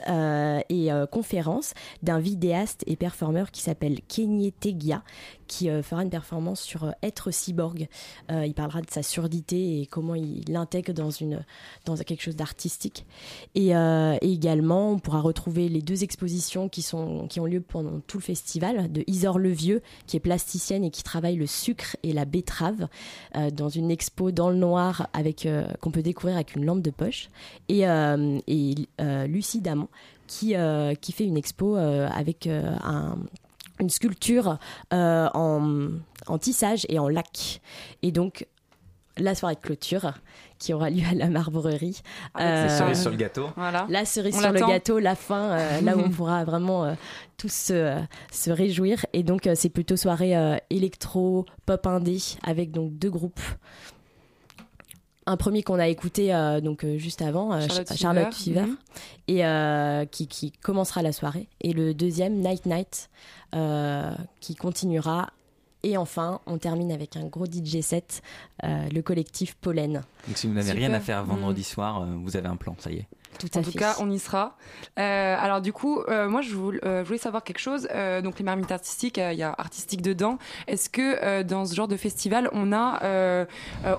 et 0.69 0.89
conférence 1.11 1.73
d'un 2.01 2.19
vidéaste 2.19 2.83
et 2.87 2.95
performeur 2.95 3.51
qui 3.51 3.61
s'appelle 3.61 3.99
Kenye 4.07 4.53
Tegia, 4.53 5.03
qui 5.47 5.69
euh, 5.69 5.81
fera 5.83 6.03
une 6.03 6.09
performance 6.09 6.61
sur 6.61 6.85
euh, 6.85 6.91
être 7.03 7.31
cyborg. 7.31 7.87
Euh, 8.31 8.45
il 8.45 8.53
parlera 8.53 8.81
de 8.81 8.89
sa 8.89 9.03
surdité 9.03 9.81
et 9.81 9.85
comment 9.85 10.15
il 10.15 10.43
l'intègre 10.47 10.93
dans, 10.93 11.09
dans 11.85 11.95
quelque 11.97 12.21
chose 12.21 12.35
d'artistique. 12.35 13.05
Et, 13.53 13.73
également, 14.21 14.91
on 14.91 14.99
pourra 14.99 15.21
retrouver 15.21 15.69
les 15.69 15.81
deux 15.81 16.03
expositions 16.03 16.69
qui, 16.69 16.81
sont, 16.81 17.27
qui 17.27 17.39
ont 17.39 17.45
lieu 17.45 17.61
pendant 17.61 17.99
tout 18.01 18.17
le 18.17 18.23
festival, 18.23 18.91
de 18.91 19.03
Isor 19.07 19.39
Le 19.39 19.49
Vieux, 19.49 19.81
qui 20.07 20.17
est 20.17 20.19
plasticienne 20.19 20.83
et 20.83 20.91
qui 20.91 21.03
travaille 21.03 21.35
le 21.35 21.47
sucre 21.47 21.97
et 22.03 22.13
la 22.13 22.25
betterave, 22.25 22.87
dans 23.53 23.69
une 23.69 23.91
expo 23.91 24.31
dans 24.31 24.49
le 24.49 24.55
noir 24.55 25.07
avec 25.13 25.47
qu'on 25.81 25.91
peut 25.91 26.01
découvrir 26.01 26.35
avec 26.35 26.55
une 26.55 26.65
lampe 26.65 26.81
de 26.81 26.91
poche. 26.91 27.29
Et, 27.69 27.81
et 27.81 28.75
Lucie 29.27 29.61
Damon, 29.61 29.87
qui, 30.27 30.55
qui 31.01 31.11
fait 31.11 31.25
une 31.25 31.37
expo 31.37 31.75
avec 31.75 32.47
un 32.47 33.17
une 33.79 33.89
sculpture 33.89 34.57
euh, 34.93 35.27
en, 35.33 35.89
en 36.27 36.37
tissage 36.37 36.85
et 36.89 36.99
en 36.99 37.07
lac. 37.07 37.61
Et 38.01 38.11
donc, 38.11 38.47
la 39.17 39.35
soirée 39.35 39.55
de 39.55 39.59
clôture 39.61 40.13
qui 40.59 40.73
aura 40.73 40.89
lieu 40.89 41.03
à 41.09 41.15
la 41.15 41.27
Marbrerie. 41.27 42.01
Avec 42.33 42.71
les 42.71 42.77
cerises 42.77 43.01
sur 43.01 43.11
le 43.11 43.17
gâteau. 43.17 43.47
Voilà. 43.55 43.85
La 43.89 44.05
cerise 44.05 44.35
On 44.37 44.41
sur 44.41 44.51
le 44.51 44.59
gâteau, 44.59 44.99
la 44.99 45.15
fin, 45.15 45.51
euh, 45.51 45.81
là 45.81 45.97
où 45.97 46.01
on 46.01 46.09
pourra 46.11 46.43
vraiment 46.43 46.85
euh, 46.85 46.93
tous 47.37 47.51
se, 47.51 47.97
se 48.31 48.51
réjouir. 48.51 49.05
Et 49.13 49.23
donc, 49.23 49.47
euh, 49.47 49.53
c'est 49.55 49.69
plutôt 49.69 49.97
soirée 49.97 50.35
euh, 50.35 50.57
électro, 50.69 51.45
pop 51.65 51.85
indé, 51.87 52.19
avec 52.43 52.71
donc 52.71 52.97
deux 52.97 53.09
groupes. 53.09 53.41
Un 55.27 55.37
premier 55.37 55.63
qu'on 55.63 55.79
a 55.79 55.87
écouté 55.87 56.33
euh, 56.35 56.61
donc 56.61 56.83
euh, 56.83 56.97
juste 56.97 57.21
avant, 57.21 57.51
euh, 57.53 57.61
Charlotte 57.67 57.87
Ch- 57.87 57.99
Charlotte 57.99 58.33
Fever. 58.33 58.61
Mhm. 58.61 58.77
et 59.27 59.45
euh, 59.45 60.05
qui, 60.05 60.27
qui 60.27 60.51
commencera 60.51 61.01
la 61.01 61.11
soirée. 61.11 61.47
Et 61.61 61.73
le 61.73 61.93
deuxième, 61.95 62.35
Night 62.41 62.65
Night, 62.67 63.09
euh, 63.55 64.11
qui 64.39 64.55
continuera. 64.55 65.31
Et 65.83 65.97
enfin, 65.97 66.41
on 66.47 66.57
termine 66.57 66.91
avec 66.91 67.15
un 67.15 67.25
gros 67.25 67.45
DJ 67.45 67.81
set, 67.81 68.21
euh, 68.63 68.87
le 68.91 69.01
collectif 69.01 69.55
Pollen. 69.55 70.01
Donc 70.27 70.37
si 70.37 70.47
vous 70.47 70.53
n'avez 70.53 70.71
rien 70.71 70.91
à 70.93 70.99
faire 70.99 71.23
vendredi 71.25 71.61
Mm. 71.61 71.63
soir, 71.63 72.01
euh, 72.01 72.05
vous 72.23 72.35
avez 72.37 72.47
un 72.47 72.55
plan, 72.55 72.75
ça 72.79 72.91
y 72.91 72.97
est. 72.97 73.07
Tout 73.39 73.47
en 73.57 73.61
tout 73.61 73.71
cas, 73.79 73.95
on 73.99 74.09
y 74.09 74.19
sera. 74.19 74.55
Euh, 74.99 75.35
alors 75.39 75.61
du 75.61 75.73
coup, 75.73 76.01
euh, 76.07 76.27
moi, 76.29 76.41
je 76.41 76.53
voulais, 76.53 76.79
euh, 76.85 77.01
je 77.03 77.07
voulais 77.07 77.19
savoir 77.19 77.43
quelque 77.43 77.59
chose. 77.59 77.87
Donc 78.23 78.39
les 78.39 78.45
marmites 78.45 78.71
artistiques, 78.71 79.17
il 79.17 79.37
y 79.37 79.43
a 79.43 79.53
artistique 79.57 80.01
dedans. 80.01 80.37
Est-ce 80.67 80.89
que 80.89 81.41
dans 81.43 81.65
ce 81.65 81.75
genre 81.75 81.87
de 81.87 81.97
festival, 81.97 82.49
on 82.53 82.71
a 82.73 83.45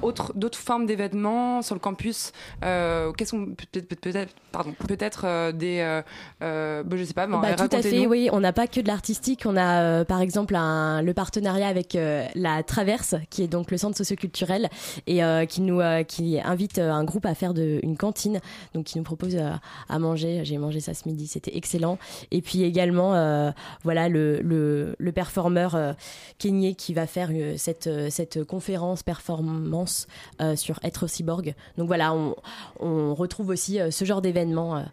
autre- 0.03 0.32
d'autres 0.34 0.59
formes 0.59 0.87
d'événements 0.87 1.62
sur 1.62 1.74
le 1.74 1.80
campus 1.80 2.32
Qu'est-ce 2.62 3.30
qu'on 3.30 3.47
peut-être, 3.55 4.01
peut-être, 4.01 4.34
pardon, 4.53 4.74
peut-être 4.87 5.51
des, 5.53 6.03
bah, 6.41 6.97
je 6.97 7.05
sais 7.05 7.14
pas. 7.14 7.26
Bah, 7.26 7.49
tout 7.57 7.76
à 7.76 7.82
fait, 7.82 8.07
oui. 8.07 8.28
On 8.32 8.41
n'a 8.41 8.53
pas 8.53 8.66
que 8.66 8.80
de 8.80 8.87
l'artistique. 8.89 9.43
On 9.47 9.57
a 9.57 10.05
par 10.05 10.20
exemple 10.20 10.55
un- 10.57 11.03
le 11.03 11.14
partenariat 11.14 11.68
avec 11.68 11.97
la 12.34 12.62
Traverse, 12.62 13.14
qui 13.30 13.43
est 13.43 13.49
donc 13.49 13.70
le 13.70 13.78
centre 13.78 13.97
socioculturel, 13.97 14.68
et 15.07 15.20
qui 15.49 15.61
nous 15.61 15.80
qui 16.09 16.41
invite 16.43 16.78
un 16.78 17.05
groupe 17.05 17.26
à 17.26 17.34
faire 17.34 17.55
de, 17.55 17.80
une 17.82 17.97
cantine, 17.97 18.41
donc 18.74 18.84
qui 18.84 18.99
nous 18.99 19.05
propose 19.05 19.26
euh, 19.35 19.51
à 19.89 19.99
manger. 19.99 20.45
J'ai 20.45 20.59
mangé 20.59 20.81
ça 20.81 20.95
ce 20.95 21.09
midi, 21.09 21.27
c'était 21.27 21.57
excellent. 21.57 21.99
Et 22.31 22.43
puis 22.43 22.62
également, 22.62 23.14
euh, 23.14 23.51
voilà 23.83 24.09
le, 24.09 24.41
le, 24.41 24.95
le 24.99 25.12
performeur 25.12 25.74
euh, 25.74 25.93
Kenyé 26.39 26.74
qui 26.74 26.95
va 26.95 27.07
faire 27.07 27.31
cette 27.57 27.91
cette 28.11 28.45
conférence 28.45 29.03
performance 29.03 30.07
sur 30.55 30.79
être 30.83 31.07
cyborg. 31.07 31.55
Donc 31.79 31.87
voilà, 31.89 32.14
on, 32.14 32.37
on 32.81 33.14
retrouve 33.14 33.49
aussi 33.49 33.79
ce 33.91 34.05
genre 34.05 34.22
d'événement 34.22 34.85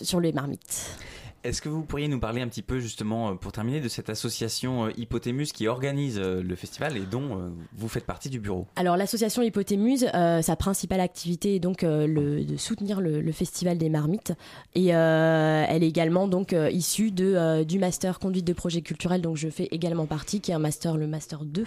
sur 0.00 0.20
les 0.20 0.32
marmites. 0.32 0.96
Est-ce 1.44 1.60
que 1.60 1.68
vous 1.68 1.82
pourriez 1.82 2.06
nous 2.06 2.20
parler 2.20 2.40
un 2.40 2.46
petit 2.46 2.62
peu 2.62 2.78
justement 2.78 3.30
euh, 3.30 3.34
pour 3.34 3.50
terminer 3.50 3.80
de 3.80 3.88
cette 3.88 4.08
association 4.10 4.86
euh, 4.86 4.90
Hypothémus 4.96 5.52
qui 5.52 5.66
organise 5.66 6.20
euh, 6.20 6.40
le 6.40 6.54
festival 6.54 6.96
et 6.96 7.00
dont 7.00 7.52
vous 7.76 7.88
faites 7.88 8.06
partie 8.06 8.30
du 8.30 8.38
bureau? 8.38 8.66
Alors 8.76 8.96
l'association 8.96 9.42
Hypothémuse, 9.42 10.06
euh, 10.14 10.40
sa 10.40 10.54
principale 10.54 11.00
activité 11.00 11.56
est 11.56 11.58
donc 11.58 11.84
de 11.84 12.56
soutenir 12.56 13.00
le, 13.00 13.32
festival 13.32 13.78
des 13.78 13.88
marmites. 13.88 14.34
Et 14.74 14.88
elle 14.88 15.82
est 15.82 15.88
également 15.88 16.28
donc 16.28 16.54
issue 16.70 17.10
de, 17.10 17.64
du 17.64 17.78
master 17.78 18.18
conduite 18.18 18.46
de 18.46 18.52
projet 18.52 18.82
culturel 18.82 19.22
dont 19.22 19.34
je 19.34 19.48
fais 19.48 19.68
également 19.70 20.06
partie, 20.06 20.40
qui 20.40 20.50
est 20.50 20.54
un 20.54 20.58
master 20.58 20.96
le 20.96 21.06
master 21.06 21.44
2 21.44 21.64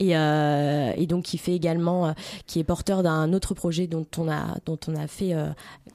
et, 0.00 0.10
et 0.10 1.06
donc 1.06 1.24
qui 1.24 1.38
fait 1.38 1.54
également 1.54 2.14
qui 2.46 2.60
est 2.60 2.64
porteur 2.64 3.02
d'un 3.02 3.32
autre 3.32 3.54
projet 3.54 3.86
dont 3.86 4.06
on 4.16 4.30
a 4.30 4.56
dont 4.64 4.78
on 4.88 4.96
a 4.96 5.06
fait 5.06 5.34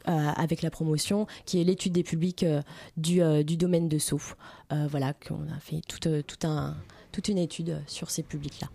avec 0.06 0.62
la 0.62 0.70
promotion, 0.70 1.26
qui 1.46 1.60
est 1.60 1.64
l'étude 1.64 1.94
des 1.94 2.04
publics 2.04 2.46
euh, 3.17 3.17
du, 3.18 3.24
euh, 3.24 3.44
du 3.44 3.58
domaine 3.58 3.88
de 3.90 3.98
Sceaux. 3.98 4.22
Euh, 4.72 4.88
voilà 4.90 5.14
qu'on 5.14 5.48
a 5.56 5.60
fait 5.60 5.82
tout, 5.88 6.08
euh, 6.08 6.22
tout 6.22 6.48
un 6.48 6.76
toute 7.12 7.30
une 7.30 7.38
étude 7.38 7.82
sur 7.88 8.12
ces 8.12 8.22
publics 8.22 8.60
là. 8.62 8.68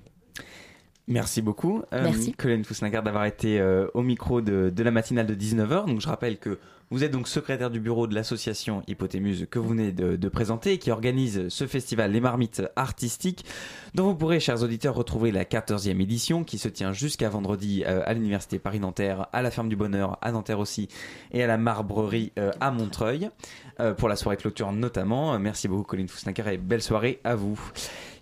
Merci 1.09 1.43
beaucoup, 1.43 1.83
euh, 1.93 2.03
Merci. 2.03 2.33
Colin 2.33 2.63
Fouslingar, 2.63 3.03
d'avoir 3.03 3.25
été 3.25 3.61
euh, 3.61 3.87
au 3.93 4.03
micro 4.03 4.41
de, 4.41 4.73
de 4.75 4.83
la 4.83 4.91
matinale 4.91 5.27
de 5.27 5.35
19h. 5.35 5.87
Donc, 5.87 6.01
je 6.01 6.09
rappelle 6.09 6.39
que 6.39 6.59
vous 6.93 7.05
êtes 7.05 7.11
donc 7.11 7.27
secrétaire 7.27 7.71
du 7.71 7.81
bureau 7.81 8.07
de 8.07 8.15
l'association 8.15 8.83
Hypothémuse 8.87 9.47
que 9.51 9.59
vous 9.59 9.71
venez 9.71 9.93
de, 9.93 10.15
de 10.17 10.29
présenter 10.29 10.75
et 10.75 10.79
qui 10.79 10.91
organise 10.91 11.49
ce 11.49 11.67
festival 11.67 12.13
Les 12.13 12.21
Marmites 12.21 12.63
Artistiques, 12.77 13.47
dont 13.95 14.05
vous 14.05 14.15
pourrez, 14.15 14.41
chers 14.41 14.63
auditeurs, 14.63 14.95
retrouver 14.95 15.33
la 15.33 15.45
14e 15.45 16.03
édition 16.03 16.45
qui 16.45 16.59
se 16.59 16.69
tient 16.69 16.93
jusqu'à 16.93 17.31
vendredi 17.31 17.83
euh, 17.87 18.03
à 18.05 18.13
l'Université 18.13 18.59
Paris-Nanterre, 18.59 19.27
à 19.33 19.41
la 19.41 19.51
Ferme 19.51 19.71
du 19.71 19.77
Bonheur, 19.77 20.19
à 20.21 20.33
Nanterre 20.33 20.59
aussi, 20.59 20.89
et 21.33 21.43
à 21.43 21.47
la 21.47 21.57
Marbrerie 21.57 22.31
euh, 22.39 22.51
à 22.61 22.71
Montreuil, 22.71 23.31
euh, 23.81 23.95
pour 23.95 24.11
la 24.11 24.17
soirée 24.17 24.37
clôture 24.37 24.71
notamment. 24.71 25.39
Merci 25.39 25.69
beaucoup, 25.69 25.85
Colin 25.85 26.07
Fouslingar, 26.07 26.49
et 26.49 26.59
belle 26.59 26.83
soirée 26.83 27.21
à 27.25 27.37
vous. 27.37 27.59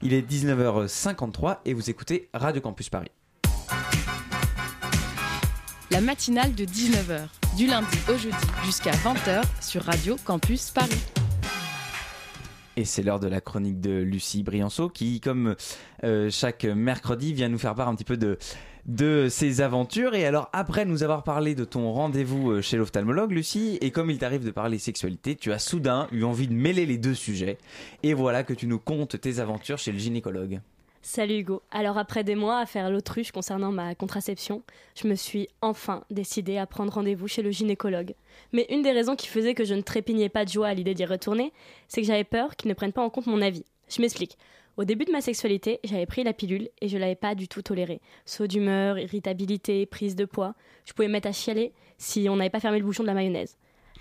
Il 0.00 0.14
est 0.14 0.22
19h53 0.22 1.58
et 1.64 1.74
vous 1.74 1.90
écoutez 1.90 2.28
Radio 2.32 2.60
Campus 2.60 2.88
Paris. 2.88 3.10
La 5.92 6.00
matinale 6.00 6.54
de 6.54 6.64
19h, 6.64 7.26
du 7.56 7.66
lundi 7.66 7.98
au 8.08 8.16
jeudi 8.16 8.36
jusqu'à 8.64 8.92
20h 8.92 9.42
sur 9.60 9.82
Radio 9.82 10.14
Campus 10.24 10.70
Paris. 10.70 11.02
Et 12.76 12.84
c'est 12.84 13.02
l'heure 13.02 13.18
de 13.18 13.26
la 13.26 13.40
chronique 13.40 13.80
de 13.80 13.90
Lucie 13.90 14.44
Brianceau 14.44 14.88
qui, 14.88 15.20
comme 15.20 15.56
euh, 16.04 16.30
chaque 16.30 16.64
mercredi, 16.64 17.34
vient 17.34 17.48
nous 17.48 17.58
faire 17.58 17.74
part 17.74 17.88
un 17.88 17.96
petit 17.96 18.04
peu 18.04 18.16
de, 18.16 18.38
de 18.86 19.26
ses 19.28 19.62
aventures. 19.62 20.14
Et 20.14 20.24
alors, 20.26 20.48
après 20.52 20.84
nous 20.84 21.02
avoir 21.02 21.24
parlé 21.24 21.56
de 21.56 21.64
ton 21.64 21.92
rendez-vous 21.92 22.52
euh, 22.52 22.62
chez 22.62 22.76
l'ophtalmologue, 22.76 23.32
Lucie, 23.32 23.76
et 23.80 23.90
comme 23.90 24.12
il 24.12 24.18
t'arrive 24.18 24.44
de 24.44 24.52
parler 24.52 24.78
sexualité, 24.78 25.34
tu 25.34 25.52
as 25.52 25.58
soudain 25.58 26.06
eu 26.12 26.22
envie 26.22 26.46
de 26.46 26.54
mêler 26.54 26.86
les 26.86 26.98
deux 26.98 27.14
sujets. 27.14 27.58
Et 28.04 28.14
voilà 28.14 28.44
que 28.44 28.54
tu 28.54 28.68
nous 28.68 28.78
contes 28.78 29.20
tes 29.20 29.40
aventures 29.40 29.78
chez 29.78 29.90
le 29.90 29.98
gynécologue. 29.98 30.60
Salut 31.02 31.38
Hugo. 31.38 31.62
Alors 31.70 31.96
après 31.96 32.24
des 32.24 32.34
mois 32.34 32.58
à 32.58 32.66
faire 32.66 32.90
l'autruche 32.90 33.32
concernant 33.32 33.72
ma 33.72 33.94
contraception, 33.94 34.62
je 34.94 35.08
me 35.08 35.14
suis 35.14 35.48
enfin 35.62 36.04
décidée 36.10 36.58
à 36.58 36.66
prendre 36.66 36.92
rendez-vous 36.92 37.26
chez 37.26 37.40
le 37.40 37.50
gynécologue. 37.50 38.14
Mais 38.52 38.66
une 38.68 38.82
des 38.82 38.92
raisons 38.92 39.16
qui 39.16 39.26
faisait 39.26 39.54
que 39.54 39.64
je 39.64 39.74
ne 39.74 39.80
trépignais 39.80 40.28
pas 40.28 40.44
de 40.44 40.50
joie 40.50 40.68
à 40.68 40.74
l'idée 40.74 40.92
d'y 40.92 41.06
retourner, 41.06 41.54
c'est 41.88 42.02
que 42.02 42.06
j'avais 42.06 42.24
peur 42.24 42.54
qu'il 42.54 42.68
ne 42.68 42.74
prenne 42.74 42.92
pas 42.92 43.02
en 43.02 43.08
compte 43.08 43.26
mon 43.26 43.40
avis. 43.40 43.64
Je 43.88 44.02
m'explique. 44.02 44.36
Au 44.76 44.84
début 44.84 45.06
de 45.06 45.10
ma 45.10 45.22
sexualité, 45.22 45.80
j'avais 45.84 46.06
pris 46.06 46.22
la 46.22 46.34
pilule 46.34 46.68
et 46.82 46.88
je 46.88 46.98
l'avais 46.98 47.16
pas 47.16 47.34
du 47.34 47.48
tout 47.48 47.62
tolérée. 47.62 48.02
Saut 48.26 48.46
d'humeur, 48.46 48.98
irritabilité, 48.98 49.86
prise 49.86 50.16
de 50.16 50.26
poids. 50.26 50.54
Je 50.84 50.92
pouvais 50.92 51.08
me 51.08 51.12
mettre 51.12 51.28
à 51.28 51.32
chialer 51.32 51.72
si 51.96 52.28
on 52.28 52.36
n'avait 52.36 52.50
pas 52.50 52.60
fermé 52.60 52.78
le 52.78 52.84
bouchon 52.84 53.04
de 53.04 53.08
la 53.08 53.14
mayonnaise. 53.14 53.56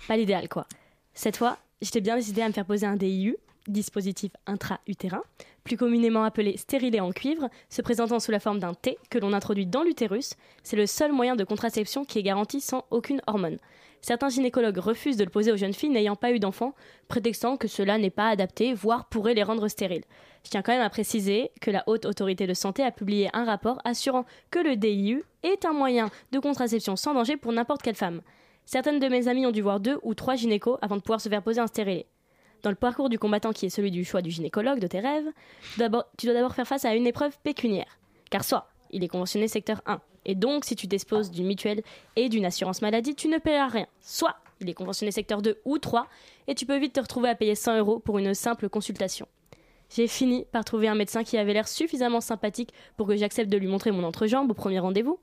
Pas 0.06 0.18
l'idéal 0.18 0.50
quoi. 0.50 0.66
Cette 1.14 1.38
fois, 1.38 1.56
j'étais 1.80 2.02
bien 2.02 2.16
décidée 2.16 2.42
à 2.42 2.48
me 2.48 2.52
faire 2.52 2.66
poser 2.66 2.86
un 2.86 2.96
DIU 2.96 3.38
dispositif 3.68 4.32
intra-utérin, 4.46 5.22
plus 5.64 5.76
communément 5.76 6.24
appelé 6.24 6.56
stérilet 6.56 7.00
en 7.00 7.12
cuivre, 7.12 7.48
se 7.68 7.82
présentant 7.82 8.20
sous 8.20 8.32
la 8.32 8.40
forme 8.40 8.58
d'un 8.58 8.74
T 8.74 8.98
que 9.10 9.18
l'on 9.18 9.32
introduit 9.32 9.66
dans 9.66 9.82
l'utérus. 9.82 10.34
C'est 10.62 10.76
le 10.76 10.86
seul 10.86 11.12
moyen 11.12 11.36
de 11.36 11.44
contraception 11.44 12.04
qui 12.04 12.18
est 12.18 12.22
garanti 12.22 12.60
sans 12.60 12.84
aucune 12.90 13.20
hormone. 13.26 13.58
Certains 14.02 14.30
gynécologues 14.30 14.78
refusent 14.78 15.18
de 15.18 15.24
le 15.24 15.30
poser 15.30 15.52
aux 15.52 15.56
jeunes 15.56 15.74
filles 15.74 15.90
n'ayant 15.90 16.16
pas 16.16 16.32
eu 16.32 16.38
d'enfants, 16.38 16.74
prétextant 17.08 17.56
que 17.56 17.68
cela 17.68 17.98
n'est 17.98 18.08
pas 18.10 18.28
adapté, 18.28 18.72
voire 18.72 19.06
pourrait 19.08 19.34
les 19.34 19.42
rendre 19.42 19.68
stériles. 19.68 20.04
Je 20.44 20.50
tiens 20.50 20.62
quand 20.62 20.72
même 20.72 20.80
à 20.80 20.88
préciser 20.88 21.50
que 21.60 21.70
la 21.70 21.84
Haute 21.86 22.06
Autorité 22.06 22.46
de 22.46 22.54
Santé 22.54 22.82
a 22.82 22.92
publié 22.92 23.28
un 23.34 23.44
rapport 23.44 23.78
assurant 23.84 24.24
que 24.50 24.58
le 24.58 24.76
DIU 24.76 25.22
est 25.42 25.66
un 25.66 25.74
moyen 25.74 26.10
de 26.32 26.38
contraception 26.38 26.96
sans 26.96 27.12
danger 27.12 27.36
pour 27.36 27.52
n'importe 27.52 27.82
quelle 27.82 27.94
femme. 27.94 28.22
Certaines 28.64 29.00
de 29.00 29.08
mes 29.08 29.28
amies 29.28 29.46
ont 29.46 29.50
dû 29.50 29.60
voir 29.60 29.80
deux 29.80 29.98
ou 30.02 30.14
trois 30.14 30.36
gynécos 30.36 30.78
avant 30.80 30.96
de 30.96 31.02
pouvoir 31.02 31.20
se 31.20 31.28
faire 31.28 31.42
poser 31.42 31.60
un 31.60 31.66
stérilet. 31.66 32.06
Dans 32.62 32.70
le 32.70 32.76
parcours 32.76 33.08
du 33.08 33.18
combattant 33.18 33.52
qui 33.52 33.66
est 33.66 33.70
celui 33.70 33.90
du 33.90 34.04
choix 34.04 34.22
du 34.22 34.30
gynécologue 34.30 34.78
de 34.80 34.86
tes 34.86 35.00
rêves, 35.00 35.28
tu 35.72 35.78
dois 36.26 36.34
d'abord- 36.34 36.54
faire 36.54 36.66
face 36.66 36.84
à 36.84 36.94
une 36.94 37.06
épreuve 37.06 37.36
pécuniaire. 37.42 37.98
Car 38.30 38.44
soit 38.44 38.66
il 38.90 39.02
est 39.04 39.08
conventionné 39.08 39.48
secteur 39.48 39.80
1, 39.86 40.00
et 40.26 40.34
donc 40.34 40.64
si 40.64 40.76
tu 40.76 40.86
disposes 40.86 41.30
d'une 41.30 41.46
mutuelle 41.46 41.82
et 42.16 42.28
d'une 42.28 42.44
assurance 42.44 42.82
maladie, 42.82 43.14
tu 43.14 43.28
ne 43.28 43.38
paieras 43.38 43.68
rien. 43.68 43.86
Soit 44.00 44.36
il 44.60 44.68
est 44.68 44.74
conventionné 44.74 45.10
secteur 45.10 45.40
2 45.40 45.58
ou 45.64 45.78
3, 45.78 46.06
et 46.48 46.54
tu 46.54 46.66
peux 46.66 46.76
vite 46.78 46.92
te 46.92 47.00
retrouver 47.00 47.28
à 47.30 47.34
payer 47.34 47.54
100 47.54 47.78
euros 47.78 47.98
pour 47.98 48.18
une 48.18 48.34
simple 48.34 48.68
consultation. 48.68 49.26
J'ai 49.88 50.06
fini 50.06 50.44
par 50.52 50.64
trouver 50.64 50.86
un 50.88 50.94
médecin 50.94 51.24
qui 51.24 51.36
avait 51.38 51.52
l'air 51.54 51.66
suffisamment 51.66 52.20
sympathique 52.20 52.72
pour 52.96 53.06
que 53.08 53.16
j'accepte 53.16 53.50
de 53.50 53.56
lui 53.56 53.66
montrer 53.66 53.90
mon 53.90 54.04
entrejambe 54.04 54.50
au 54.50 54.54
premier 54.54 54.78
rendez-vous. 54.78 55.18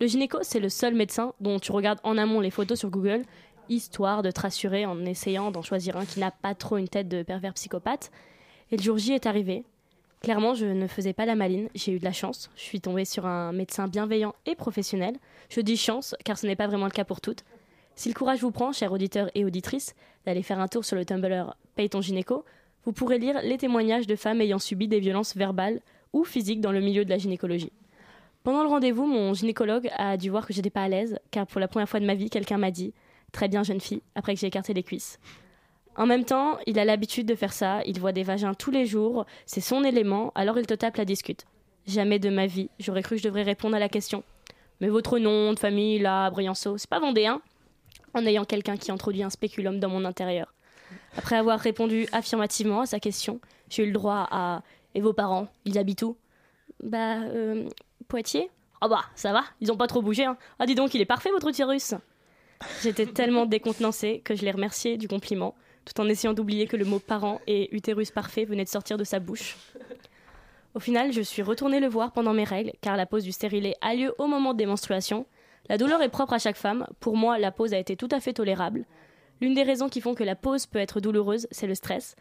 Le 0.00 0.06
gynéco, 0.06 0.38
c'est 0.42 0.60
le 0.60 0.68
seul 0.68 0.94
médecin 0.94 1.34
dont 1.40 1.58
tu 1.58 1.70
regardes 1.72 2.00
en 2.04 2.16
amont 2.18 2.40
les 2.40 2.50
photos 2.50 2.78
sur 2.78 2.88
Google, 2.90 3.22
histoire 3.68 4.22
de 4.22 4.30
te 4.30 4.40
rassurer 4.40 4.86
en 4.86 5.04
essayant 5.04 5.50
d'en 5.50 5.62
choisir 5.62 5.96
un 5.96 6.04
qui 6.04 6.20
n'a 6.20 6.30
pas 6.30 6.54
trop 6.54 6.76
une 6.76 6.88
tête 6.88 7.08
de 7.08 7.22
pervers 7.22 7.54
psychopathe. 7.54 8.10
Et 8.70 8.76
le 8.76 8.82
jour 8.82 8.98
J 8.98 9.12
est 9.12 9.26
arrivé. 9.26 9.64
Clairement, 10.20 10.54
je 10.54 10.66
ne 10.66 10.86
faisais 10.88 11.12
pas 11.12 11.26
la 11.26 11.36
maline, 11.36 11.68
j'ai 11.74 11.92
eu 11.92 11.98
de 11.98 12.04
la 12.04 12.12
chance. 12.12 12.50
Je 12.56 12.62
suis 12.62 12.80
tombée 12.80 13.04
sur 13.04 13.26
un 13.26 13.52
médecin 13.52 13.86
bienveillant 13.86 14.34
et 14.46 14.56
professionnel. 14.56 15.16
Je 15.48 15.60
dis 15.60 15.76
chance, 15.76 16.16
car 16.24 16.36
ce 16.38 16.46
n'est 16.46 16.56
pas 16.56 16.66
vraiment 16.66 16.86
le 16.86 16.90
cas 16.90 17.04
pour 17.04 17.20
toutes. 17.20 17.44
Si 17.94 18.08
le 18.08 18.14
courage 18.14 18.40
vous 18.40 18.50
prend, 18.50 18.72
chers 18.72 18.92
auditeurs 18.92 19.30
et 19.34 19.44
auditrices, 19.44 19.94
d'aller 20.26 20.42
faire 20.42 20.60
un 20.60 20.68
tour 20.68 20.84
sur 20.84 20.96
le 20.96 21.04
Tumblr 21.04 21.56
Paye 21.76 21.88
ton 21.88 22.00
gynéco, 22.00 22.44
vous 22.84 22.92
pourrez 22.92 23.18
lire 23.18 23.40
les 23.42 23.58
témoignages 23.58 24.06
de 24.06 24.16
femmes 24.16 24.40
ayant 24.40 24.58
subi 24.58 24.88
des 24.88 25.00
violences 25.00 25.36
verbales 25.36 25.80
ou 26.12 26.24
physiques 26.24 26.60
dans 26.60 26.72
le 26.72 26.80
milieu 26.80 27.04
de 27.04 27.10
la 27.10 27.18
gynécologie. 27.18 27.72
Pendant 28.42 28.62
le 28.62 28.68
rendez-vous, 28.68 29.06
mon 29.06 29.34
gynécologue 29.34 29.90
a 29.96 30.16
dû 30.16 30.30
voir 30.30 30.46
que 30.46 30.52
j'étais 30.52 30.70
pas 30.70 30.82
à 30.82 30.88
l'aise, 30.88 31.18
car 31.30 31.46
pour 31.46 31.60
la 31.60 31.68
première 31.68 31.88
fois 31.88 32.00
de 32.00 32.06
ma 32.06 32.14
vie, 32.14 32.30
quelqu'un 32.30 32.56
m'a 32.56 32.70
dit 32.70 32.92
Très 33.32 33.48
bien, 33.48 33.62
jeune 33.62 33.80
fille, 33.80 34.02
après 34.14 34.34
que 34.34 34.40
j'ai 34.40 34.46
écarté 34.46 34.74
les 34.74 34.82
cuisses. 34.82 35.18
En 35.96 36.06
même 36.06 36.24
temps, 36.24 36.58
il 36.66 36.78
a 36.78 36.84
l'habitude 36.84 37.26
de 37.26 37.34
faire 37.34 37.52
ça, 37.52 37.82
il 37.84 37.98
voit 37.98 38.12
des 38.12 38.22
vagins 38.22 38.54
tous 38.54 38.70
les 38.70 38.86
jours, 38.86 39.26
c'est 39.46 39.60
son 39.60 39.82
élément, 39.82 40.32
alors 40.34 40.58
il 40.58 40.66
te 40.66 40.74
tape 40.74 40.96
la 40.96 41.04
discute. 41.04 41.44
Jamais 41.86 42.18
de 42.18 42.30
ma 42.30 42.46
vie, 42.46 42.70
j'aurais 42.78 43.02
cru 43.02 43.16
que 43.16 43.22
je 43.22 43.26
devrais 43.26 43.42
répondre 43.42 43.74
à 43.74 43.80
la 43.80 43.88
question. 43.88 44.22
Mais 44.80 44.88
votre 44.88 45.18
nom 45.18 45.52
de 45.52 45.58
famille, 45.58 45.98
là, 45.98 46.30
Brianceau, 46.30 46.78
c'est 46.78 46.88
pas 46.88 47.00
vendéen 47.00 47.40
En 48.14 48.24
ayant 48.26 48.44
quelqu'un 48.44 48.76
qui 48.76 48.92
introduit 48.92 49.22
un 49.22 49.30
spéculum 49.30 49.80
dans 49.80 49.88
mon 49.88 50.04
intérieur. 50.04 50.54
Après 51.16 51.36
avoir 51.36 51.58
répondu 51.58 52.06
affirmativement 52.12 52.82
à 52.82 52.86
sa 52.86 53.00
question, 53.00 53.40
j'ai 53.68 53.82
eu 53.82 53.86
le 53.86 53.92
droit 53.92 54.28
à 54.30 54.62
Et 54.94 55.00
vos 55.00 55.12
parents, 55.12 55.48
ils 55.64 55.78
habitent 55.78 56.02
où? 56.02 56.16
Bah, 56.82 57.22
euh, 57.22 57.68
Poitiers 58.06 58.50
Ah 58.80 58.88
bah, 58.88 59.04
ça 59.16 59.32
va, 59.32 59.42
ils 59.60 59.72
ont 59.72 59.76
pas 59.76 59.88
trop 59.88 60.00
bougé. 60.00 60.24
Hein. 60.24 60.36
Ah, 60.58 60.66
dis 60.66 60.76
donc, 60.76 60.94
il 60.94 61.00
est 61.00 61.06
parfait 61.06 61.30
votre 61.30 61.48
utérus 61.48 61.94
J'étais 62.82 63.06
tellement 63.06 63.46
décontenancée 63.46 64.20
que 64.24 64.34
je 64.34 64.44
l'ai 64.44 64.50
remercié 64.50 64.96
du 64.96 65.08
compliment, 65.08 65.54
tout 65.84 66.00
en 66.00 66.08
essayant 66.08 66.34
d'oublier 66.34 66.66
que 66.66 66.76
le 66.76 66.84
mot 66.84 66.98
parent 66.98 67.40
et 67.46 67.74
utérus 67.74 68.10
parfait 68.10 68.44
venaient 68.44 68.64
de 68.64 68.68
sortir 68.68 68.96
de 68.96 69.04
sa 69.04 69.20
bouche. 69.20 69.56
Au 70.74 70.80
final, 70.80 71.12
je 71.12 71.22
suis 71.22 71.42
retournée 71.42 71.80
le 71.80 71.88
voir 71.88 72.12
pendant 72.12 72.34
mes 72.34 72.44
règles, 72.44 72.72
car 72.80 72.96
la 72.96 73.06
pose 73.06 73.24
du 73.24 73.32
stérilet 73.32 73.74
a 73.80 73.94
lieu 73.94 74.14
au 74.18 74.26
moment 74.26 74.54
des 74.54 74.66
menstruations. 74.66 75.26
La 75.68 75.78
douleur 75.78 76.02
est 76.02 76.08
propre 76.08 76.34
à 76.34 76.38
chaque 76.38 76.56
femme. 76.56 76.86
Pour 77.00 77.16
moi, 77.16 77.38
la 77.38 77.50
pose 77.50 77.74
a 77.74 77.78
été 77.78 77.96
tout 77.96 78.08
à 78.12 78.20
fait 78.20 78.32
tolérable. 78.32 78.84
L'une 79.40 79.54
des 79.54 79.62
raisons 79.62 79.88
qui 79.88 80.00
font 80.00 80.14
que 80.14 80.24
la 80.24 80.36
pause 80.36 80.66
peut 80.66 80.78
être 80.78 81.00
douloureuse, 81.00 81.46
c'est 81.50 81.66
le 81.66 81.74
stress. 81.74 82.16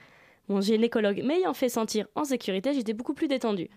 Mon 0.49 0.61
gynécologue 0.61 1.23
m'ayant 1.23 1.53
fait 1.53 1.69
sentir 1.69 2.07
en 2.15 2.23
sécurité, 2.23 2.73
j'étais 2.73 2.93
beaucoup 2.93 3.13
plus 3.13 3.27
détendue. 3.27 3.69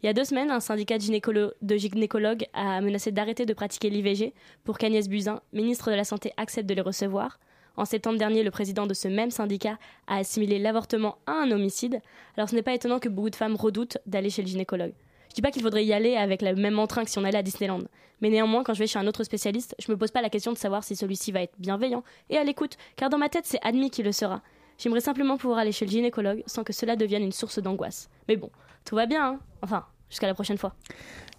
Il 0.00 0.06
y 0.06 0.08
a 0.08 0.12
deux 0.12 0.24
semaines, 0.24 0.52
un 0.52 0.60
syndicat 0.60 0.96
de, 0.96 1.02
gynécolo- 1.02 1.52
de 1.60 1.76
gynécologues 1.76 2.46
a 2.52 2.80
menacé 2.80 3.10
d'arrêter 3.10 3.46
de 3.46 3.52
pratiquer 3.52 3.90
l'IVG 3.90 4.32
pour 4.62 4.78
qu'Agnès 4.78 5.08
Buzyn, 5.08 5.40
ministre 5.52 5.90
de 5.90 5.96
la 5.96 6.04
Santé, 6.04 6.32
accepte 6.36 6.68
de 6.68 6.74
les 6.74 6.82
recevoir. 6.82 7.40
En 7.76 7.84
septembre 7.84 8.16
dernier, 8.16 8.44
le 8.44 8.52
président 8.52 8.86
de 8.86 8.94
ce 8.94 9.08
même 9.08 9.32
syndicat 9.32 9.76
a 10.06 10.18
assimilé 10.18 10.60
l'avortement 10.60 11.18
à 11.26 11.32
un 11.32 11.50
homicide. 11.50 12.00
Alors 12.36 12.48
ce 12.48 12.54
n'est 12.54 12.62
pas 12.62 12.74
étonnant 12.74 13.00
que 13.00 13.08
beaucoup 13.08 13.30
de 13.30 13.34
femmes 13.36 13.56
redoutent 13.56 13.98
d'aller 14.06 14.30
chez 14.30 14.42
le 14.42 14.48
gynécologue. 14.48 14.92
Je 15.30 15.34
dis 15.34 15.42
pas 15.42 15.50
qu'il 15.50 15.62
faudrait 15.62 15.84
y 15.84 15.92
aller 15.92 16.16
avec 16.16 16.42
le 16.42 16.54
même 16.54 16.78
entrain 16.78 17.04
que 17.04 17.10
si 17.10 17.18
on 17.18 17.24
allait 17.24 17.38
à 17.38 17.42
Disneyland. 17.42 17.82
Mais 18.20 18.30
néanmoins, 18.30 18.62
quand 18.62 18.74
je 18.74 18.78
vais 18.78 18.86
chez 18.86 19.00
un 19.00 19.06
autre 19.08 19.24
spécialiste, 19.24 19.74
je 19.80 19.90
me 19.90 19.96
pose 19.96 20.12
pas 20.12 20.22
la 20.22 20.30
question 20.30 20.52
de 20.52 20.58
savoir 20.58 20.84
si 20.84 20.94
celui-ci 20.94 21.32
va 21.32 21.42
être 21.42 21.54
bienveillant 21.58 22.04
et 22.30 22.36
à 22.36 22.44
l'écoute, 22.44 22.76
car 22.94 23.10
dans 23.10 23.18
ma 23.18 23.28
tête, 23.28 23.46
c'est 23.46 23.60
admis 23.62 23.90
qu'il 23.90 24.04
le 24.04 24.12
sera. 24.12 24.42
J'aimerais 24.78 25.00
simplement 25.00 25.36
pouvoir 25.36 25.58
aller 25.58 25.72
chez 25.72 25.86
le 25.86 25.90
gynécologue 25.90 26.44
sans 26.46 26.62
que 26.62 26.72
cela 26.72 26.94
devienne 26.94 27.24
une 27.24 27.32
source 27.32 27.58
d'angoisse. 27.58 28.08
Mais 28.28 28.36
bon, 28.36 28.50
tout 28.88 28.96
va 28.96 29.04
bien, 29.04 29.32
hein. 29.32 29.40
Enfin, 29.60 29.84
jusqu'à 30.10 30.26
la 30.26 30.34
prochaine 30.34 30.58
fois. 30.58 30.74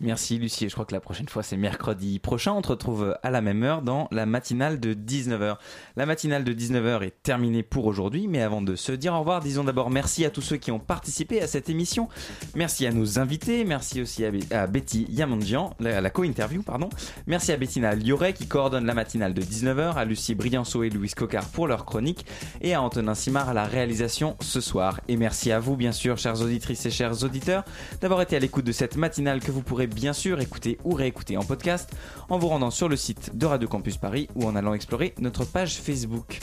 Merci 0.01 0.37
Lucie, 0.37 0.69
je 0.69 0.73
crois 0.73 0.85
que 0.85 0.93
la 0.93 1.01
prochaine 1.01 1.27
fois 1.27 1.43
c'est 1.43 1.57
mercredi 1.57 2.19
prochain. 2.19 2.53
On 2.53 2.61
te 2.61 2.69
retrouve 2.69 3.17
à 3.21 3.31
la 3.31 3.41
même 3.41 3.63
heure 3.63 3.81
dans 3.81 4.07
la 4.11 4.25
matinale 4.25 4.79
de 4.79 4.93
19h. 4.93 5.57
La 5.97 6.05
matinale 6.05 6.45
de 6.45 6.53
19h 6.53 7.03
est 7.03 7.21
terminée 7.21 7.63
pour 7.63 7.85
aujourd'hui, 7.85 8.29
mais 8.29 8.41
avant 8.41 8.61
de 8.61 8.77
se 8.77 8.93
dire 8.93 9.13
au 9.13 9.19
revoir, 9.19 9.41
disons 9.41 9.65
d'abord 9.65 9.89
merci 9.89 10.23
à 10.23 10.29
tous 10.29 10.41
ceux 10.41 10.55
qui 10.55 10.71
ont 10.71 10.79
participé 10.79 11.41
à 11.41 11.47
cette 11.47 11.69
émission. 11.69 12.07
Merci 12.55 12.87
à 12.87 12.93
nos 12.93 13.19
invités, 13.19 13.65
merci 13.65 14.01
aussi 14.01 14.23
à, 14.23 14.31
Be- 14.31 14.53
à 14.53 14.67
Betty 14.67 15.05
Yamanjian, 15.09 15.73
la, 15.81 15.97
à 15.97 16.01
la 16.01 16.09
co-interview, 16.09 16.63
pardon. 16.63 16.87
Merci 17.27 17.51
à 17.51 17.57
Bettina 17.57 17.93
Lioret 17.93 18.31
qui 18.31 18.47
coordonne 18.47 18.85
la 18.85 18.93
matinale 18.93 19.33
de 19.33 19.41
19h, 19.41 19.95
à 19.95 20.05
Lucie 20.05 20.33
Brianceau 20.33 20.83
et 20.83 20.89
Louise 20.89 21.13
Cocard 21.13 21.49
pour 21.49 21.67
leur 21.67 21.83
chronique, 21.83 22.25
et 22.61 22.73
à 22.73 22.81
Antonin 22.81 23.15
Simard 23.15 23.49
à 23.49 23.53
la 23.53 23.65
réalisation 23.65 24.37
ce 24.39 24.61
soir. 24.61 25.01
Et 25.09 25.17
merci 25.17 25.51
à 25.51 25.59
vous, 25.59 25.75
bien 25.75 25.91
sûr, 25.91 26.17
chères 26.17 26.39
auditrices 26.41 26.85
et 26.85 26.89
chers 26.91 27.21
auditeurs, 27.25 27.65
d'avoir 27.99 28.21
été 28.21 28.37
à 28.37 28.39
l'écoute 28.39 28.58
de 28.61 28.71
cette 28.71 28.95
matinale 28.95 29.39
que 29.39 29.51
vous 29.51 29.61
pourrez 29.61 29.87
bien 29.87 30.13
sûr 30.13 30.39
écouter 30.39 30.77
ou 30.83 30.93
réécouter 30.93 31.37
en 31.37 31.43
podcast 31.43 31.89
en 32.29 32.37
vous 32.37 32.47
rendant 32.47 32.71
sur 32.71 32.89
le 32.89 32.95
site 32.95 33.37
de 33.37 33.45
Radio 33.45 33.67
Campus 33.67 33.97
Paris 33.97 34.27
ou 34.35 34.45
en 34.45 34.55
allant 34.55 34.73
explorer 34.73 35.13
notre 35.19 35.45
page 35.45 35.75
Facebook. 35.77 36.39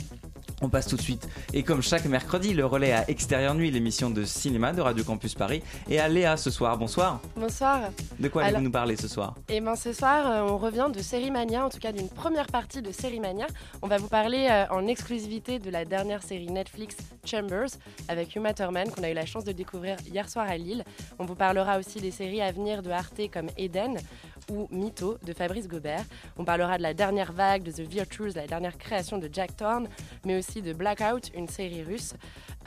On 0.63 0.71
passe 0.71 0.87
tout 0.87 0.97
de 0.97 1.03
suite, 1.03 1.29
et 1.53 1.63
comme 1.63 1.83
chaque 1.83 2.07
mercredi, 2.07 2.55
le 2.55 2.65
relais 2.65 2.93
à 2.93 3.11
Extérieur 3.11 3.55
Nuit, 3.55 3.71
l'émission 3.71 4.09
de 4.09 4.25
cinéma 4.25 4.73
de 4.73 4.81
Radio 4.81 5.05
Campus 5.05 5.35
Paris, 5.35 5.63
et 5.91 6.01
à 6.01 6.09
Léa 6.09 6.39
ce 6.39 6.51
soir. 6.51 6.79
Bonsoir. 6.79 7.21
Bonsoir. 7.37 7.91
De 8.19 8.29
quoi 8.29 8.45
allez-vous 8.45 8.63
nous 8.63 8.71
parler 8.71 8.97
ce 8.97 9.07
soir? 9.07 9.35
Et 9.51 9.61
ben 9.61 9.77
ce 9.77 9.93
soir, 9.93 10.27
euh, 10.27 10.51
on 10.51 10.57
revient 10.57 10.89
de 10.91 11.03
Série 11.03 11.31
Mania, 11.31 11.67
en 11.67 11.69
tout 11.69 11.79
cas 11.79 11.93
d'une 11.93 12.09
première 12.09 12.47
partie 12.47 12.81
de 12.81 12.91
Série 12.91 13.21
Mania. 13.21 13.47
On 13.83 13.87
va 13.87 13.99
vous 13.99 14.09
parler 14.09 14.49
euh, 14.51 14.65
en 14.71 14.87
exclusivité 14.87 15.59
de 15.59 15.69
la 15.69 15.85
dernière 15.85 16.23
série 16.23 16.47
Netflix 16.47 16.97
Chambers 17.27 17.69
avec 18.09 18.35
Uma 18.35 18.55
Thurman 18.55 18.91
qu'on 18.91 19.03
a 19.03 19.11
eu 19.11 19.15
la 19.15 19.27
chance 19.27 19.45
de 19.45 19.53
découvrir 19.53 19.99
hier 20.11 20.27
soir 20.27 20.47
à 20.49 20.57
Lille. 20.57 20.85
On 21.19 21.27
vous 21.27 21.35
parlera 21.35 21.79
aussi 21.79 22.01
des 22.01 22.11
séries 22.11 22.41
à 22.41 22.51
venir 22.51 22.83
de 22.83 22.89
Arte 22.91 23.21
comme 23.31 23.49
Eden 23.59 23.99
ou 24.51 24.69
Mytho 24.71 25.19
de 25.23 25.35
Fabrice 25.35 25.69
Gobert. 25.69 26.05
On 26.39 26.45
parlera 26.45 26.79
de 26.79 26.83
la 26.83 26.95
dernière 26.95 27.33
vague 27.33 27.63
de 27.63 27.73
The 27.73 27.81
Virtues, 27.81 28.31
la 28.35 28.47
dernière 28.47 28.79
création 28.79 29.19
de 29.19 29.29
Jack 29.31 29.57
Thorne, 29.57 29.89
mais 30.25 30.39
aussi 30.39 30.46
de 30.55 30.73
Blackout, 30.73 31.31
une 31.35 31.49
série 31.49 31.83
russe. 31.83 32.15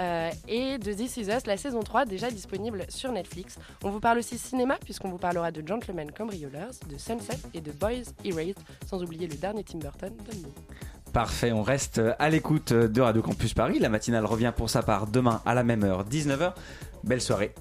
euh, 0.01 0.29
et 0.47 0.77
de 0.77 0.93
This 0.93 1.17
Is 1.17 1.29
Us, 1.29 1.45
la 1.45 1.57
saison 1.57 1.81
3, 1.81 2.05
déjà 2.05 2.29
disponible 2.29 2.85
sur 2.89 3.11
Netflix. 3.11 3.57
On 3.83 3.89
vous 3.89 3.99
parle 3.99 4.19
aussi 4.19 4.37
cinéma, 4.37 4.77
puisqu'on 4.83 5.09
vous 5.09 5.17
parlera 5.17 5.51
de 5.51 5.65
Gentlemen 5.65 6.11
Cambrioleurs, 6.11 6.71
de 6.89 6.97
Sunset 6.97 7.37
et 7.53 7.61
de 7.61 7.71
Boys 7.71 8.13
Erased, 8.23 8.59
sans 8.85 9.01
oublier 9.03 9.27
le 9.27 9.35
dernier 9.35 9.63
Tim 9.63 9.79
Burton, 9.79 10.13
Dumbo. 10.29 10.53
Parfait, 11.13 11.51
on 11.51 11.63
reste 11.63 11.99
à 12.19 12.29
l'écoute 12.29 12.71
de 12.71 13.01
Radio 13.01 13.21
Campus 13.21 13.53
Paris. 13.53 13.79
La 13.79 13.89
matinale 13.89 14.25
revient 14.25 14.53
pour 14.55 14.69
sa 14.69 14.83
part 14.83 15.07
demain 15.07 15.41
à 15.45 15.53
la 15.55 15.63
même 15.63 15.83
heure, 15.83 16.05
19h. 16.05 16.53
Belle 17.03 17.21
soirée 17.21 17.53